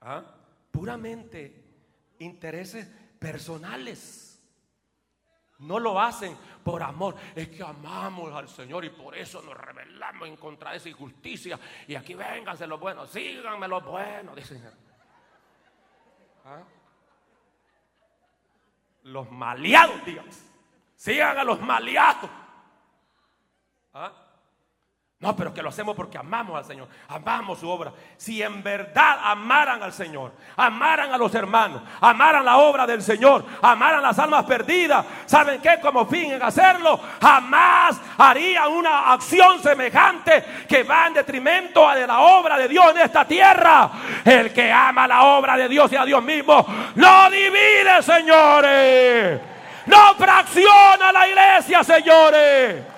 ¿Ah? 0.00 0.24
Puramente 0.70 1.62
intereses 2.18 2.86
personales. 3.18 4.31
No 5.62 5.78
lo 5.78 6.00
hacen 6.00 6.36
por 6.64 6.82
amor. 6.82 7.16
Es 7.34 7.48
que 7.48 7.62
amamos 7.62 8.32
al 8.34 8.48
Señor 8.48 8.84
y 8.84 8.90
por 8.90 9.16
eso 9.16 9.42
nos 9.42 9.56
rebelamos 9.56 10.28
en 10.28 10.36
contra 10.36 10.70
de 10.70 10.76
esa 10.78 10.88
injusticia. 10.88 11.58
Y 11.86 11.94
aquí 11.94 12.14
vénganse 12.14 12.66
los 12.66 12.78
buenos, 12.78 13.10
síganme 13.10 13.68
los 13.68 13.84
buenos, 13.84 14.36
dice 14.36 14.60
¿Ah? 16.44 16.62
Los 19.04 19.30
maleados, 19.30 20.04
digamos. 20.04 20.38
Sigan 20.96 21.38
a 21.38 21.44
los 21.44 21.60
maleados. 21.60 22.30
¿Ah? 23.94 24.31
No, 25.22 25.36
pero 25.36 25.54
que 25.54 25.62
lo 25.62 25.68
hacemos 25.68 25.94
porque 25.94 26.18
amamos 26.18 26.58
al 26.58 26.64
Señor, 26.64 26.88
amamos 27.06 27.60
su 27.60 27.68
obra. 27.68 27.92
Si 28.16 28.42
en 28.42 28.60
verdad 28.60 29.20
amaran 29.22 29.80
al 29.80 29.92
Señor, 29.92 30.32
amaran 30.56 31.12
a 31.12 31.16
los 31.16 31.32
hermanos, 31.32 31.80
amaran 32.00 32.44
la 32.44 32.56
obra 32.56 32.88
del 32.88 33.00
Señor, 33.00 33.44
amaran 33.62 34.02
las 34.02 34.18
almas 34.18 34.44
perdidas, 34.44 35.06
¿saben 35.26 35.60
qué? 35.60 35.78
Como 35.80 36.06
fin 36.06 36.32
en 36.32 36.42
hacerlo, 36.42 36.98
jamás 37.20 38.00
harían 38.18 38.66
una 38.72 39.12
acción 39.12 39.62
semejante 39.62 40.44
que 40.68 40.82
va 40.82 41.06
en 41.06 41.14
detrimento 41.14 41.88
de 41.90 42.04
la 42.04 42.18
obra 42.18 42.58
de 42.58 42.66
Dios 42.66 42.90
en 42.90 42.98
esta 43.02 43.24
tierra. 43.24 43.92
El 44.24 44.52
que 44.52 44.72
ama 44.72 45.06
la 45.06 45.22
obra 45.22 45.56
de 45.56 45.68
Dios 45.68 45.92
y 45.92 45.96
a 45.96 46.04
Dios 46.04 46.20
mismo, 46.20 46.66
no 46.96 47.30
divide, 47.30 48.02
señores. 48.02 49.40
No 49.86 50.14
fracciona 50.16 51.12
la 51.12 51.28
iglesia, 51.28 51.84
señores. 51.84 52.91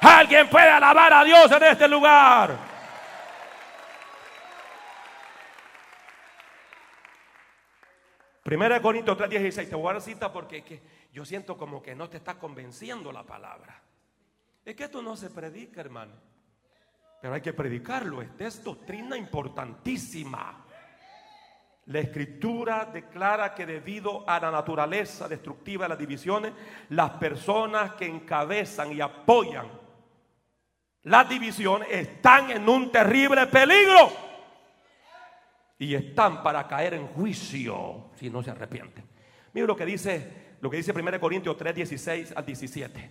Alguien 0.00 0.48
puede 0.48 0.68
alabar 0.68 1.12
a 1.12 1.24
Dios 1.24 1.50
en 1.52 1.62
este 1.62 1.86
lugar. 1.86 2.56
Primera 8.42 8.76
de 8.76 8.80
Corintios 8.80 9.18
3:16. 9.18 9.68
Te 9.68 9.76
voy 9.76 9.90
a 9.90 9.92
dar 9.92 10.02
cita 10.02 10.32
porque 10.32 10.64
que 10.64 10.82
yo 11.12 11.24
siento 11.24 11.56
como 11.56 11.82
que 11.82 11.94
no 11.94 12.08
te 12.08 12.16
está 12.16 12.38
convenciendo 12.38 13.12
la 13.12 13.24
palabra. 13.24 13.82
Es 14.64 14.74
que 14.74 14.84
esto 14.84 15.02
no 15.02 15.16
se 15.16 15.30
predica, 15.30 15.80
hermano. 15.80 16.14
Pero 17.20 17.34
hay 17.34 17.42
que 17.42 17.52
predicarlo. 17.52 18.22
Esta 18.22 18.46
es 18.46 18.64
doctrina 18.64 19.16
importantísima. 19.16 20.64
La 21.86 21.98
escritura 21.98 22.86
declara 22.86 23.54
que 23.54 23.66
debido 23.66 24.28
a 24.28 24.40
la 24.40 24.50
naturaleza 24.50 25.28
destructiva 25.28 25.84
de 25.84 25.88
las 25.90 25.98
divisiones, 25.98 26.52
las 26.88 27.10
personas 27.12 27.94
que 27.94 28.06
encabezan 28.06 28.92
y 28.92 29.00
apoyan 29.00 29.79
las 31.04 31.28
divisiones 31.28 31.88
están 31.90 32.50
en 32.50 32.68
un 32.68 32.92
terrible 32.92 33.46
peligro 33.46 34.12
y 35.78 35.94
están 35.94 36.42
para 36.42 36.68
caer 36.68 36.94
en 36.94 37.06
juicio 37.06 38.10
si 38.16 38.28
no 38.28 38.42
se 38.42 38.50
arrepienten. 38.50 39.08
Mira 39.52 39.66
lo 39.66 39.76
que 39.76 39.86
dice, 39.86 40.56
lo 40.60 40.68
que 40.68 40.76
dice 40.76 40.92
1 40.92 41.20
Corintios 41.20 41.56
3, 41.56 41.74
16 41.74 42.32
al 42.36 42.44
17. 42.44 43.10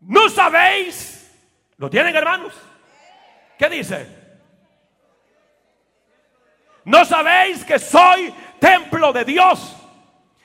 No 0.00 0.28
sabéis, 0.30 1.30
¿lo 1.76 1.90
tienen 1.90 2.16
hermanos? 2.16 2.54
¿Qué 3.58 3.68
dice? 3.68 4.06
¿No 6.84 7.04
sabéis 7.04 7.64
que 7.64 7.78
soy 7.78 8.32
templo 8.58 9.12
de 9.12 9.24
Dios 9.24 9.76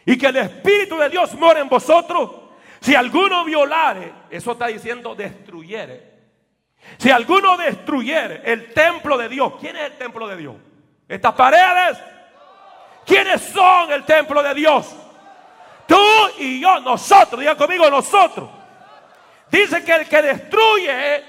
y 0.05 0.17
que 0.17 0.27
el 0.27 0.35
Espíritu 0.35 0.97
de 0.97 1.07
Dios 1.07 1.33
mora 1.35 1.61
en 1.61 1.69
vosotros? 1.69 2.42
Si 2.83 2.93
alguno 2.95 3.45
violare, 3.45 4.11
eso 4.29 4.51
está 4.51 4.67
diciendo 4.67 5.15
destruyere. 5.15 6.11
Si 6.97 7.09
alguno 7.09 7.55
destruyere 7.55 8.41
el 8.43 8.73
templo 8.73 9.17
de 9.17 9.29
Dios, 9.29 9.53
¿quién 9.57 9.77
es 9.77 9.83
el 9.83 9.97
templo 9.97 10.27
de 10.27 10.35
Dios? 10.35 10.55
Estas 11.07 11.33
paredes. 11.33 11.97
¿Quiénes 13.05 13.41
son 13.41 13.89
el 13.89 14.03
templo 14.03 14.43
de 14.43 14.53
Dios? 14.53 14.93
Tú 15.87 16.05
y 16.39 16.59
yo, 16.59 16.81
nosotros, 16.81 17.39
digan 17.39 17.55
conmigo, 17.55 17.89
nosotros. 17.89 18.49
Dice 19.49 19.81
que 19.85 19.93
el 19.93 20.09
que 20.09 20.21
destruye 20.21 21.23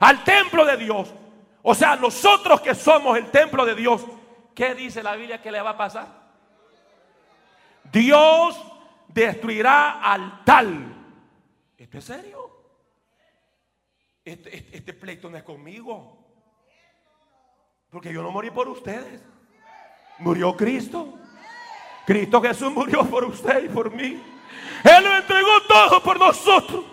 al 0.00 0.24
templo 0.24 0.64
de 0.64 0.78
Dios, 0.78 1.12
o 1.60 1.74
sea, 1.74 1.96
nosotros 1.96 2.62
que 2.62 2.74
somos 2.74 3.18
el 3.18 3.30
templo 3.30 3.66
de 3.66 3.74
Dios, 3.74 4.00
¿qué 4.54 4.74
dice 4.74 5.02
la 5.02 5.16
Biblia 5.16 5.42
que 5.42 5.52
le 5.52 5.60
va 5.60 5.70
a 5.70 5.76
pasar? 5.76 6.06
Dios 7.92 8.58
destruirá 9.14 10.00
al 10.00 10.44
tal. 10.44 10.92
¿Esto 11.78 11.98
es 11.98 12.04
serio? 12.04 12.50
Este, 14.24 14.56
este, 14.56 14.76
este 14.78 14.92
pleito 14.92 15.30
no 15.30 15.36
es 15.36 15.44
conmigo. 15.44 16.18
Porque 17.90 18.12
yo 18.12 18.22
no 18.22 18.32
morí 18.32 18.50
por 18.50 18.68
ustedes. 18.68 19.22
Murió 20.18 20.56
Cristo. 20.56 21.18
Cristo 22.06 22.42
Jesús 22.42 22.72
murió 22.72 23.04
por 23.04 23.24
usted 23.24 23.64
y 23.64 23.68
por 23.68 23.90
mí. 23.92 24.20
Él 24.82 25.04
lo 25.04 25.16
entregó 25.16 25.62
todo 25.68 26.02
por 26.02 26.18
nosotros. 26.18 26.84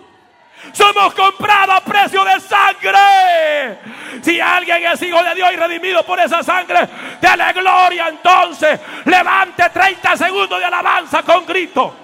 Somos 0.72 1.12
comprados 1.14 1.74
a 1.74 1.80
precio 1.80 2.24
de 2.24 2.38
sangre. 2.40 3.78
Si 4.22 4.40
alguien 4.40 4.86
es 4.86 5.02
hijo 5.02 5.22
de 5.24 5.34
Dios 5.34 5.52
y 5.52 5.56
redimido 5.56 6.04
por 6.04 6.20
esa 6.20 6.42
sangre, 6.44 6.88
dele 7.20 7.52
gloria 7.52 8.08
entonces. 8.08 8.78
Levante 9.04 9.68
30 9.68 10.16
segundos 10.16 10.60
de 10.60 10.64
alabanza 10.64 11.22
con 11.24 11.44
grito. 11.44 12.01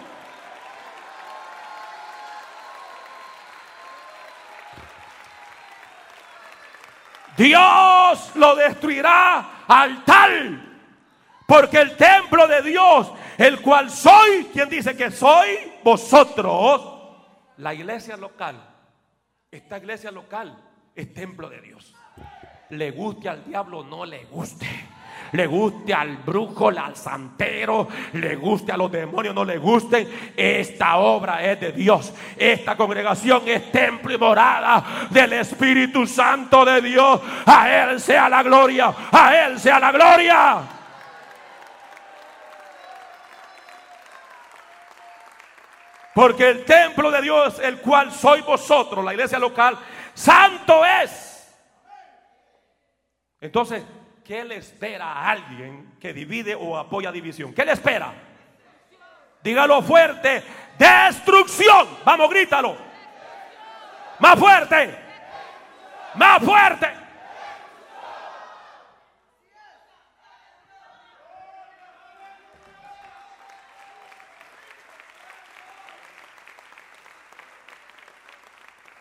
Dios 7.39 8.33
lo 8.35 8.57
destruirá 8.57 9.65
al 9.67 10.05
tal. 10.05 10.65
Porque 11.47 11.81
el 11.81 11.97
templo 11.97 12.47
de 12.47 12.61
Dios, 12.61 13.11
el 13.39 13.63
cual 13.63 13.89
soy, 13.89 14.51
quien 14.53 14.69
dice 14.69 14.95
que 14.95 15.11
soy? 15.11 15.57
Vosotros 15.83 16.99
la 17.59 17.75
iglesia 17.75 18.17
local, 18.17 18.57
esta 19.51 19.79
iglesia 19.79 20.11
local 20.11 20.57
es 20.95 21.13
templo 21.13 21.49
de 21.49 21.61
Dios. 21.61 21.95
Le 22.71 22.91
guste 22.93 23.29
al 23.29 23.45
diablo, 23.45 23.83
no 23.85 24.05
le 24.05 24.25
guste. 24.27 24.67
Le 25.33 25.47
guste 25.47 25.93
al 25.93 26.17
brujo, 26.19 26.69
al 26.69 26.97
santero, 26.97 27.89
le 28.15 28.37
guste 28.37 28.73
a 28.73 28.77
los 28.77 28.91
demonios, 28.91 29.35
no 29.35 29.45
le 29.45 29.59
gusten. 29.59 30.09
Esta 30.37 30.97
obra 30.99 31.45
es 31.45 31.61
de 31.61 31.73
Dios. 31.73 32.13
Esta 32.37 32.77
congregación 32.77 33.43
es 33.47 33.71
templo 33.71 34.13
y 34.13 34.19
morada 34.19 35.09
del 35.11 35.35
Espíritu 35.35 36.07
Santo 36.07 36.65
de 36.65 36.81
Dios. 36.81 37.21
A 37.47 37.71
Él 37.71 38.01
sea 38.01 38.29
la 38.29 38.43
gloria. 38.43 38.95
A 39.13 39.35
Él 39.37 39.61
sea 39.61 39.79
la 39.79 39.93
gloria. 39.93 40.59
Porque 46.15 46.49
el 46.49 46.65
templo 46.65 47.13
de 47.13 47.23
Dios, 47.23 47.61
el 47.61 47.79
cual 47.79 48.11
soy 48.11 48.41
vosotros, 48.41 49.05
la 49.05 49.13
iglesia 49.13 49.39
local, 49.39 49.79
santo 50.15 50.85
es. 50.85 51.57
Entonces, 53.41 53.85
¿qué 54.29 54.45
le 54.45 54.57
espera 54.57 55.11
a 55.11 55.31
alguien 55.31 55.95
que 55.99 56.13
divide 56.13 56.55
o 56.55 56.77
apoya 56.77 57.11
división? 57.11 57.55
¿Qué 57.55 57.65
le 57.65 57.73
espera? 57.73 58.13
Dígalo 59.43 59.81
fuerte, 59.81 60.45
destrucción. 60.79 61.89
Vamos, 62.05 62.29
grítalo. 62.29 62.77
Más 64.19 64.39
fuerte. 64.39 64.95
Más 66.15 66.43
fuerte. 66.43 66.89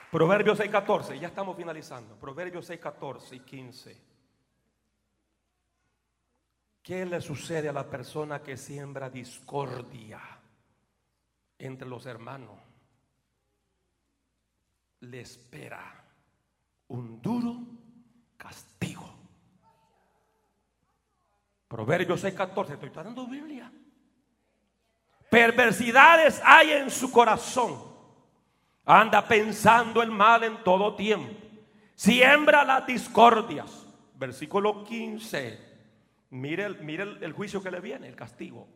Proverbios 0.10 0.58
6:14, 0.58 1.20
ya 1.20 1.28
estamos 1.28 1.58
finalizando. 1.58 2.16
Proverbios 2.16 2.70
6:14 2.70 3.36
y 3.36 3.40
15. 3.42 4.17
¿Qué 6.88 7.06
le 7.06 7.20
sucede 7.20 7.68
a 7.68 7.74
la 7.74 7.86
persona 7.86 8.42
que 8.42 8.56
siembra 8.56 9.10
discordia 9.10 10.22
entre 11.60 11.86
los 11.86 12.06
hermanos? 12.06 12.58
Le 15.02 15.20
espera 15.20 16.02
un 16.88 17.22
duro 17.22 17.58
castigo. 18.38 19.04
Proverbios 21.68 22.24
6:14, 22.24 22.76
estoy 22.76 22.90
dando 22.92 23.28
Biblia. 23.28 23.70
Perversidades 25.30 26.42
hay 26.42 26.72
en 26.72 26.90
su 26.90 27.12
corazón 27.12 27.84
Anda 28.86 29.28
pensando 29.28 30.02
el 30.02 30.12
mal 30.12 30.46
en 30.46 30.64
todo 30.64 30.96
tiempo. 30.96 31.36
Siembra 31.96 32.64
las 32.64 32.88
discordias. 32.88 33.86
Versículo 34.16 34.86
15. 34.86 35.67
Mire, 36.30 36.66
el, 36.66 36.80
mire 36.82 37.04
el, 37.04 37.34
juicio 37.34 37.62
que 37.62 37.72
le 37.72 37.80
viene, 37.80 38.08
el 38.08 38.16
castigo. 38.16 38.68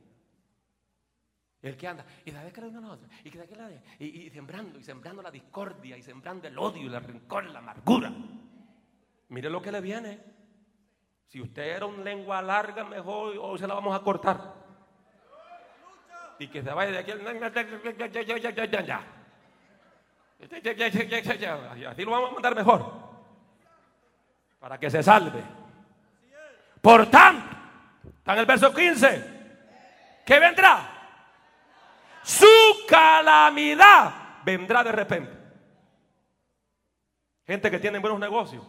El 1.61 1.77
que 1.77 1.87
anda, 1.87 2.05
y 2.25 2.31
la 2.31 2.49
que 2.51 2.61
le 2.61 2.67
una 2.67 2.87
a 2.87 2.91
otra, 2.93 3.07
y 3.23 3.29
que 3.29 3.37
de 3.37 3.55
la 3.55 3.69
y, 3.99 4.05
y, 4.05 4.29
sembrando, 4.31 4.79
y 4.79 4.83
sembrando 4.83 5.21
la 5.21 5.29
discordia, 5.29 5.95
y 5.95 6.01
sembrando 6.01 6.47
el 6.47 6.57
odio, 6.57 6.87
el 6.87 7.03
rencor, 7.03 7.45
la 7.45 7.59
amargura. 7.59 8.11
Mire 9.29 9.49
lo 9.49 9.61
que 9.61 9.71
le 9.71 9.79
viene. 9.79 10.19
Si 11.27 11.39
usted 11.39 11.63
era 11.63 11.85
un 11.85 12.03
lengua 12.03 12.41
larga, 12.41 12.83
mejor 12.83 13.37
hoy 13.37 13.59
se 13.59 13.67
la 13.67 13.75
vamos 13.75 13.95
a 13.95 14.03
cortar. 14.03 14.55
Y 16.39 16.47
que 16.47 16.63
se 16.63 16.71
vaya 16.71 16.91
de 16.91 16.97
aquí. 16.97 17.11
Así 21.85 22.03
lo 22.03 22.11
vamos 22.11 22.31
a 22.31 22.33
mandar 22.33 22.55
mejor. 22.55 23.11
Para 24.59 24.79
que 24.79 24.89
se 24.89 25.03
salve. 25.03 25.60
Por 26.81 27.09
tanto, 27.09 27.55
está 28.17 28.33
en 28.33 28.39
el 28.39 28.45
verso 28.45 28.73
15. 28.73 29.41
¿Qué 30.25 30.39
vendrá? 30.39 31.01
Su 32.23 32.45
calamidad 32.87 34.43
vendrá 34.43 34.83
de 34.83 34.91
repente. 34.91 35.41
Gente 37.45 37.69
que 37.69 37.79
tiene 37.79 37.99
buenos 37.99 38.19
negocios, 38.19 38.65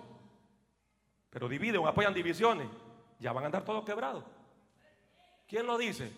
pero 1.30 1.48
dividen 1.48 1.86
apoyan 1.86 2.12
divisiones, 2.12 2.68
ya 3.18 3.32
van 3.32 3.44
a 3.44 3.46
andar 3.46 3.64
todos 3.64 3.84
quebrados. 3.84 4.24
¿Quién 5.46 5.66
lo 5.66 5.78
dice? 5.78 6.12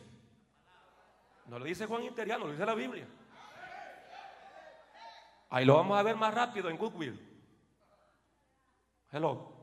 No 1.46 1.58
lo 1.58 1.64
dice 1.64 1.86
Juan 1.86 2.04
Interiano, 2.04 2.46
lo 2.46 2.52
dice 2.52 2.64
la 2.64 2.74
Biblia. 2.74 3.06
Ahí 5.50 5.64
lo 5.64 5.76
vamos 5.76 5.98
a 5.98 6.02
ver 6.02 6.16
más 6.16 6.32
rápido 6.32 6.68
en 6.70 6.76
Goodwill. 6.76 7.20
Hello. 9.12 9.53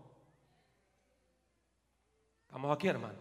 Estamos 2.51 2.75
aquí, 2.75 2.89
hermano. 2.89 3.15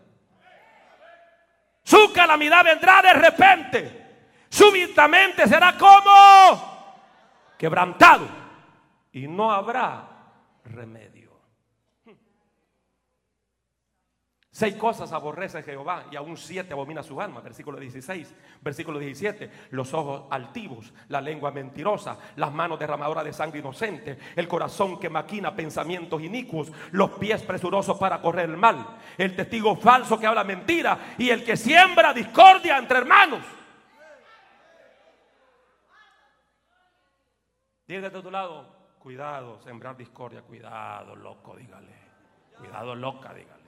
Su 1.84 2.12
calamidad 2.12 2.64
vendrá 2.64 3.00
de 3.00 3.12
repente. 3.12 4.06
Súbitamente 4.48 5.46
será 5.46 5.78
como 5.78 6.96
quebrantado. 7.56 8.26
Y 9.12 9.28
no 9.28 9.52
habrá 9.52 10.04
remedio. 10.64 11.19
Seis 14.52 14.74
cosas 14.74 15.12
aborrece 15.12 15.62
Jehová 15.62 16.06
y 16.10 16.16
aún 16.16 16.36
siete 16.36 16.72
abomina 16.72 17.04
su 17.04 17.20
alma. 17.20 17.40
Versículo 17.40 17.78
16, 17.78 18.34
versículo 18.60 18.98
17. 18.98 19.48
Los 19.70 19.94
ojos 19.94 20.24
altivos, 20.28 20.92
la 21.08 21.20
lengua 21.20 21.52
mentirosa, 21.52 22.18
las 22.34 22.52
manos 22.52 22.80
derramadoras 22.80 23.24
de 23.24 23.32
sangre 23.32 23.60
inocente, 23.60 24.18
el 24.34 24.48
corazón 24.48 24.98
que 24.98 25.08
maquina 25.08 25.54
pensamientos 25.54 26.20
inicuos, 26.20 26.72
los 26.90 27.10
pies 27.10 27.42
presurosos 27.44 27.96
para 27.96 28.20
correr 28.20 28.50
el 28.50 28.56
mal, 28.56 28.98
el 29.16 29.36
testigo 29.36 29.76
falso 29.76 30.18
que 30.18 30.26
habla 30.26 30.42
mentira 30.42 31.14
y 31.16 31.30
el 31.30 31.44
que 31.44 31.56
siembra 31.56 32.12
discordia 32.12 32.76
entre 32.76 32.98
hermanos. 32.98 33.44
Dígale 37.86 38.10
de 38.10 38.22
tu 38.22 38.30
lado, 38.32 38.96
cuidado, 38.98 39.60
sembrar 39.60 39.96
discordia, 39.96 40.42
cuidado, 40.42 41.14
loco, 41.14 41.54
dígale. 41.56 41.94
Cuidado, 42.58 42.96
loca, 42.96 43.32
dígale. 43.32 43.59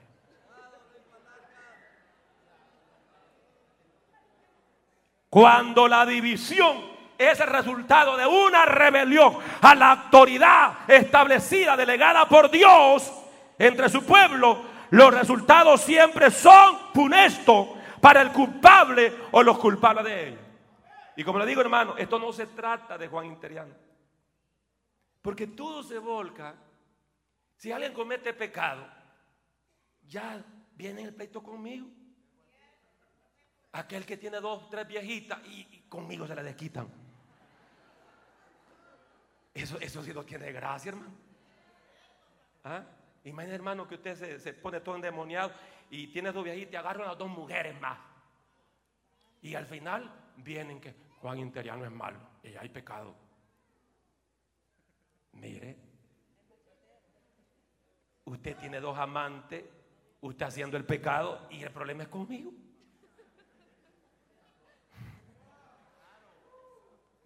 Cuando 5.33 5.87
la 5.87 6.05
división 6.05 6.77
es 7.17 7.39
el 7.39 7.47
resultado 7.47 8.15
de 8.15 8.27
una 8.27 8.65
rebelión 8.65 9.35
a 9.61 9.73
la 9.73 9.93
autoridad 9.93 10.87
establecida, 10.87 11.75
delegada 11.75 12.29
por 12.29 12.51
Dios 12.51 13.11
entre 13.57 13.89
su 13.89 14.05
pueblo, 14.05 14.61
los 14.91 15.11
resultados 15.11 15.81
siempre 15.81 16.29
son 16.29 16.77
funestos 16.93 17.69
para 17.99 18.21
el 18.21 18.31
culpable 18.31 19.11
o 19.31 19.41
los 19.41 19.57
culpables 19.57 20.05
de 20.05 20.27
ellos. 20.27 20.39
Y 21.15 21.23
como 21.23 21.39
le 21.39 21.47
digo, 21.47 21.61
hermano, 21.61 21.95
esto 21.97 22.19
no 22.19 22.31
se 22.31 22.45
trata 22.45 22.95
de 22.95 23.07
Juan 23.07 23.25
Interiano. 23.25 23.73
Porque 25.19 25.47
todo 25.47 25.81
se 25.81 25.97
volca. 25.97 26.53
Si 27.55 27.71
alguien 27.71 27.93
comete 27.93 28.35
pecado, 28.35 28.85
ya 30.03 30.45
viene 30.75 31.01
el 31.01 31.15
pleito 31.15 31.41
conmigo. 31.41 31.87
Aquel 33.73 34.05
que 34.05 34.17
tiene 34.17 34.39
dos, 34.39 34.69
tres 34.69 34.87
viejitas 34.87 35.39
y, 35.47 35.83
conmigo 35.89 36.27
se 36.27 36.35
le 36.35 36.43
desquitan. 36.43 36.87
Eso, 39.53 39.79
eso 39.79 40.03
sí 40.03 40.13
no 40.13 40.23
tiene 40.23 40.51
gracia, 40.51 40.89
hermano. 40.89 41.13
¿Ah? 42.63 42.83
Imagina, 43.23 43.55
hermano, 43.55 43.87
que 43.87 43.95
usted 43.95 44.37
se, 44.37 44.53
pone 44.53 44.81
todo 44.81 44.95
endemoniado 44.95 45.51
y 45.89 46.07
tiene 46.07 46.31
dos 46.31 46.43
viejitas 46.43 46.73
y 46.73 46.75
agarra 46.75 47.09
a 47.09 47.15
dos 47.15 47.29
mujeres 47.29 47.79
más. 47.81 47.97
Y 49.41 49.55
al 49.55 49.65
final 49.65 50.11
vienen 50.37 50.79
que 50.79 50.93
Juan 51.19 51.39
Interiano 51.39 51.83
es 51.83 51.91
malo 51.91 52.19
y 52.43 52.55
hay 52.55 52.69
pecado. 52.69 53.15
Mire, 55.33 55.77
usted 58.25 58.55
tiene 58.57 58.79
dos 58.79 58.97
amantes, 58.97 59.65
usted 60.21 60.45
haciendo 60.45 60.77
el 60.77 60.85
pecado 60.85 61.47
y 61.49 61.63
el 61.63 61.71
problema 61.71 62.03
es 62.03 62.09
conmigo. 62.09 62.51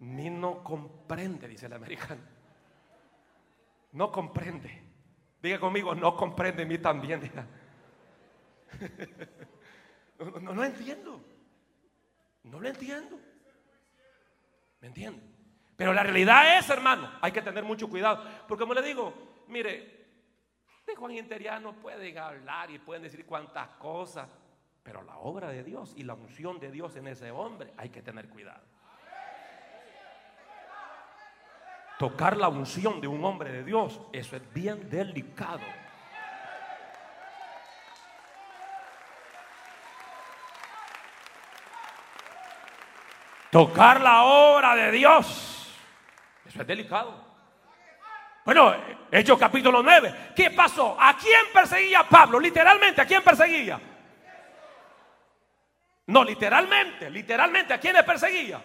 Ni 0.00 0.30
no 0.30 0.62
comprende, 0.62 1.48
dice 1.48 1.66
el 1.66 1.72
americano. 1.72 2.22
No 3.92 4.12
comprende. 4.12 4.82
Diga 5.42 5.58
conmigo, 5.58 5.94
no 5.94 6.16
comprende 6.16 6.64
mí 6.64 6.78
también. 6.78 7.30
No, 10.18 10.40
no, 10.40 10.52
lo 10.52 10.64
entiendo. 10.64 11.20
No 12.42 12.58
lo 12.58 12.68
entiendo. 12.68 13.20
¿Me 14.80 14.88
entiende? 14.88 15.22
Pero 15.76 15.92
la 15.92 16.02
realidad 16.02 16.58
es, 16.58 16.68
hermano, 16.70 17.08
hay 17.20 17.30
que 17.30 17.40
tener 17.40 17.62
mucho 17.62 17.88
cuidado. 17.88 18.24
Porque 18.48 18.62
como 18.62 18.74
le 18.74 18.82
digo, 18.82 19.44
mire, 19.46 19.98
de 20.88 20.96
Juan 20.96 21.12
Interiano 21.12 21.72
pueden 21.74 22.18
hablar 22.18 22.70
y 22.72 22.80
pueden 22.80 23.04
decir 23.04 23.24
cuantas 23.26 23.68
cosas, 23.78 24.28
pero 24.82 25.02
la 25.02 25.18
obra 25.18 25.50
de 25.50 25.62
Dios 25.62 25.94
y 25.96 26.02
la 26.02 26.14
unción 26.14 26.58
de 26.58 26.72
Dios 26.72 26.96
en 26.96 27.06
ese 27.06 27.30
hombre 27.30 27.72
hay 27.76 27.90
que 27.90 28.02
tener 28.02 28.28
cuidado. 28.28 28.64
Tocar 31.98 32.36
la 32.36 32.48
unción 32.48 33.00
de 33.00 33.08
un 33.08 33.24
hombre 33.24 33.50
de 33.50 33.64
Dios, 33.64 34.00
eso 34.12 34.36
es 34.36 34.52
bien 34.54 34.88
delicado. 34.88 35.60
Tocar 43.50 44.00
la 44.00 44.22
obra 44.22 44.76
de 44.76 44.92
Dios, 44.92 45.74
eso 46.46 46.60
es 46.60 46.66
delicado. 46.66 47.26
Bueno, 48.44 48.74
Hechos 49.10 49.38
capítulo 49.38 49.82
9. 49.82 50.32
¿Qué 50.36 50.52
pasó? 50.52 50.96
¿A 50.98 51.16
quién 51.16 51.46
perseguía 51.52 52.04
Pablo? 52.08 52.38
Literalmente, 52.38 53.00
¿a 53.00 53.06
quién 53.06 53.22
perseguía? 53.24 53.80
No, 56.06 56.22
literalmente, 56.22 57.10
literalmente, 57.10 57.74
¿a 57.74 57.80
quiénes 57.80 58.04
perseguía? 58.04 58.62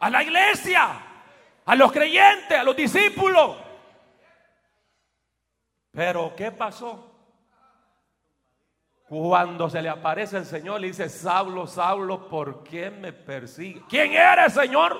A 0.00 0.10
la 0.10 0.22
iglesia 0.22 1.07
a 1.68 1.76
los 1.76 1.92
creyentes, 1.92 2.58
a 2.58 2.64
los 2.64 2.74
discípulos. 2.74 3.58
Pero 5.90 6.34
¿qué 6.34 6.50
pasó? 6.50 7.14
Cuando 9.06 9.68
se 9.68 9.82
le 9.82 9.90
aparece 9.90 10.38
el 10.38 10.46
Señor, 10.46 10.80
le 10.80 10.86
dice, 10.86 11.10
Saulo, 11.10 11.66
Saulo, 11.66 12.26
¿por 12.26 12.64
qué 12.64 12.90
me 12.90 13.12
persigue? 13.12 13.82
¿Quién 13.86 14.12
eres, 14.12 14.54
Señor? 14.54 14.98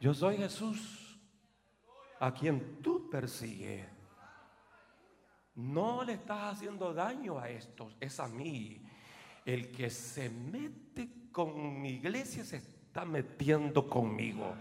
Yo 0.00 0.12
soy 0.12 0.36
Jesús, 0.36 1.18
a 2.20 2.34
quien 2.34 2.82
tú 2.82 3.08
persigues. 3.08 3.86
No 5.54 6.04
le 6.04 6.12
estás 6.14 6.56
haciendo 6.56 6.92
daño 6.92 7.38
a 7.38 7.48
estos, 7.48 7.96
es 8.00 8.20
a 8.20 8.28
mí. 8.28 8.82
El 9.46 9.72
que 9.72 9.88
se 9.88 10.28
mete 10.28 11.30
con 11.32 11.80
mi 11.80 11.92
iglesia 11.92 12.44
se 12.44 12.56
está 12.56 13.06
metiendo 13.06 13.88
conmigo. 13.88 14.54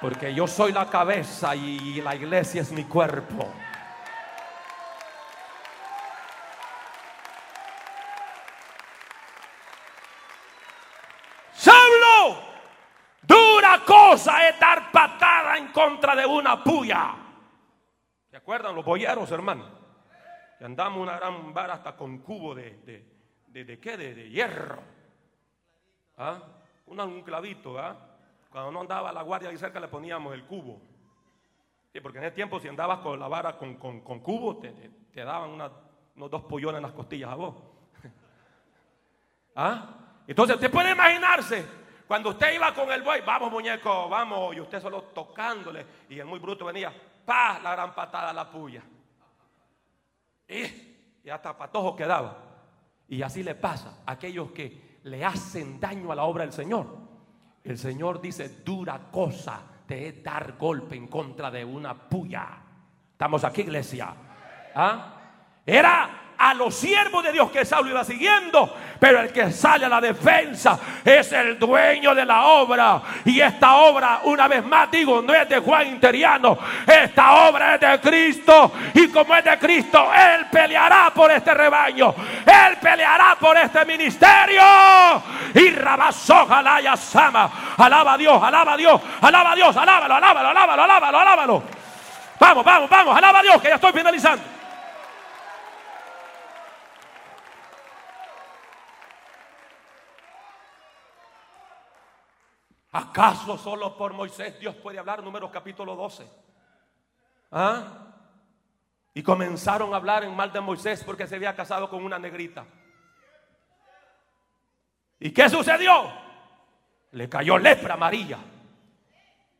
Porque 0.00 0.34
yo 0.34 0.46
soy 0.46 0.72
la 0.72 0.88
cabeza 0.88 1.54
y 1.56 2.00
la 2.00 2.14
iglesia 2.14 2.62
es 2.62 2.72
mi 2.72 2.84
cuerpo. 2.84 3.52
Saulo, 11.52 12.40
dura 13.22 13.80
cosa 13.86 14.48
es 14.48 14.60
dar 14.60 14.90
patada 14.92 15.56
en 15.56 15.68
contra 15.68 16.14
de 16.14 16.26
una 16.26 16.62
puya. 16.62 17.14
¿Se 18.30 18.36
acuerdan 18.36 18.74
los 18.74 18.84
boyeros, 18.84 19.30
hermano? 19.30 19.64
Que 20.58 20.64
andamos 20.64 21.00
una 21.00 21.16
gran 21.16 21.54
vara 21.54 21.74
hasta 21.74 21.96
con 21.96 22.18
cubo 22.18 22.54
de, 22.54 23.04
de, 23.46 23.64
de, 23.64 23.80
qué? 23.80 23.96
De, 23.96 24.28
hierro. 24.28 24.82
¿Ah? 26.16 26.38
un 26.86 27.22
clavito, 27.22 27.78
¿ah? 27.78 28.13
Cuando 28.54 28.70
no 28.70 28.82
andaba 28.82 29.10
la 29.10 29.22
guardia 29.22 29.48
ahí 29.48 29.58
cerca 29.58 29.80
le 29.80 29.88
poníamos 29.88 30.32
el 30.32 30.44
cubo. 30.44 30.80
porque 32.00 32.18
en 32.18 32.24
ese 32.26 32.36
tiempo 32.36 32.60
si 32.60 32.68
andabas 32.68 33.00
con 33.00 33.18
la 33.18 33.26
vara 33.26 33.58
con, 33.58 33.74
cubo 33.74 34.58
te, 34.58 35.24
daban 35.24 35.50
unos 35.50 36.30
dos 36.30 36.42
pollones 36.42 36.76
en 36.76 36.84
las 36.84 36.92
costillas 36.92 37.32
a 37.32 37.34
vos. 37.34 37.56
¿Ah? 39.56 39.96
Entonces 40.24 40.54
usted 40.54 40.70
puede 40.70 40.92
imaginarse 40.92 41.66
cuando 42.06 42.30
usted 42.30 42.54
iba 42.54 42.72
con 42.72 42.92
el 42.92 43.02
buey, 43.02 43.22
vamos 43.22 43.50
muñeco, 43.50 44.08
vamos, 44.08 44.54
y 44.54 44.60
usted 44.60 44.80
solo 44.80 45.02
tocándole, 45.02 45.84
y 46.08 46.20
el 46.20 46.26
muy 46.26 46.38
bruto 46.38 46.64
venía, 46.66 46.94
pa, 47.26 47.58
la 47.58 47.72
gran 47.72 47.92
patada 47.92 48.30
a 48.30 48.34
la 48.34 48.48
puya. 48.48 48.84
Y, 50.46 50.62
y 51.24 51.28
hasta 51.28 51.58
patojo 51.58 51.96
quedaba. 51.96 52.38
Y 53.08 53.20
así 53.20 53.42
le 53.42 53.56
pasa 53.56 54.04
a 54.06 54.12
aquellos 54.12 54.52
que 54.52 55.00
le 55.02 55.24
hacen 55.24 55.80
daño 55.80 56.12
a 56.12 56.14
la 56.14 56.22
obra 56.22 56.44
del 56.44 56.52
Señor. 56.52 57.03
El 57.64 57.78
Señor 57.78 58.20
dice, 58.20 58.60
dura 58.62 59.10
cosa 59.10 59.62
te 59.86 60.08
es 60.08 60.22
dar 60.22 60.56
golpe 60.58 60.96
en 60.96 61.08
contra 61.08 61.50
de 61.50 61.64
una 61.64 61.94
puya. 61.94 62.46
Estamos 63.12 63.42
aquí, 63.44 63.62
iglesia. 63.62 64.14
¿Ah? 64.74 65.14
Era 65.64 66.13
a 66.44 66.52
los 66.52 66.74
siervos 66.74 67.24
de 67.24 67.32
Dios 67.32 67.50
que 67.50 67.64
Saulo 67.64 67.88
iba 67.88 68.04
siguiendo, 68.04 68.76
pero 69.00 69.20
el 69.20 69.32
que 69.32 69.50
sale 69.50 69.86
a 69.86 69.88
la 69.88 69.98
defensa 69.98 70.78
es 71.02 71.32
el 71.32 71.58
dueño 71.58 72.14
de 72.14 72.26
la 72.26 72.44
obra. 72.44 73.00
Y 73.24 73.40
esta 73.40 73.76
obra, 73.76 74.20
una 74.24 74.46
vez 74.46 74.62
más 74.62 74.90
digo, 74.90 75.22
no 75.22 75.32
es 75.32 75.48
de 75.48 75.58
Juan 75.58 75.86
Interiano, 75.86 76.58
esta 76.86 77.48
obra 77.48 77.76
es 77.76 77.80
de 77.80 77.98
Cristo. 77.98 78.72
Y 78.92 79.08
como 79.08 79.34
es 79.34 79.42
de 79.42 79.58
Cristo, 79.58 80.06
Él 80.14 80.44
peleará 80.52 81.10
por 81.14 81.30
este 81.30 81.54
rebaño, 81.54 82.14
Él 82.44 82.76
peleará 82.78 83.36
por 83.40 83.56
este 83.56 83.82
ministerio. 83.86 84.62
Y 85.54 85.70
Rabazó, 85.70 86.44
Jalaya 86.46 86.94
Sama, 86.94 87.74
alaba 87.78 88.12
a 88.12 88.18
Dios, 88.18 88.42
alaba 88.42 88.74
a 88.74 88.76
Dios, 88.76 89.00
alaba 89.22 89.52
a 89.52 89.54
Dios, 89.54 89.74
alábalo, 89.74 90.14
alábalo, 90.14 90.48
alábalo, 90.50 90.82
alábalo, 90.82 91.18
alábalo. 91.20 91.62
Vamos, 92.38 92.62
vamos, 92.62 92.90
vamos, 92.90 93.16
alaba 93.16 93.38
a 93.38 93.42
Dios, 93.42 93.62
que 93.62 93.68
ya 93.68 93.76
estoy 93.76 93.92
finalizando. 93.94 94.53
¿Acaso 102.94 103.58
solo 103.58 103.96
por 103.96 104.12
Moisés 104.12 104.56
Dios 104.60 104.76
puede 104.76 105.00
hablar? 105.00 105.20
Números 105.20 105.50
capítulo 105.50 105.96
12. 105.96 106.30
¿Ah? 107.50 107.82
Y 109.12 109.20
comenzaron 109.20 109.92
a 109.92 109.96
hablar 109.96 110.22
en 110.22 110.34
mal 110.34 110.52
de 110.52 110.60
Moisés 110.60 111.02
porque 111.02 111.26
se 111.26 111.34
había 111.34 111.56
casado 111.56 111.90
con 111.90 112.04
una 112.04 112.20
negrita. 112.20 112.64
¿Y 115.18 115.32
qué 115.32 115.48
sucedió? 115.48 116.04
Le 117.10 117.28
cayó 117.28 117.58
lepra 117.58 117.94
amarilla. 117.94 118.38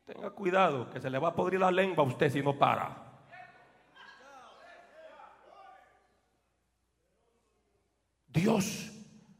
Tenga 0.06 0.30
cuidado 0.30 0.88
que 0.90 1.00
se 1.00 1.10
le 1.10 1.18
va 1.18 1.30
a 1.30 1.34
podrir 1.34 1.58
la 1.58 1.72
lengua 1.72 2.04
a 2.04 2.06
usted 2.06 2.30
si 2.30 2.40
no 2.40 2.56
para. 2.56 2.96
Dios 8.28 8.92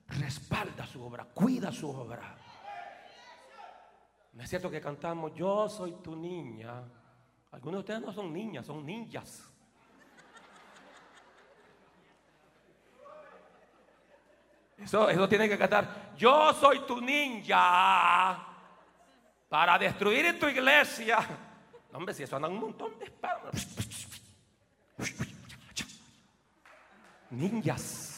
respalda 0.09 0.85
su 0.85 1.01
obra, 1.01 1.27
cuida 1.33 1.71
su 1.71 1.89
obra. 1.89 2.44
No 4.35 4.43
es 4.43 4.51
cierto 4.51 4.71
que 4.71 4.81
cantamos, 4.81 5.33
yo 5.35 5.69
soy 5.69 5.93
tu 6.03 6.17
niña. 6.17 6.83
Algunos 7.53 7.79
de 7.79 7.81
ustedes 7.81 8.01
no 8.01 8.13
son 8.13 8.33
niñas, 8.33 8.67
son 8.67 8.85
ninjas. 8.85 9.51
Eso, 14.77 15.09
eso 15.09 15.29
tiene 15.29 15.49
que 15.49 15.57
cantar, 15.57 16.13
yo 16.17 16.53
soy 16.53 16.81
tu 16.81 17.01
ninja 17.01 18.45
para 19.49 19.79
destruir 19.79 20.39
tu 20.39 20.49
iglesia. 20.49 21.19
No, 21.93 21.99
hombre, 21.99 22.13
si 22.13 22.25
eso 22.25 22.35
andan 22.35 22.53
un 22.53 22.61
montón 22.61 22.99
de 22.99 23.05
espadas. 23.05 23.69
Ninjas. 27.31 28.14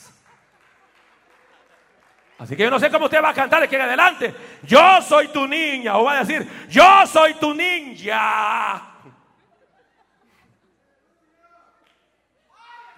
Así 2.39 2.55
que 2.55 2.65
yo 2.65 2.71
no 2.71 2.79
sé 2.79 2.91
cómo 2.91 3.07
usted 3.07 3.23
va 3.23 3.31
a 3.31 3.35
cantar 3.35 3.61
de 3.61 3.67
aquí 3.67 3.77
en 3.77 3.83
adelante. 3.83 4.35
Yo 4.63 5.01
soy 5.03 5.29
tu 5.29 5.47
niña. 5.47 5.97
O 5.97 6.05
va 6.05 6.19
a 6.19 6.25
decir, 6.25 6.47
yo 6.69 7.07
soy 7.07 7.35
tu 7.35 7.55
ninja. 7.55 8.83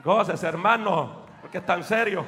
Goces, 0.02 0.42
hermano, 0.42 1.26
porque 1.40 1.58
es 1.58 1.66
tan 1.66 1.84
serio. 1.84 2.26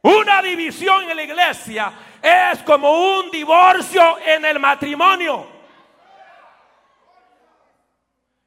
Una 0.00 0.42
división 0.42 1.10
en 1.10 1.16
la 1.16 1.22
iglesia 1.22 1.92
es 2.22 2.62
como 2.62 3.18
un 3.18 3.30
divorcio 3.30 4.18
en 4.18 4.44
el 4.44 4.58
matrimonio. 4.58 5.53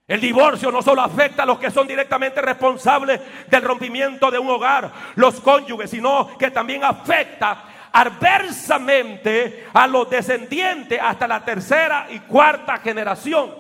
El 0.08 0.22
divorcio 0.22 0.72
no 0.72 0.82
solo 0.82 1.01
afecta 1.01 1.43
a 1.43 1.45
los 1.45 1.60
que 1.60 1.70
son 1.70 1.86
directamente 1.86 2.41
responsables 2.41 3.20
del 3.49 3.62
rompimiento 3.62 4.32
de 4.32 4.39
un 4.39 4.49
hogar, 4.49 4.89
los 5.16 5.41
cónyuges, 5.41 5.89
sino 5.89 6.38
que 6.38 6.49
también 6.49 6.86
afecta 6.86 7.89
adversamente 7.91 9.68
a 9.74 9.86
los 9.86 10.10
descendientes 10.10 10.97
hasta 11.01 11.28
la 11.28 11.43
tercera 11.43 12.08
y 12.10 12.20
cuarta 12.20 12.78
generación. 12.78 13.53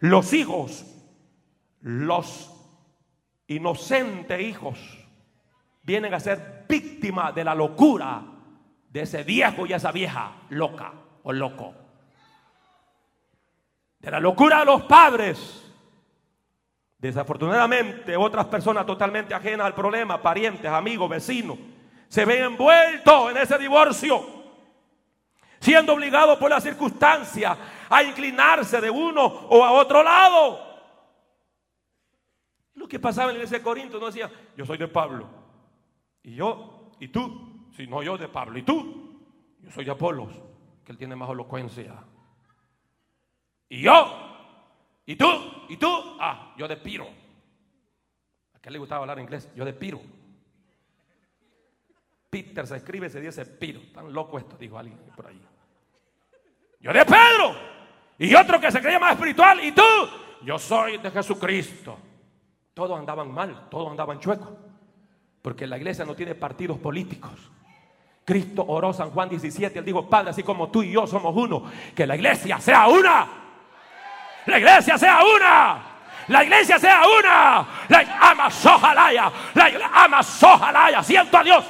Los 0.00 0.34
hijos, 0.34 0.84
los 1.80 2.52
inocentes 3.46 4.42
hijos, 4.42 4.78
vienen 5.82 6.12
a 6.12 6.20
ser 6.20 6.66
víctimas 6.68 7.34
de 7.34 7.44
la 7.44 7.54
locura 7.54 8.22
de 8.90 9.00
ese 9.00 9.22
viejo 9.22 9.64
y 9.64 9.72
esa 9.72 9.90
vieja 9.90 10.32
loca 10.50 10.92
o 11.22 11.32
loco. 11.32 11.74
De 14.00 14.10
la 14.10 14.20
locura 14.20 14.58
de 14.60 14.64
los 14.66 14.82
padres 14.82 15.64
Desafortunadamente, 16.98 18.16
otras 18.16 18.46
personas 18.46 18.84
totalmente 18.84 19.32
ajenas 19.32 19.66
al 19.68 19.74
problema, 19.74 20.20
parientes, 20.20 20.68
amigos, 20.68 21.08
vecinos, 21.08 21.56
se 22.08 22.24
ven 22.24 22.42
envueltos 22.44 23.30
en 23.30 23.36
ese 23.36 23.56
divorcio, 23.56 24.20
siendo 25.60 25.94
obligados 25.94 26.38
por 26.38 26.50
la 26.50 26.60
circunstancia 26.60 27.56
a 27.88 28.02
inclinarse 28.02 28.80
de 28.80 28.90
uno 28.90 29.24
o 29.24 29.64
a 29.64 29.70
otro 29.72 30.02
lado. 30.02 30.66
Lo 32.74 32.88
que 32.88 32.98
pasaba 32.98 33.30
en 33.30 33.34
la 33.34 33.44
iglesia 33.44 33.58
de 33.58 33.64
Corinto 33.64 34.00
no 34.00 34.06
decía, 34.06 34.30
yo 34.56 34.66
soy 34.66 34.78
de 34.78 34.88
Pablo, 34.88 35.28
y 36.24 36.34
yo, 36.34 36.90
y 36.98 37.08
tú, 37.08 37.68
si 37.76 37.86
no 37.86 38.02
yo 38.02 38.18
de 38.18 38.26
Pablo, 38.26 38.58
y 38.58 38.62
tú, 38.62 39.22
yo 39.60 39.70
soy 39.70 39.84
de 39.84 39.92
Apolos, 39.92 40.30
que 40.84 40.90
él 40.90 40.98
tiene 40.98 41.14
más 41.14 41.30
elocuencia. 41.30 41.94
Y 43.68 43.82
yo, 43.82 44.27
¿Y 45.08 45.16
tú? 45.16 45.26
¿Y 45.70 45.78
tú? 45.78 45.88
Ah, 46.20 46.52
yo 46.58 46.68
de 46.68 46.76
Piro. 46.76 47.08
¿A 48.52 48.58
qué 48.60 48.70
le 48.70 48.78
gustaba 48.78 49.00
hablar 49.00 49.18
inglés? 49.18 49.50
Yo 49.56 49.64
de 49.64 49.72
Piro. 49.72 50.02
Peter 52.28 52.66
se 52.66 52.76
escribe, 52.76 53.08
se 53.08 53.18
dice 53.18 53.46
Piro. 53.46 53.80
Tan 53.94 54.12
loco 54.12 54.36
esto, 54.36 54.58
dijo 54.58 54.78
alguien 54.78 54.98
por 55.16 55.28
ahí. 55.28 55.40
Yo 56.80 56.92
de 56.92 57.06
Pedro. 57.06 57.56
Y 58.18 58.34
otro 58.34 58.60
que 58.60 58.70
se 58.70 58.82
creía 58.82 58.98
más 58.98 59.12
espiritual. 59.12 59.64
¿Y 59.64 59.72
tú? 59.72 59.82
Yo 60.42 60.58
soy 60.58 60.98
de 60.98 61.10
Jesucristo. 61.10 61.98
Todos 62.74 62.98
andaban 62.98 63.32
mal, 63.32 63.66
todos 63.70 63.90
andaban 63.90 64.20
chuecos. 64.20 64.50
Porque 65.40 65.66
la 65.66 65.78
iglesia 65.78 66.04
no 66.04 66.14
tiene 66.14 66.34
partidos 66.34 66.78
políticos. 66.78 67.32
Cristo 68.26 68.62
oró 68.68 68.92
San 68.92 69.08
Juan 69.08 69.30
17. 69.30 69.78
Él 69.78 69.86
dijo, 69.86 70.06
Padre, 70.06 70.32
así 70.32 70.42
como 70.42 70.70
tú 70.70 70.82
y 70.82 70.92
yo 70.92 71.06
somos 71.06 71.34
uno, 71.34 71.64
que 71.94 72.06
la 72.06 72.14
iglesia 72.14 72.60
sea 72.60 72.88
una. 72.88 73.47
La 74.48 74.58
iglesia 74.58 74.96
sea 74.96 75.20
una. 75.22 75.82
La 76.28 76.42
iglesia 76.42 76.78
sea 76.78 77.02
una. 77.06 77.68
La 77.88 78.30
ama 78.30 78.50
sojalaya. 78.50 79.30
La 79.54 79.90
ama 79.92 80.22
sojalaya. 80.22 81.02
Siento 81.02 81.36
a 81.36 81.44
Dios. 81.44 81.64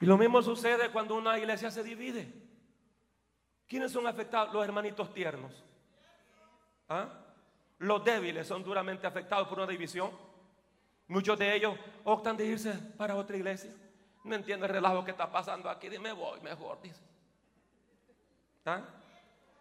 Y 0.00 0.06
lo 0.06 0.16
mismo 0.16 0.40
sucede 0.40 0.90
cuando 0.90 1.16
una 1.16 1.38
iglesia 1.38 1.70
se 1.70 1.82
divide. 1.82 2.32
¿Quiénes 3.68 3.92
son 3.92 4.06
afectados? 4.06 4.54
Los 4.54 4.64
hermanitos 4.64 5.12
tiernos. 5.12 5.52
¿Ah? 6.88 7.10
Los 7.76 8.02
débiles 8.02 8.46
son 8.46 8.64
duramente 8.64 9.06
afectados 9.06 9.46
por 9.48 9.58
una 9.58 9.66
división. 9.66 10.10
Muchos 11.08 11.38
de 11.38 11.54
ellos 11.54 11.74
optan 12.04 12.38
de 12.38 12.46
irse 12.46 12.72
para 12.96 13.16
otra 13.16 13.36
iglesia. 13.36 13.70
No 14.24 14.34
entiendo 14.34 14.66
el 14.66 14.72
relajo 14.72 15.04
que 15.04 15.12
está 15.12 15.30
pasando 15.30 15.68
aquí. 15.70 15.88
Dime 15.88 16.12
voy 16.12 16.40
mejor, 16.40 16.80
dice. 16.82 17.02
¿Ah? 18.66 18.82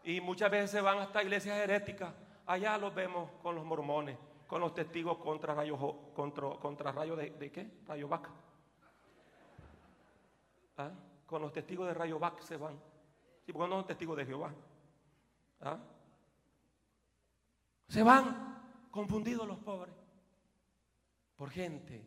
Y 0.04 0.20
muchas 0.22 0.52
veces 0.52 0.72
se 0.72 0.82
van 0.82 1.00
hasta 1.00 1.24
iglesias 1.24 1.58
heréticas. 1.58 2.14
Allá 2.46 2.78
los 2.78 2.94
vemos 2.94 3.30
con 3.42 3.56
los 3.56 3.64
mormones, 3.64 4.18
con 4.48 4.62
los 4.62 4.74
testigos 4.74 5.18
contra 5.20 5.54
rayos 5.54 5.80
contra, 6.14 6.50
contra 6.56 6.92
rayo 6.92 7.16
de, 7.16 7.52
qué? 7.52 7.80
Rayo 7.88 8.08
vaca. 8.08 8.32
¿Ah? 10.78 10.92
Con 11.26 11.42
los 11.42 11.54
testigos 11.54 11.88
de 11.88 11.94
rayo 11.94 12.20
vaca 12.20 12.42
se 12.42 12.58
van. 12.58 12.80
Sí, 13.46 13.54
porque 13.54 13.70
no 13.70 13.76
son 13.76 13.88
testigos 13.88 14.18
de 14.18 14.26
Jehová. 14.26 14.52
¿Ah? 15.62 15.78
Se 17.88 18.04
van 18.04 18.88
confundidos 18.92 19.48
los 19.48 19.58
pobres 19.60 19.96
por 21.36 21.50
gente 21.50 22.06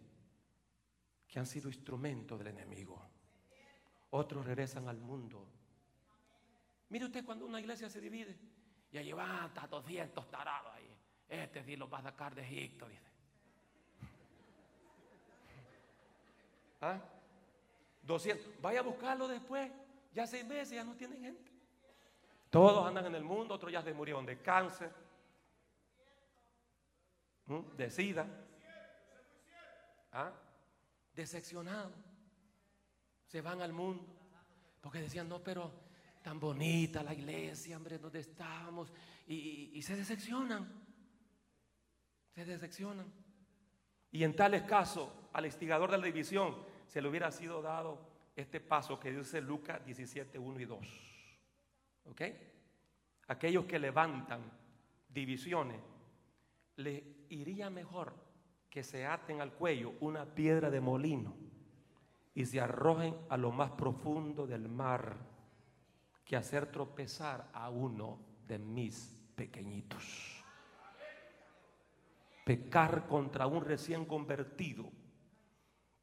que 1.33 1.39
han 1.39 1.47
sido 1.47 1.71
instrumento 1.71 2.37
del 2.37 2.49
enemigo. 2.49 3.01
Otros 4.11 4.45
regresan 4.45 4.87
al 4.87 4.99
mundo. 4.99 5.49
Mire 6.91 7.07
usted 7.07 7.25
cuando 7.25 7.47
una 7.47 7.59
iglesia 7.59 7.89
se 7.89 8.03
divide 8.03 8.37
y 8.93 8.99
ahí 8.99 9.15
van 9.15 9.47
hasta 9.47 9.67
200 9.67 10.31
tarados 10.31 10.71
ahí. 10.75 10.95
Este 11.27 11.65
sí 11.65 11.77
lo 11.77 11.89
va 11.89 12.01
a 12.01 12.03
sacar 12.03 12.35
de 12.35 12.43
Egipto, 12.43 12.87
dice. 12.87 13.11
¿Ah? 16.83 17.01
200. 18.03 18.61
Vaya 18.61 18.81
a 18.81 18.83
buscarlo 18.83 19.27
después. 19.27 19.73
Ya 20.13 20.27
seis 20.27 20.45
meses 20.45 20.75
ya 20.75 20.85
no 20.85 20.95
tienen 20.97 21.23
gente. 21.23 21.51
Todos 22.51 22.87
andan 22.87 23.07
en 23.07 23.15
el 23.15 23.25
mundo, 23.25 23.55
otros 23.55 23.73
ya 23.73 23.81
se 23.81 23.95
murieron 23.95 24.27
de 24.27 24.43
cáncer, 24.43 24.93
de 27.75 27.91
sida. 27.91 28.27
¿Ah? 30.13 30.31
Decepcionados. 31.15 31.93
Se 33.27 33.41
van 33.41 33.61
al 33.61 33.73
mundo. 33.73 34.05
Porque 34.81 35.01
decían, 35.01 35.29
no, 35.29 35.43
pero 35.43 35.73
tan 36.23 36.39
bonita 36.39 37.03
la 37.03 37.15
iglesia, 37.15 37.77
hombre, 37.77 37.99
donde 37.99 38.21
estábamos. 38.21 38.93
Y, 39.27 39.81
se 39.83 39.97
decepcionan. 39.97 40.69
Se 42.35 42.45
decepcionan. 42.45 43.07
Y 44.11 44.25
en 44.25 44.37
tales 44.37 44.63
casos, 44.63 45.09
al 45.33 45.47
instigador 45.47 45.91
de 45.91 45.99
la 45.99 46.07
división 46.07 46.57
se 46.87 47.01
le 47.01 47.09
hubiera 47.09 47.31
sido 47.31 47.63
dado 47.63 48.13
este 48.37 48.61
paso 48.61 48.99
que 48.99 49.13
dice 49.13 49.41
Lucas 49.41 49.85
17, 49.85 50.39
1 50.39 50.61
y 50.61 50.65
2. 50.65 50.79
¿Ok? 52.07 52.23
Aquellos 53.29 53.65
que 53.65 53.79
levantan 53.79 54.43
divisiones, 55.09 55.81
le 56.77 57.27
iría 57.29 57.71
mejor 57.71 58.15
que 58.73 58.83
se 58.83 59.05
aten 59.05 59.43
al 59.43 59.53
cuello 59.53 59.93
una 60.01 60.25
piedra 60.25 60.71
de 60.71 60.81
molino 60.81 61.37
y 62.35 62.47
se 62.47 62.59
arrojen 62.59 63.15
a 63.29 63.37
lo 63.37 63.53
más 63.53 63.73
profundo 63.73 64.47
del 64.47 64.67
mar 64.67 65.15
que 66.25 66.37
hacer 66.37 66.73
tropezar 66.73 67.51
a 67.53 67.69
uno 67.69 68.19
de 68.49 68.59
mis 68.59 69.15
pequeñitos. 69.37 70.43
Pecar 72.47 73.07
contra 73.07 73.47
un 73.47 73.63
recién 73.63 74.07
convertido, 74.07 74.91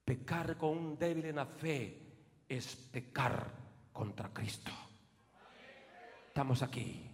pecar 0.05 0.55
con 0.55 0.77
un 0.77 0.99
débil 0.99 1.25
en 1.25 1.37
la 1.37 1.47
fe, 1.47 2.45
es 2.47 2.75
pecar 2.75 3.51
contra 3.91 4.31
Cristo. 4.31 4.71
Estamos 6.27 6.61
aquí. 6.61 7.09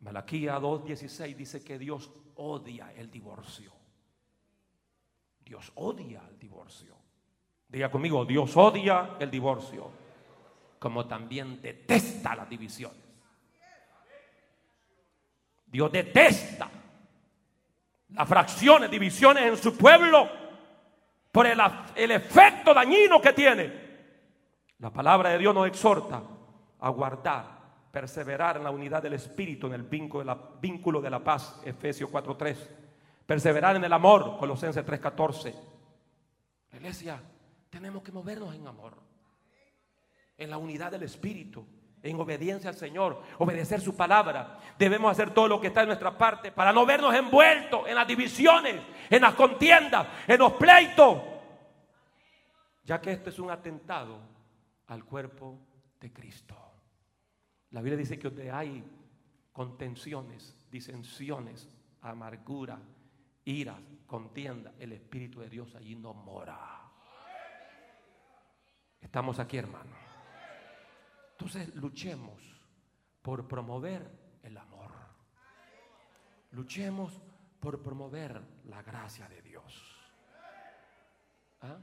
Malaquía 0.00 0.58
2.16 0.58 1.36
dice 1.36 1.62
que 1.62 1.78
Dios 1.78 2.10
odia 2.34 2.92
el 2.92 3.08
divorcio. 3.12 3.75
Dios 5.46 5.70
odia 5.76 6.22
el 6.28 6.38
divorcio. 6.40 6.96
Diga 7.68 7.88
conmigo, 7.88 8.24
Dios 8.24 8.56
odia 8.56 9.16
el 9.20 9.30
divorcio, 9.30 9.88
como 10.76 11.06
también 11.06 11.62
detesta 11.62 12.34
las 12.34 12.48
divisiones. 12.48 12.98
Dios 15.66 15.92
detesta 15.92 16.68
las 18.08 18.28
fracciones, 18.28 18.90
divisiones 18.90 19.44
en 19.44 19.56
su 19.56 19.76
pueblo 19.76 20.28
por 21.30 21.46
el, 21.46 21.60
el, 21.94 22.10
efecto 22.10 22.74
dañino 22.74 23.20
que 23.20 23.32
tiene. 23.32 23.86
La 24.78 24.90
palabra 24.90 25.30
de 25.30 25.38
Dios 25.38 25.54
nos 25.54 25.68
exhorta 25.68 26.22
a 26.80 26.88
guardar, 26.90 27.44
perseverar 27.92 28.56
en 28.56 28.64
la 28.64 28.70
unidad 28.70 29.00
del 29.00 29.12
Espíritu, 29.12 29.68
en 29.68 29.74
el 29.74 29.82
vínculo 29.84 30.20
de 30.20 30.26
la, 30.26 30.38
vínculo 30.60 31.00
de 31.00 31.10
la 31.10 31.22
paz, 31.22 31.60
Efesios 31.64 32.10
4.3 32.10 32.85
Perseverar 33.26 33.74
en 33.76 33.84
el 33.84 33.92
amor, 33.92 34.38
Colosenses 34.38 34.84
3:14. 34.84 35.54
iglesia, 36.72 37.20
tenemos 37.68 38.02
que 38.02 38.12
movernos 38.12 38.54
en 38.54 38.66
amor, 38.68 38.96
en 40.36 40.50
la 40.50 40.58
unidad 40.58 40.92
del 40.92 41.02
Espíritu, 41.02 41.66
en 42.02 42.20
obediencia 42.20 42.70
al 42.70 42.76
Señor, 42.76 43.20
obedecer 43.38 43.80
su 43.80 43.96
palabra. 43.96 44.60
Debemos 44.78 45.10
hacer 45.10 45.34
todo 45.34 45.48
lo 45.48 45.60
que 45.60 45.68
está 45.68 45.82
en 45.82 45.88
nuestra 45.88 46.16
parte 46.16 46.52
para 46.52 46.72
no 46.72 46.86
vernos 46.86 47.12
envueltos 47.14 47.88
en 47.88 47.96
las 47.96 48.06
divisiones, 48.06 48.80
en 49.10 49.22
las 49.22 49.34
contiendas, 49.34 50.06
en 50.28 50.38
los 50.38 50.52
pleitos, 50.52 51.20
ya 52.84 53.00
que 53.00 53.10
esto 53.10 53.30
es 53.30 53.38
un 53.40 53.50
atentado 53.50 54.20
al 54.86 55.04
cuerpo 55.04 55.58
de 55.98 56.12
Cristo. 56.12 56.54
La 57.70 57.80
Biblia 57.80 57.98
dice 57.98 58.18
que 58.18 58.28
donde 58.28 58.52
hay 58.52 58.84
contenciones, 59.52 60.56
disensiones, 60.70 61.68
amargura, 62.02 62.78
ira, 63.46 63.78
contienda, 64.06 64.74
el 64.78 64.92
Espíritu 64.92 65.40
de 65.40 65.48
Dios 65.48 65.74
allí 65.74 65.94
no 65.96 66.12
mora. 66.12 66.82
Estamos 69.00 69.38
aquí, 69.38 69.56
hermano. 69.56 69.94
Entonces, 71.32 71.74
luchemos 71.74 72.42
por 73.22 73.46
promover 73.46 74.38
el 74.42 74.56
amor. 74.56 74.92
Luchemos 76.50 77.20
por 77.60 77.82
promover 77.82 78.42
la 78.64 78.82
gracia 78.82 79.28
de 79.28 79.42
Dios. 79.42 79.96
¿Ah? 81.60 81.78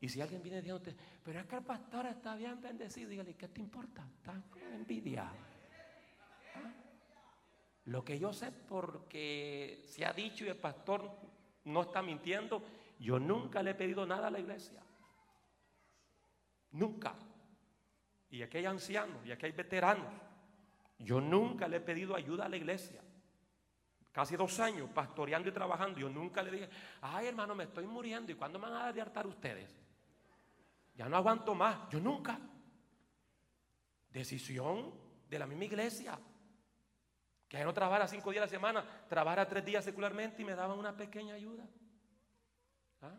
Y 0.00 0.08
si 0.08 0.20
alguien 0.20 0.42
viene 0.42 0.62
diciendo, 0.62 0.82
pero 1.22 1.40
es 1.40 1.46
que 1.46 1.56
el 1.56 1.64
pastor 1.64 2.06
está 2.06 2.36
bien 2.36 2.60
bendecido, 2.60 3.08
dígale, 3.10 3.34
¿qué 3.34 3.48
te 3.48 3.60
importa? 3.60 4.06
Está 4.18 4.40
con 4.50 4.62
envidia. 4.62 5.32
Lo 7.86 8.04
que 8.04 8.18
yo 8.18 8.32
sé 8.32 8.50
porque 8.50 9.84
se 9.86 10.04
ha 10.04 10.12
dicho 10.12 10.44
y 10.44 10.48
el 10.48 10.56
pastor 10.56 11.08
no 11.64 11.82
está 11.82 12.02
mintiendo, 12.02 12.62
yo 12.98 13.18
nunca 13.18 13.62
le 13.62 13.72
he 13.72 13.74
pedido 13.74 14.04
nada 14.06 14.28
a 14.28 14.30
la 14.30 14.40
iglesia. 14.40 14.82
Nunca. 16.72 17.14
Y 18.30 18.42
aquí 18.42 18.58
hay 18.58 18.66
ancianos 18.66 19.24
y 19.24 19.30
aquí 19.30 19.46
hay 19.46 19.52
veteranos. 19.52 20.12
Yo 20.98 21.20
nunca 21.20 21.68
le 21.68 21.76
he 21.76 21.80
pedido 21.80 22.16
ayuda 22.16 22.46
a 22.46 22.48
la 22.48 22.56
iglesia. 22.56 23.00
Casi 24.10 24.34
dos 24.34 24.58
años 24.58 24.90
pastoreando 24.92 25.48
y 25.48 25.52
trabajando. 25.52 26.00
Yo 26.00 26.08
nunca 26.08 26.42
le 26.42 26.50
dije, 26.50 26.68
ay 27.02 27.26
hermano, 27.26 27.54
me 27.54 27.64
estoy 27.64 27.86
muriendo. 27.86 28.32
¿Y 28.32 28.34
cuándo 28.34 28.58
me 28.58 28.68
van 28.68 28.98
a 28.98 29.02
hartar 29.02 29.26
ustedes? 29.26 29.70
Ya 30.96 31.08
no 31.08 31.16
aguanto 31.16 31.54
más. 31.54 31.88
Yo 31.90 32.00
nunca. 32.00 32.40
Decisión 34.10 34.92
de 35.28 35.38
la 35.38 35.46
misma 35.46 35.66
iglesia. 35.66 36.18
Que 37.48 37.62
no 37.62 37.72
trabajara 37.72 38.08
cinco 38.08 38.30
días 38.30 38.42
a 38.42 38.46
la 38.46 38.50
semana, 38.50 38.84
trabajara 39.08 39.46
tres 39.46 39.64
días 39.64 39.84
secularmente 39.84 40.42
y 40.42 40.44
me 40.44 40.54
daban 40.54 40.78
una 40.78 40.96
pequeña 40.96 41.34
ayuda. 41.34 41.64
¿Ah? 43.02 43.14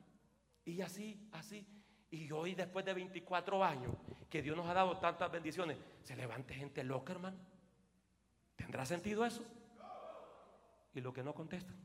Y 0.66 0.82
así, 0.82 1.30
así. 1.32 1.66
Y 2.10 2.32
hoy, 2.32 2.56
después 2.56 2.86
de 2.86 2.94
24 2.94 3.64
años, 3.64 3.94
que 4.30 4.42
Dios 4.42 4.56
nos 4.56 4.68
ha 4.68 4.74
dado 4.74 4.98
tantas 4.98 5.32
bendiciones, 5.32 5.78
se 6.04 6.16
levante 6.16 6.54
gente 6.54 6.84
loca, 6.84 7.14
hermano. 7.14 7.38
¿Tendrá 8.56 8.86
sentido 8.86 9.26
eso? 9.26 9.46
Y 10.94 11.02
lo 11.02 11.14
que 11.14 11.24
no 11.24 11.34
contestan. 11.34 11.76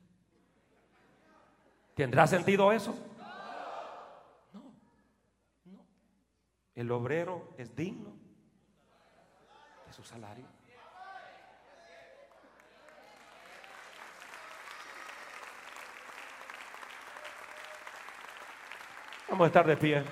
¿Tendrá 1.94 2.26
sentido 2.26 2.72
eso? 2.72 2.94
No, 4.52 4.72
no. 5.64 5.86
El 6.74 6.90
obrero 6.90 7.54
es 7.58 7.74
digno 7.76 8.16
de 9.86 9.92
su 9.92 10.02
salario. 10.02 10.46
Vamos 19.32 19.46
a 19.46 19.46
estar 19.46 19.66
de 19.66 19.78
pie. 19.78 20.04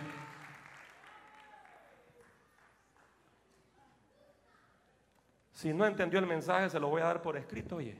Si 5.52 5.74
no 5.74 5.84
entendió 5.84 6.18
el 6.18 6.26
mensaje, 6.26 6.70
se 6.70 6.80
lo 6.80 6.88
voy 6.88 7.02
a 7.02 7.04
dar 7.04 7.20
por 7.20 7.36
escrito, 7.36 7.76
oye. 7.76 7.98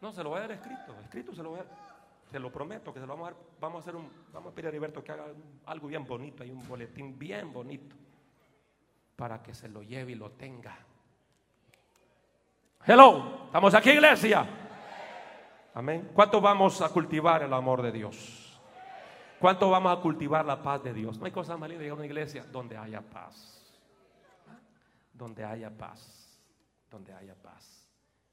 No, 0.00 0.10
se 0.10 0.24
lo 0.24 0.30
voy 0.30 0.38
a 0.38 0.40
dar 0.40 0.50
escrito, 0.50 0.92
escrito 1.04 1.32
se 1.36 1.42
lo 1.44 1.50
voy 1.50 1.60
a 1.60 1.62
dar. 1.62 1.72
Se 2.32 2.40
lo 2.40 2.50
prometo 2.50 2.92
que 2.92 2.98
se 2.98 3.06
lo 3.06 3.12
vamos 3.12 3.28
a 3.28 3.30
dar. 3.30 3.40
Vamos 3.60 3.76
a 3.76 3.80
hacer 3.82 3.94
un, 3.94 4.10
vamos 4.32 4.50
a 4.50 4.54
pedir 4.56 4.66
a 4.66 4.68
Heriberto 4.70 5.04
que 5.04 5.12
haga 5.12 5.26
algo 5.66 5.86
bien 5.86 6.04
bonito, 6.04 6.42
hay 6.42 6.50
un 6.50 6.66
boletín 6.66 7.16
bien 7.16 7.52
bonito 7.52 7.94
para 9.14 9.40
que 9.40 9.54
se 9.54 9.68
lo 9.68 9.84
lleve 9.84 10.10
y 10.10 10.16
lo 10.16 10.32
tenga. 10.32 10.76
Hello, 12.84 13.44
estamos 13.46 13.72
aquí, 13.72 13.90
iglesia. 13.90 14.44
Amén. 15.74 16.10
¿Cuánto 16.12 16.40
vamos 16.40 16.82
a 16.82 16.88
cultivar 16.88 17.44
el 17.44 17.52
amor 17.52 17.82
de 17.82 17.92
Dios? 17.92 18.47
¿Cuánto 19.40 19.70
vamos 19.70 19.96
a 19.96 20.00
cultivar 20.00 20.44
la 20.44 20.60
paz 20.62 20.82
de 20.82 20.92
Dios? 20.92 21.18
No 21.18 21.26
hay 21.26 21.32
cosa 21.32 21.56
más 21.56 21.68
linda 21.68 21.84
que 21.84 21.92
una 21.92 22.06
iglesia 22.06 22.44
donde 22.44 22.76
haya 22.76 23.00
paz. 23.00 23.62
Donde 25.12 25.44
haya 25.44 25.70
paz. 25.70 26.40
Donde 26.90 27.12
haya 27.12 27.34
paz. 27.36 27.88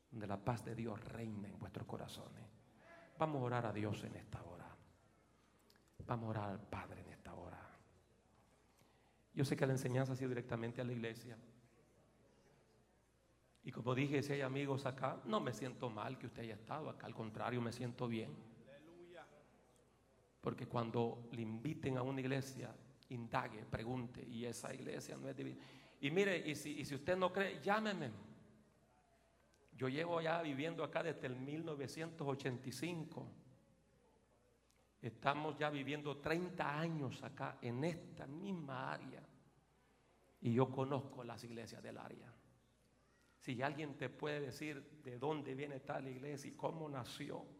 Donde 0.09 0.25
la 0.25 0.37
paz 0.37 0.65
de 0.65 0.73
Dios 0.73 1.03
reina 1.05 1.47
en 1.47 1.59
vuestros 1.59 1.85
corazones. 1.85 2.43
Vamos 3.19 3.41
a 3.41 3.45
orar 3.45 3.65
a 3.67 3.71
Dios 3.73 4.03
en 4.03 4.15
esta 4.15 4.41
hora. 4.41 4.65
Vamos 6.07 6.27
a 6.27 6.29
orar 6.29 6.49
al 6.49 6.59
Padre 6.59 7.01
en 7.01 7.09
esta 7.09 7.33
hora. 7.33 7.59
Yo 9.33 9.45
sé 9.45 9.55
que 9.55 9.65
la 9.67 9.73
enseñanza 9.73 10.13
ha 10.13 10.15
sido 10.15 10.29
directamente 10.29 10.81
a 10.81 10.83
la 10.83 10.93
iglesia. 10.93 11.37
Y 13.63 13.71
como 13.71 13.93
dije, 13.93 14.23
si 14.23 14.33
hay 14.33 14.41
amigos 14.41 14.85
acá, 14.85 15.17
no 15.25 15.39
me 15.39 15.53
siento 15.53 15.89
mal 15.89 16.17
que 16.17 16.27
usted 16.27 16.43
haya 16.43 16.53
estado 16.55 16.89
acá. 16.89 17.05
Al 17.05 17.15
contrario, 17.15 17.61
me 17.61 17.71
siento 17.71 18.07
bien. 18.07 18.54
Porque 20.45 20.67
cuando 20.67 21.27
le 21.31 21.41
inviten 21.41 21.97
a 21.97 22.03
una 22.03 22.21
iglesia, 22.21 22.71
indague, 23.09 23.65
pregunte, 23.65 24.23
y 24.23 24.45
esa 24.45 24.71
iglesia 24.71 25.17
no 25.17 25.27
es 25.27 25.35
divina. 25.35 25.57
Y 26.01 26.11
mire, 26.11 26.37
y 26.37 26.53
si, 26.53 26.83
usted 26.93 27.17
no 27.17 27.33
cree, 27.33 27.59
llámeme. 27.63 28.11
Yo 29.75 29.89
llevo 29.89 30.21
ya 30.21 30.43
viviendo 30.43 30.83
acá 30.83 31.01
desde 31.01 31.25
el 31.25 31.35
1985. 31.35 33.27
Estamos 35.01 35.57
ya 35.57 35.71
viviendo 35.71 36.17
30 36.17 36.79
años 36.79 37.23
acá 37.23 37.57
en 37.59 37.83
esta 37.83 38.27
misma 38.27 38.93
área. 38.93 39.23
Y 40.41 40.53
yo 40.53 40.69
conozco 40.69 41.23
las 41.23 41.43
iglesias 41.43 41.81
del 41.81 41.97
área. 41.97 42.31
Si 43.39 43.63
alguien 43.63 43.97
te 43.97 44.09
puede 44.09 44.41
decir 44.41 45.01
de 45.03 45.17
dónde 45.17 45.55
viene 45.55 45.79
tal 45.79 46.07
iglesia 46.07 46.51
y 46.51 46.53
cómo 46.53 46.87
nació, 46.87 47.54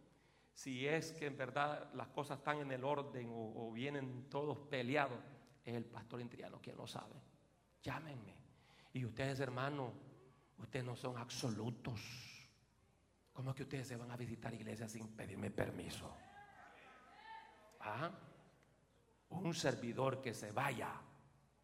si 0.56 0.88
es 0.88 1.12
que 1.12 1.28
en 1.28 1.38
verdad 1.38 1.94
las 1.94 2.08
cosas 2.08 2.40
están 2.40 2.60
en 2.60 2.72
el 2.72 2.84
orden 2.86 3.30
o, 3.30 3.72
vienen 3.74 4.30
todos 4.30 4.58
peleados, 4.70 5.20
es 5.64 5.76
el 5.76 5.84
pastor 5.84 6.22
interiano 6.22 6.62
quien 6.62 6.78
lo 6.78 6.88
sabe. 6.88 7.22
Llámenme. 7.84 8.34
Y 8.94 9.04
ustedes, 9.04 9.42
hermanos, 9.42 9.92
ustedes 10.58 10.86
no 10.86 10.96
son 10.96 11.18
absolutos. 11.18 12.00
¿Cómo 13.34 13.50
es 13.50 13.56
que 13.58 13.64
ustedes 13.64 13.86
se 13.86 13.98
van 13.98 14.10
a 14.10 14.16
visitar 14.16 14.54
iglesias 14.54 14.94
sin 14.94 15.10
pedirme 15.10 15.52
permiso? 15.52 16.16
¿Ah? 17.82 18.10
Un 19.32 19.54
servidor 19.54 20.22
que 20.22 20.34
se 20.34 20.54
vaya 20.54 21.02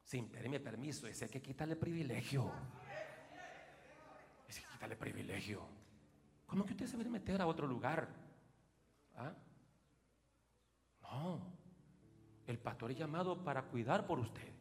sin 0.03 0.27
pedirme 0.27 0.59
permiso, 0.59 1.07
ese 1.07 1.25
hay 1.25 1.31
que 1.31 1.41
quitarle 1.41 1.77
privilegio. 1.77 2.51
Ese 4.45 4.61
que 4.61 4.67
quitarle 4.67 4.97
privilegio. 4.97 5.65
¿Cómo 6.45 6.63
es 6.63 6.67
que 6.67 6.73
usted 6.73 6.87
se 6.87 6.97
va 6.97 7.03
a 7.03 7.07
meter 7.07 7.41
a 7.41 7.47
otro 7.47 7.65
lugar? 7.65 8.20
¿Ah? 9.15 9.33
No, 11.01 11.41
el 12.47 12.57
pastor 12.57 12.91
es 12.91 12.97
llamado 12.97 13.43
para 13.43 13.63
cuidar 13.63 14.05
por 14.05 14.19
usted. 14.19 14.51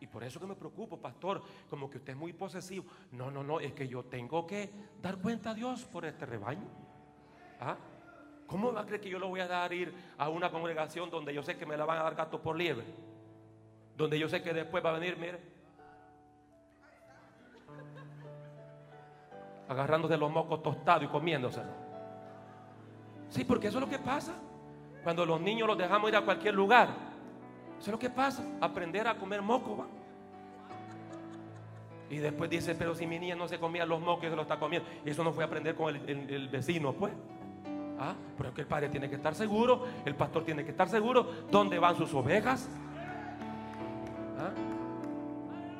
Y 0.00 0.06
por 0.06 0.24
eso 0.24 0.40
que 0.40 0.46
me 0.46 0.56
preocupo, 0.56 1.00
pastor, 1.00 1.42
como 1.70 1.88
que 1.88 1.98
usted 1.98 2.14
es 2.14 2.18
muy 2.18 2.32
posesivo. 2.32 2.86
No, 3.12 3.30
no, 3.30 3.44
no, 3.44 3.60
es 3.60 3.72
que 3.72 3.86
yo 3.86 4.04
tengo 4.04 4.46
que 4.46 4.70
dar 5.00 5.18
cuenta 5.18 5.50
a 5.50 5.54
Dios 5.54 5.84
por 5.84 6.04
este 6.04 6.26
rebaño. 6.26 6.66
¿Ah? 7.60 7.76
¿Cómo 8.46 8.72
va 8.72 8.80
a 8.80 8.86
creer 8.86 9.00
que 9.00 9.08
yo 9.08 9.18
lo 9.18 9.28
voy 9.28 9.40
a 9.40 9.46
dar 9.46 9.72
ir 9.72 9.94
a 10.18 10.28
una 10.28 10.50
congregación 10.50 11.08
donde 11.08 11.32
yo 11.32 11.42
sé 11.42 11.56
que 11.56 11.64
me 11.64 11.76
la 11.76 11.84
van 11.84 11.98
a 11.98 12.02
dar 12.02 12.14
gato 12.14 12.42
por 12.42 12.56
liebre? 12.56 12.84
Donde 13.96 14.18
yo 14.18 14.28
sé 14.28 14.42
que 14.42 14.52
después 14.52 14.84
va 14.84 14.90
a 14.90 14.98
venir, 14.98 15.16
mire, 15.16 15.40
agarrándose 19.68 20.16
los 20.16 20.30
mocos 20.30 20.62
tostados 20.62 21.04
y 21.04 21.06
comiéndoselo. 21.06 21.91
Sí, 23.32 23.44
porque 23.44 23.68
eso 23.68 23.78
es 23.78 23.84
lo 23.84 23.88
que 23.88 23.98
pasa. 23.98 24.32
Cuando 25.02 25.24
los 25.24 25.40
niños 25.40 25.66
los 25.66 25.78
dejamos 25.78 26.10
ir 26.10 26.16
a 26.16 26.20
cualquier 26.20 26.54
lugar. 26.54 26.88
Eso 27.78 27.86
es 27.86 27.92
lo 27.92 27.98
que 27.98 28.10
pasa. 28.10 28.44
Aprender 28.60 29.08
a 29.08 29.14
comer 29.14 29.40
moco, 29.40 29.78
¿va? 29.78 29.86
Y 32.10 32.18
después 32.18 32.50
dice, 32.50 32.74
pero 32.74 32.94
si 32.94 33.06
mi 33.06 33.18
niña 33.18 33.34
no 33.34 33.48
se 33.48 33.58
comía 33.58 33.86
los 33.86 34.02
mocos, 34.02 34.28
se 34.28 34.36
lo 34.36 34.42
está 34.42 34.58
comiendo. 34.58 34.86
Y 35.02 35.10
eso 35.10 35.24
no 35.24 35.32
fue 35.32 35.44
aprender 35.44 35.74
con 35.74 35.96
el, 35.96 36.48
vecino, 36.48 36.92
pues. 36.92 37.14
¿Ah? 37.98 38.14
Pero 38.36 38.50
es 38.50 38.54
que 38.54 38.60
el 38.60 38.66
padre 38.66 38.90
tiene 38.90 39.08
que 39.08 39.16
estar 39.16 39.34
seguro, 39.34 39.86
el 40.04 40.14
pastor 40.14 40.44
tiene 40.44 40.62
que 40.62 40.72
estar 40.72 40.90
seguro 40.90 41.46
dónde 41.50 41.78
van 41.78 41.96
sus 41.96 42.12
ovejas. 42.12 42.68
¿Ah? 44.38 44.50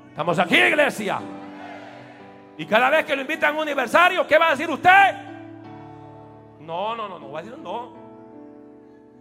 Estamos 0.08 0.38
aquí, 0.38 0.56
iglesia. 0.56 1.20
Y 2.56 2.64
cada 2.64 2.88
vez 2.88 3.04
que 3.04 3.14
lo 3.14 3.20
invitan 3.20 3.52
a 3.54 3.56
un 3.56 3.62
aniversario, 3.62 4.26
¿qué 4.26 4.38
va 4.38 4.48
a 4.48 4.50
decir 4.52 4.70
usted? 4.70 5.31
No, 6.62 6.94
no, 6.94 7.08
no, 7.08 7.18
no 7.18 7.30
va 7.30 7.40
a 7.40 7.42
decir 7.42 7.58
no. 7.58 7.92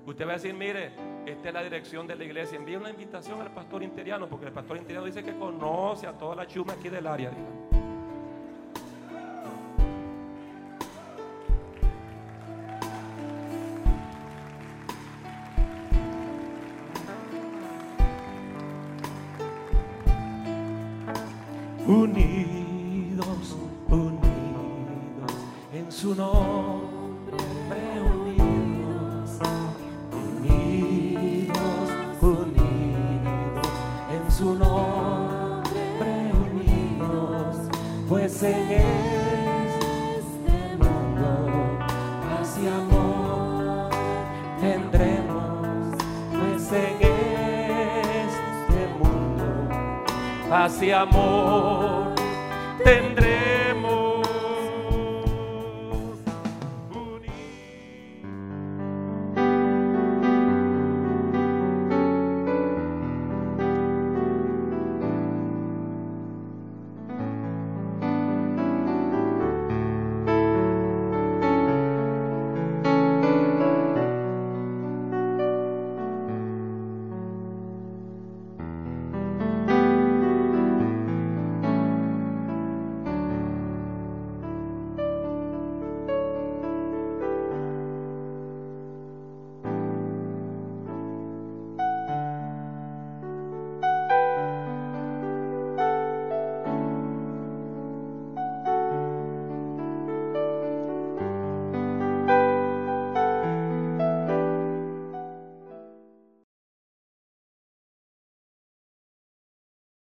Usted 0.05 0.25
va 0.25 0.31
a 0.31 0.33
decir, 0.35 0.53
mire, 0.53 0.91
esta 1.25 1.49
es 1.49 1.53
la 1.53 1.63
dirección 1.63 2.07
de 2.07 2.15
la 2.15 2.23
iglesia. 2.23 2.57
Envíe 2.57 2.75
una 2.75 2.89
invitación 2.89 3.39
al 3.41 3.51
pastor 3.51 3.83
interiano, 3.83 4.27
porque 4.27 4.47
el 4.47 4.51
pastor 4.51 4.77
interiano 4.77 5.05
dice 5.05 5.23
que 5.23 5.35
conoce 5.37 6.07
a 6.07 6.13
toda 6.13 6.35
la 6.35 6.47
chuma 6.47 6.73
aquí 6.73 6.89
del 6.89 7.05
área. 7.05 7.29
Unidos, 7.29 7.70
amor. 51.01 51.80
tendremos 51.80 51.80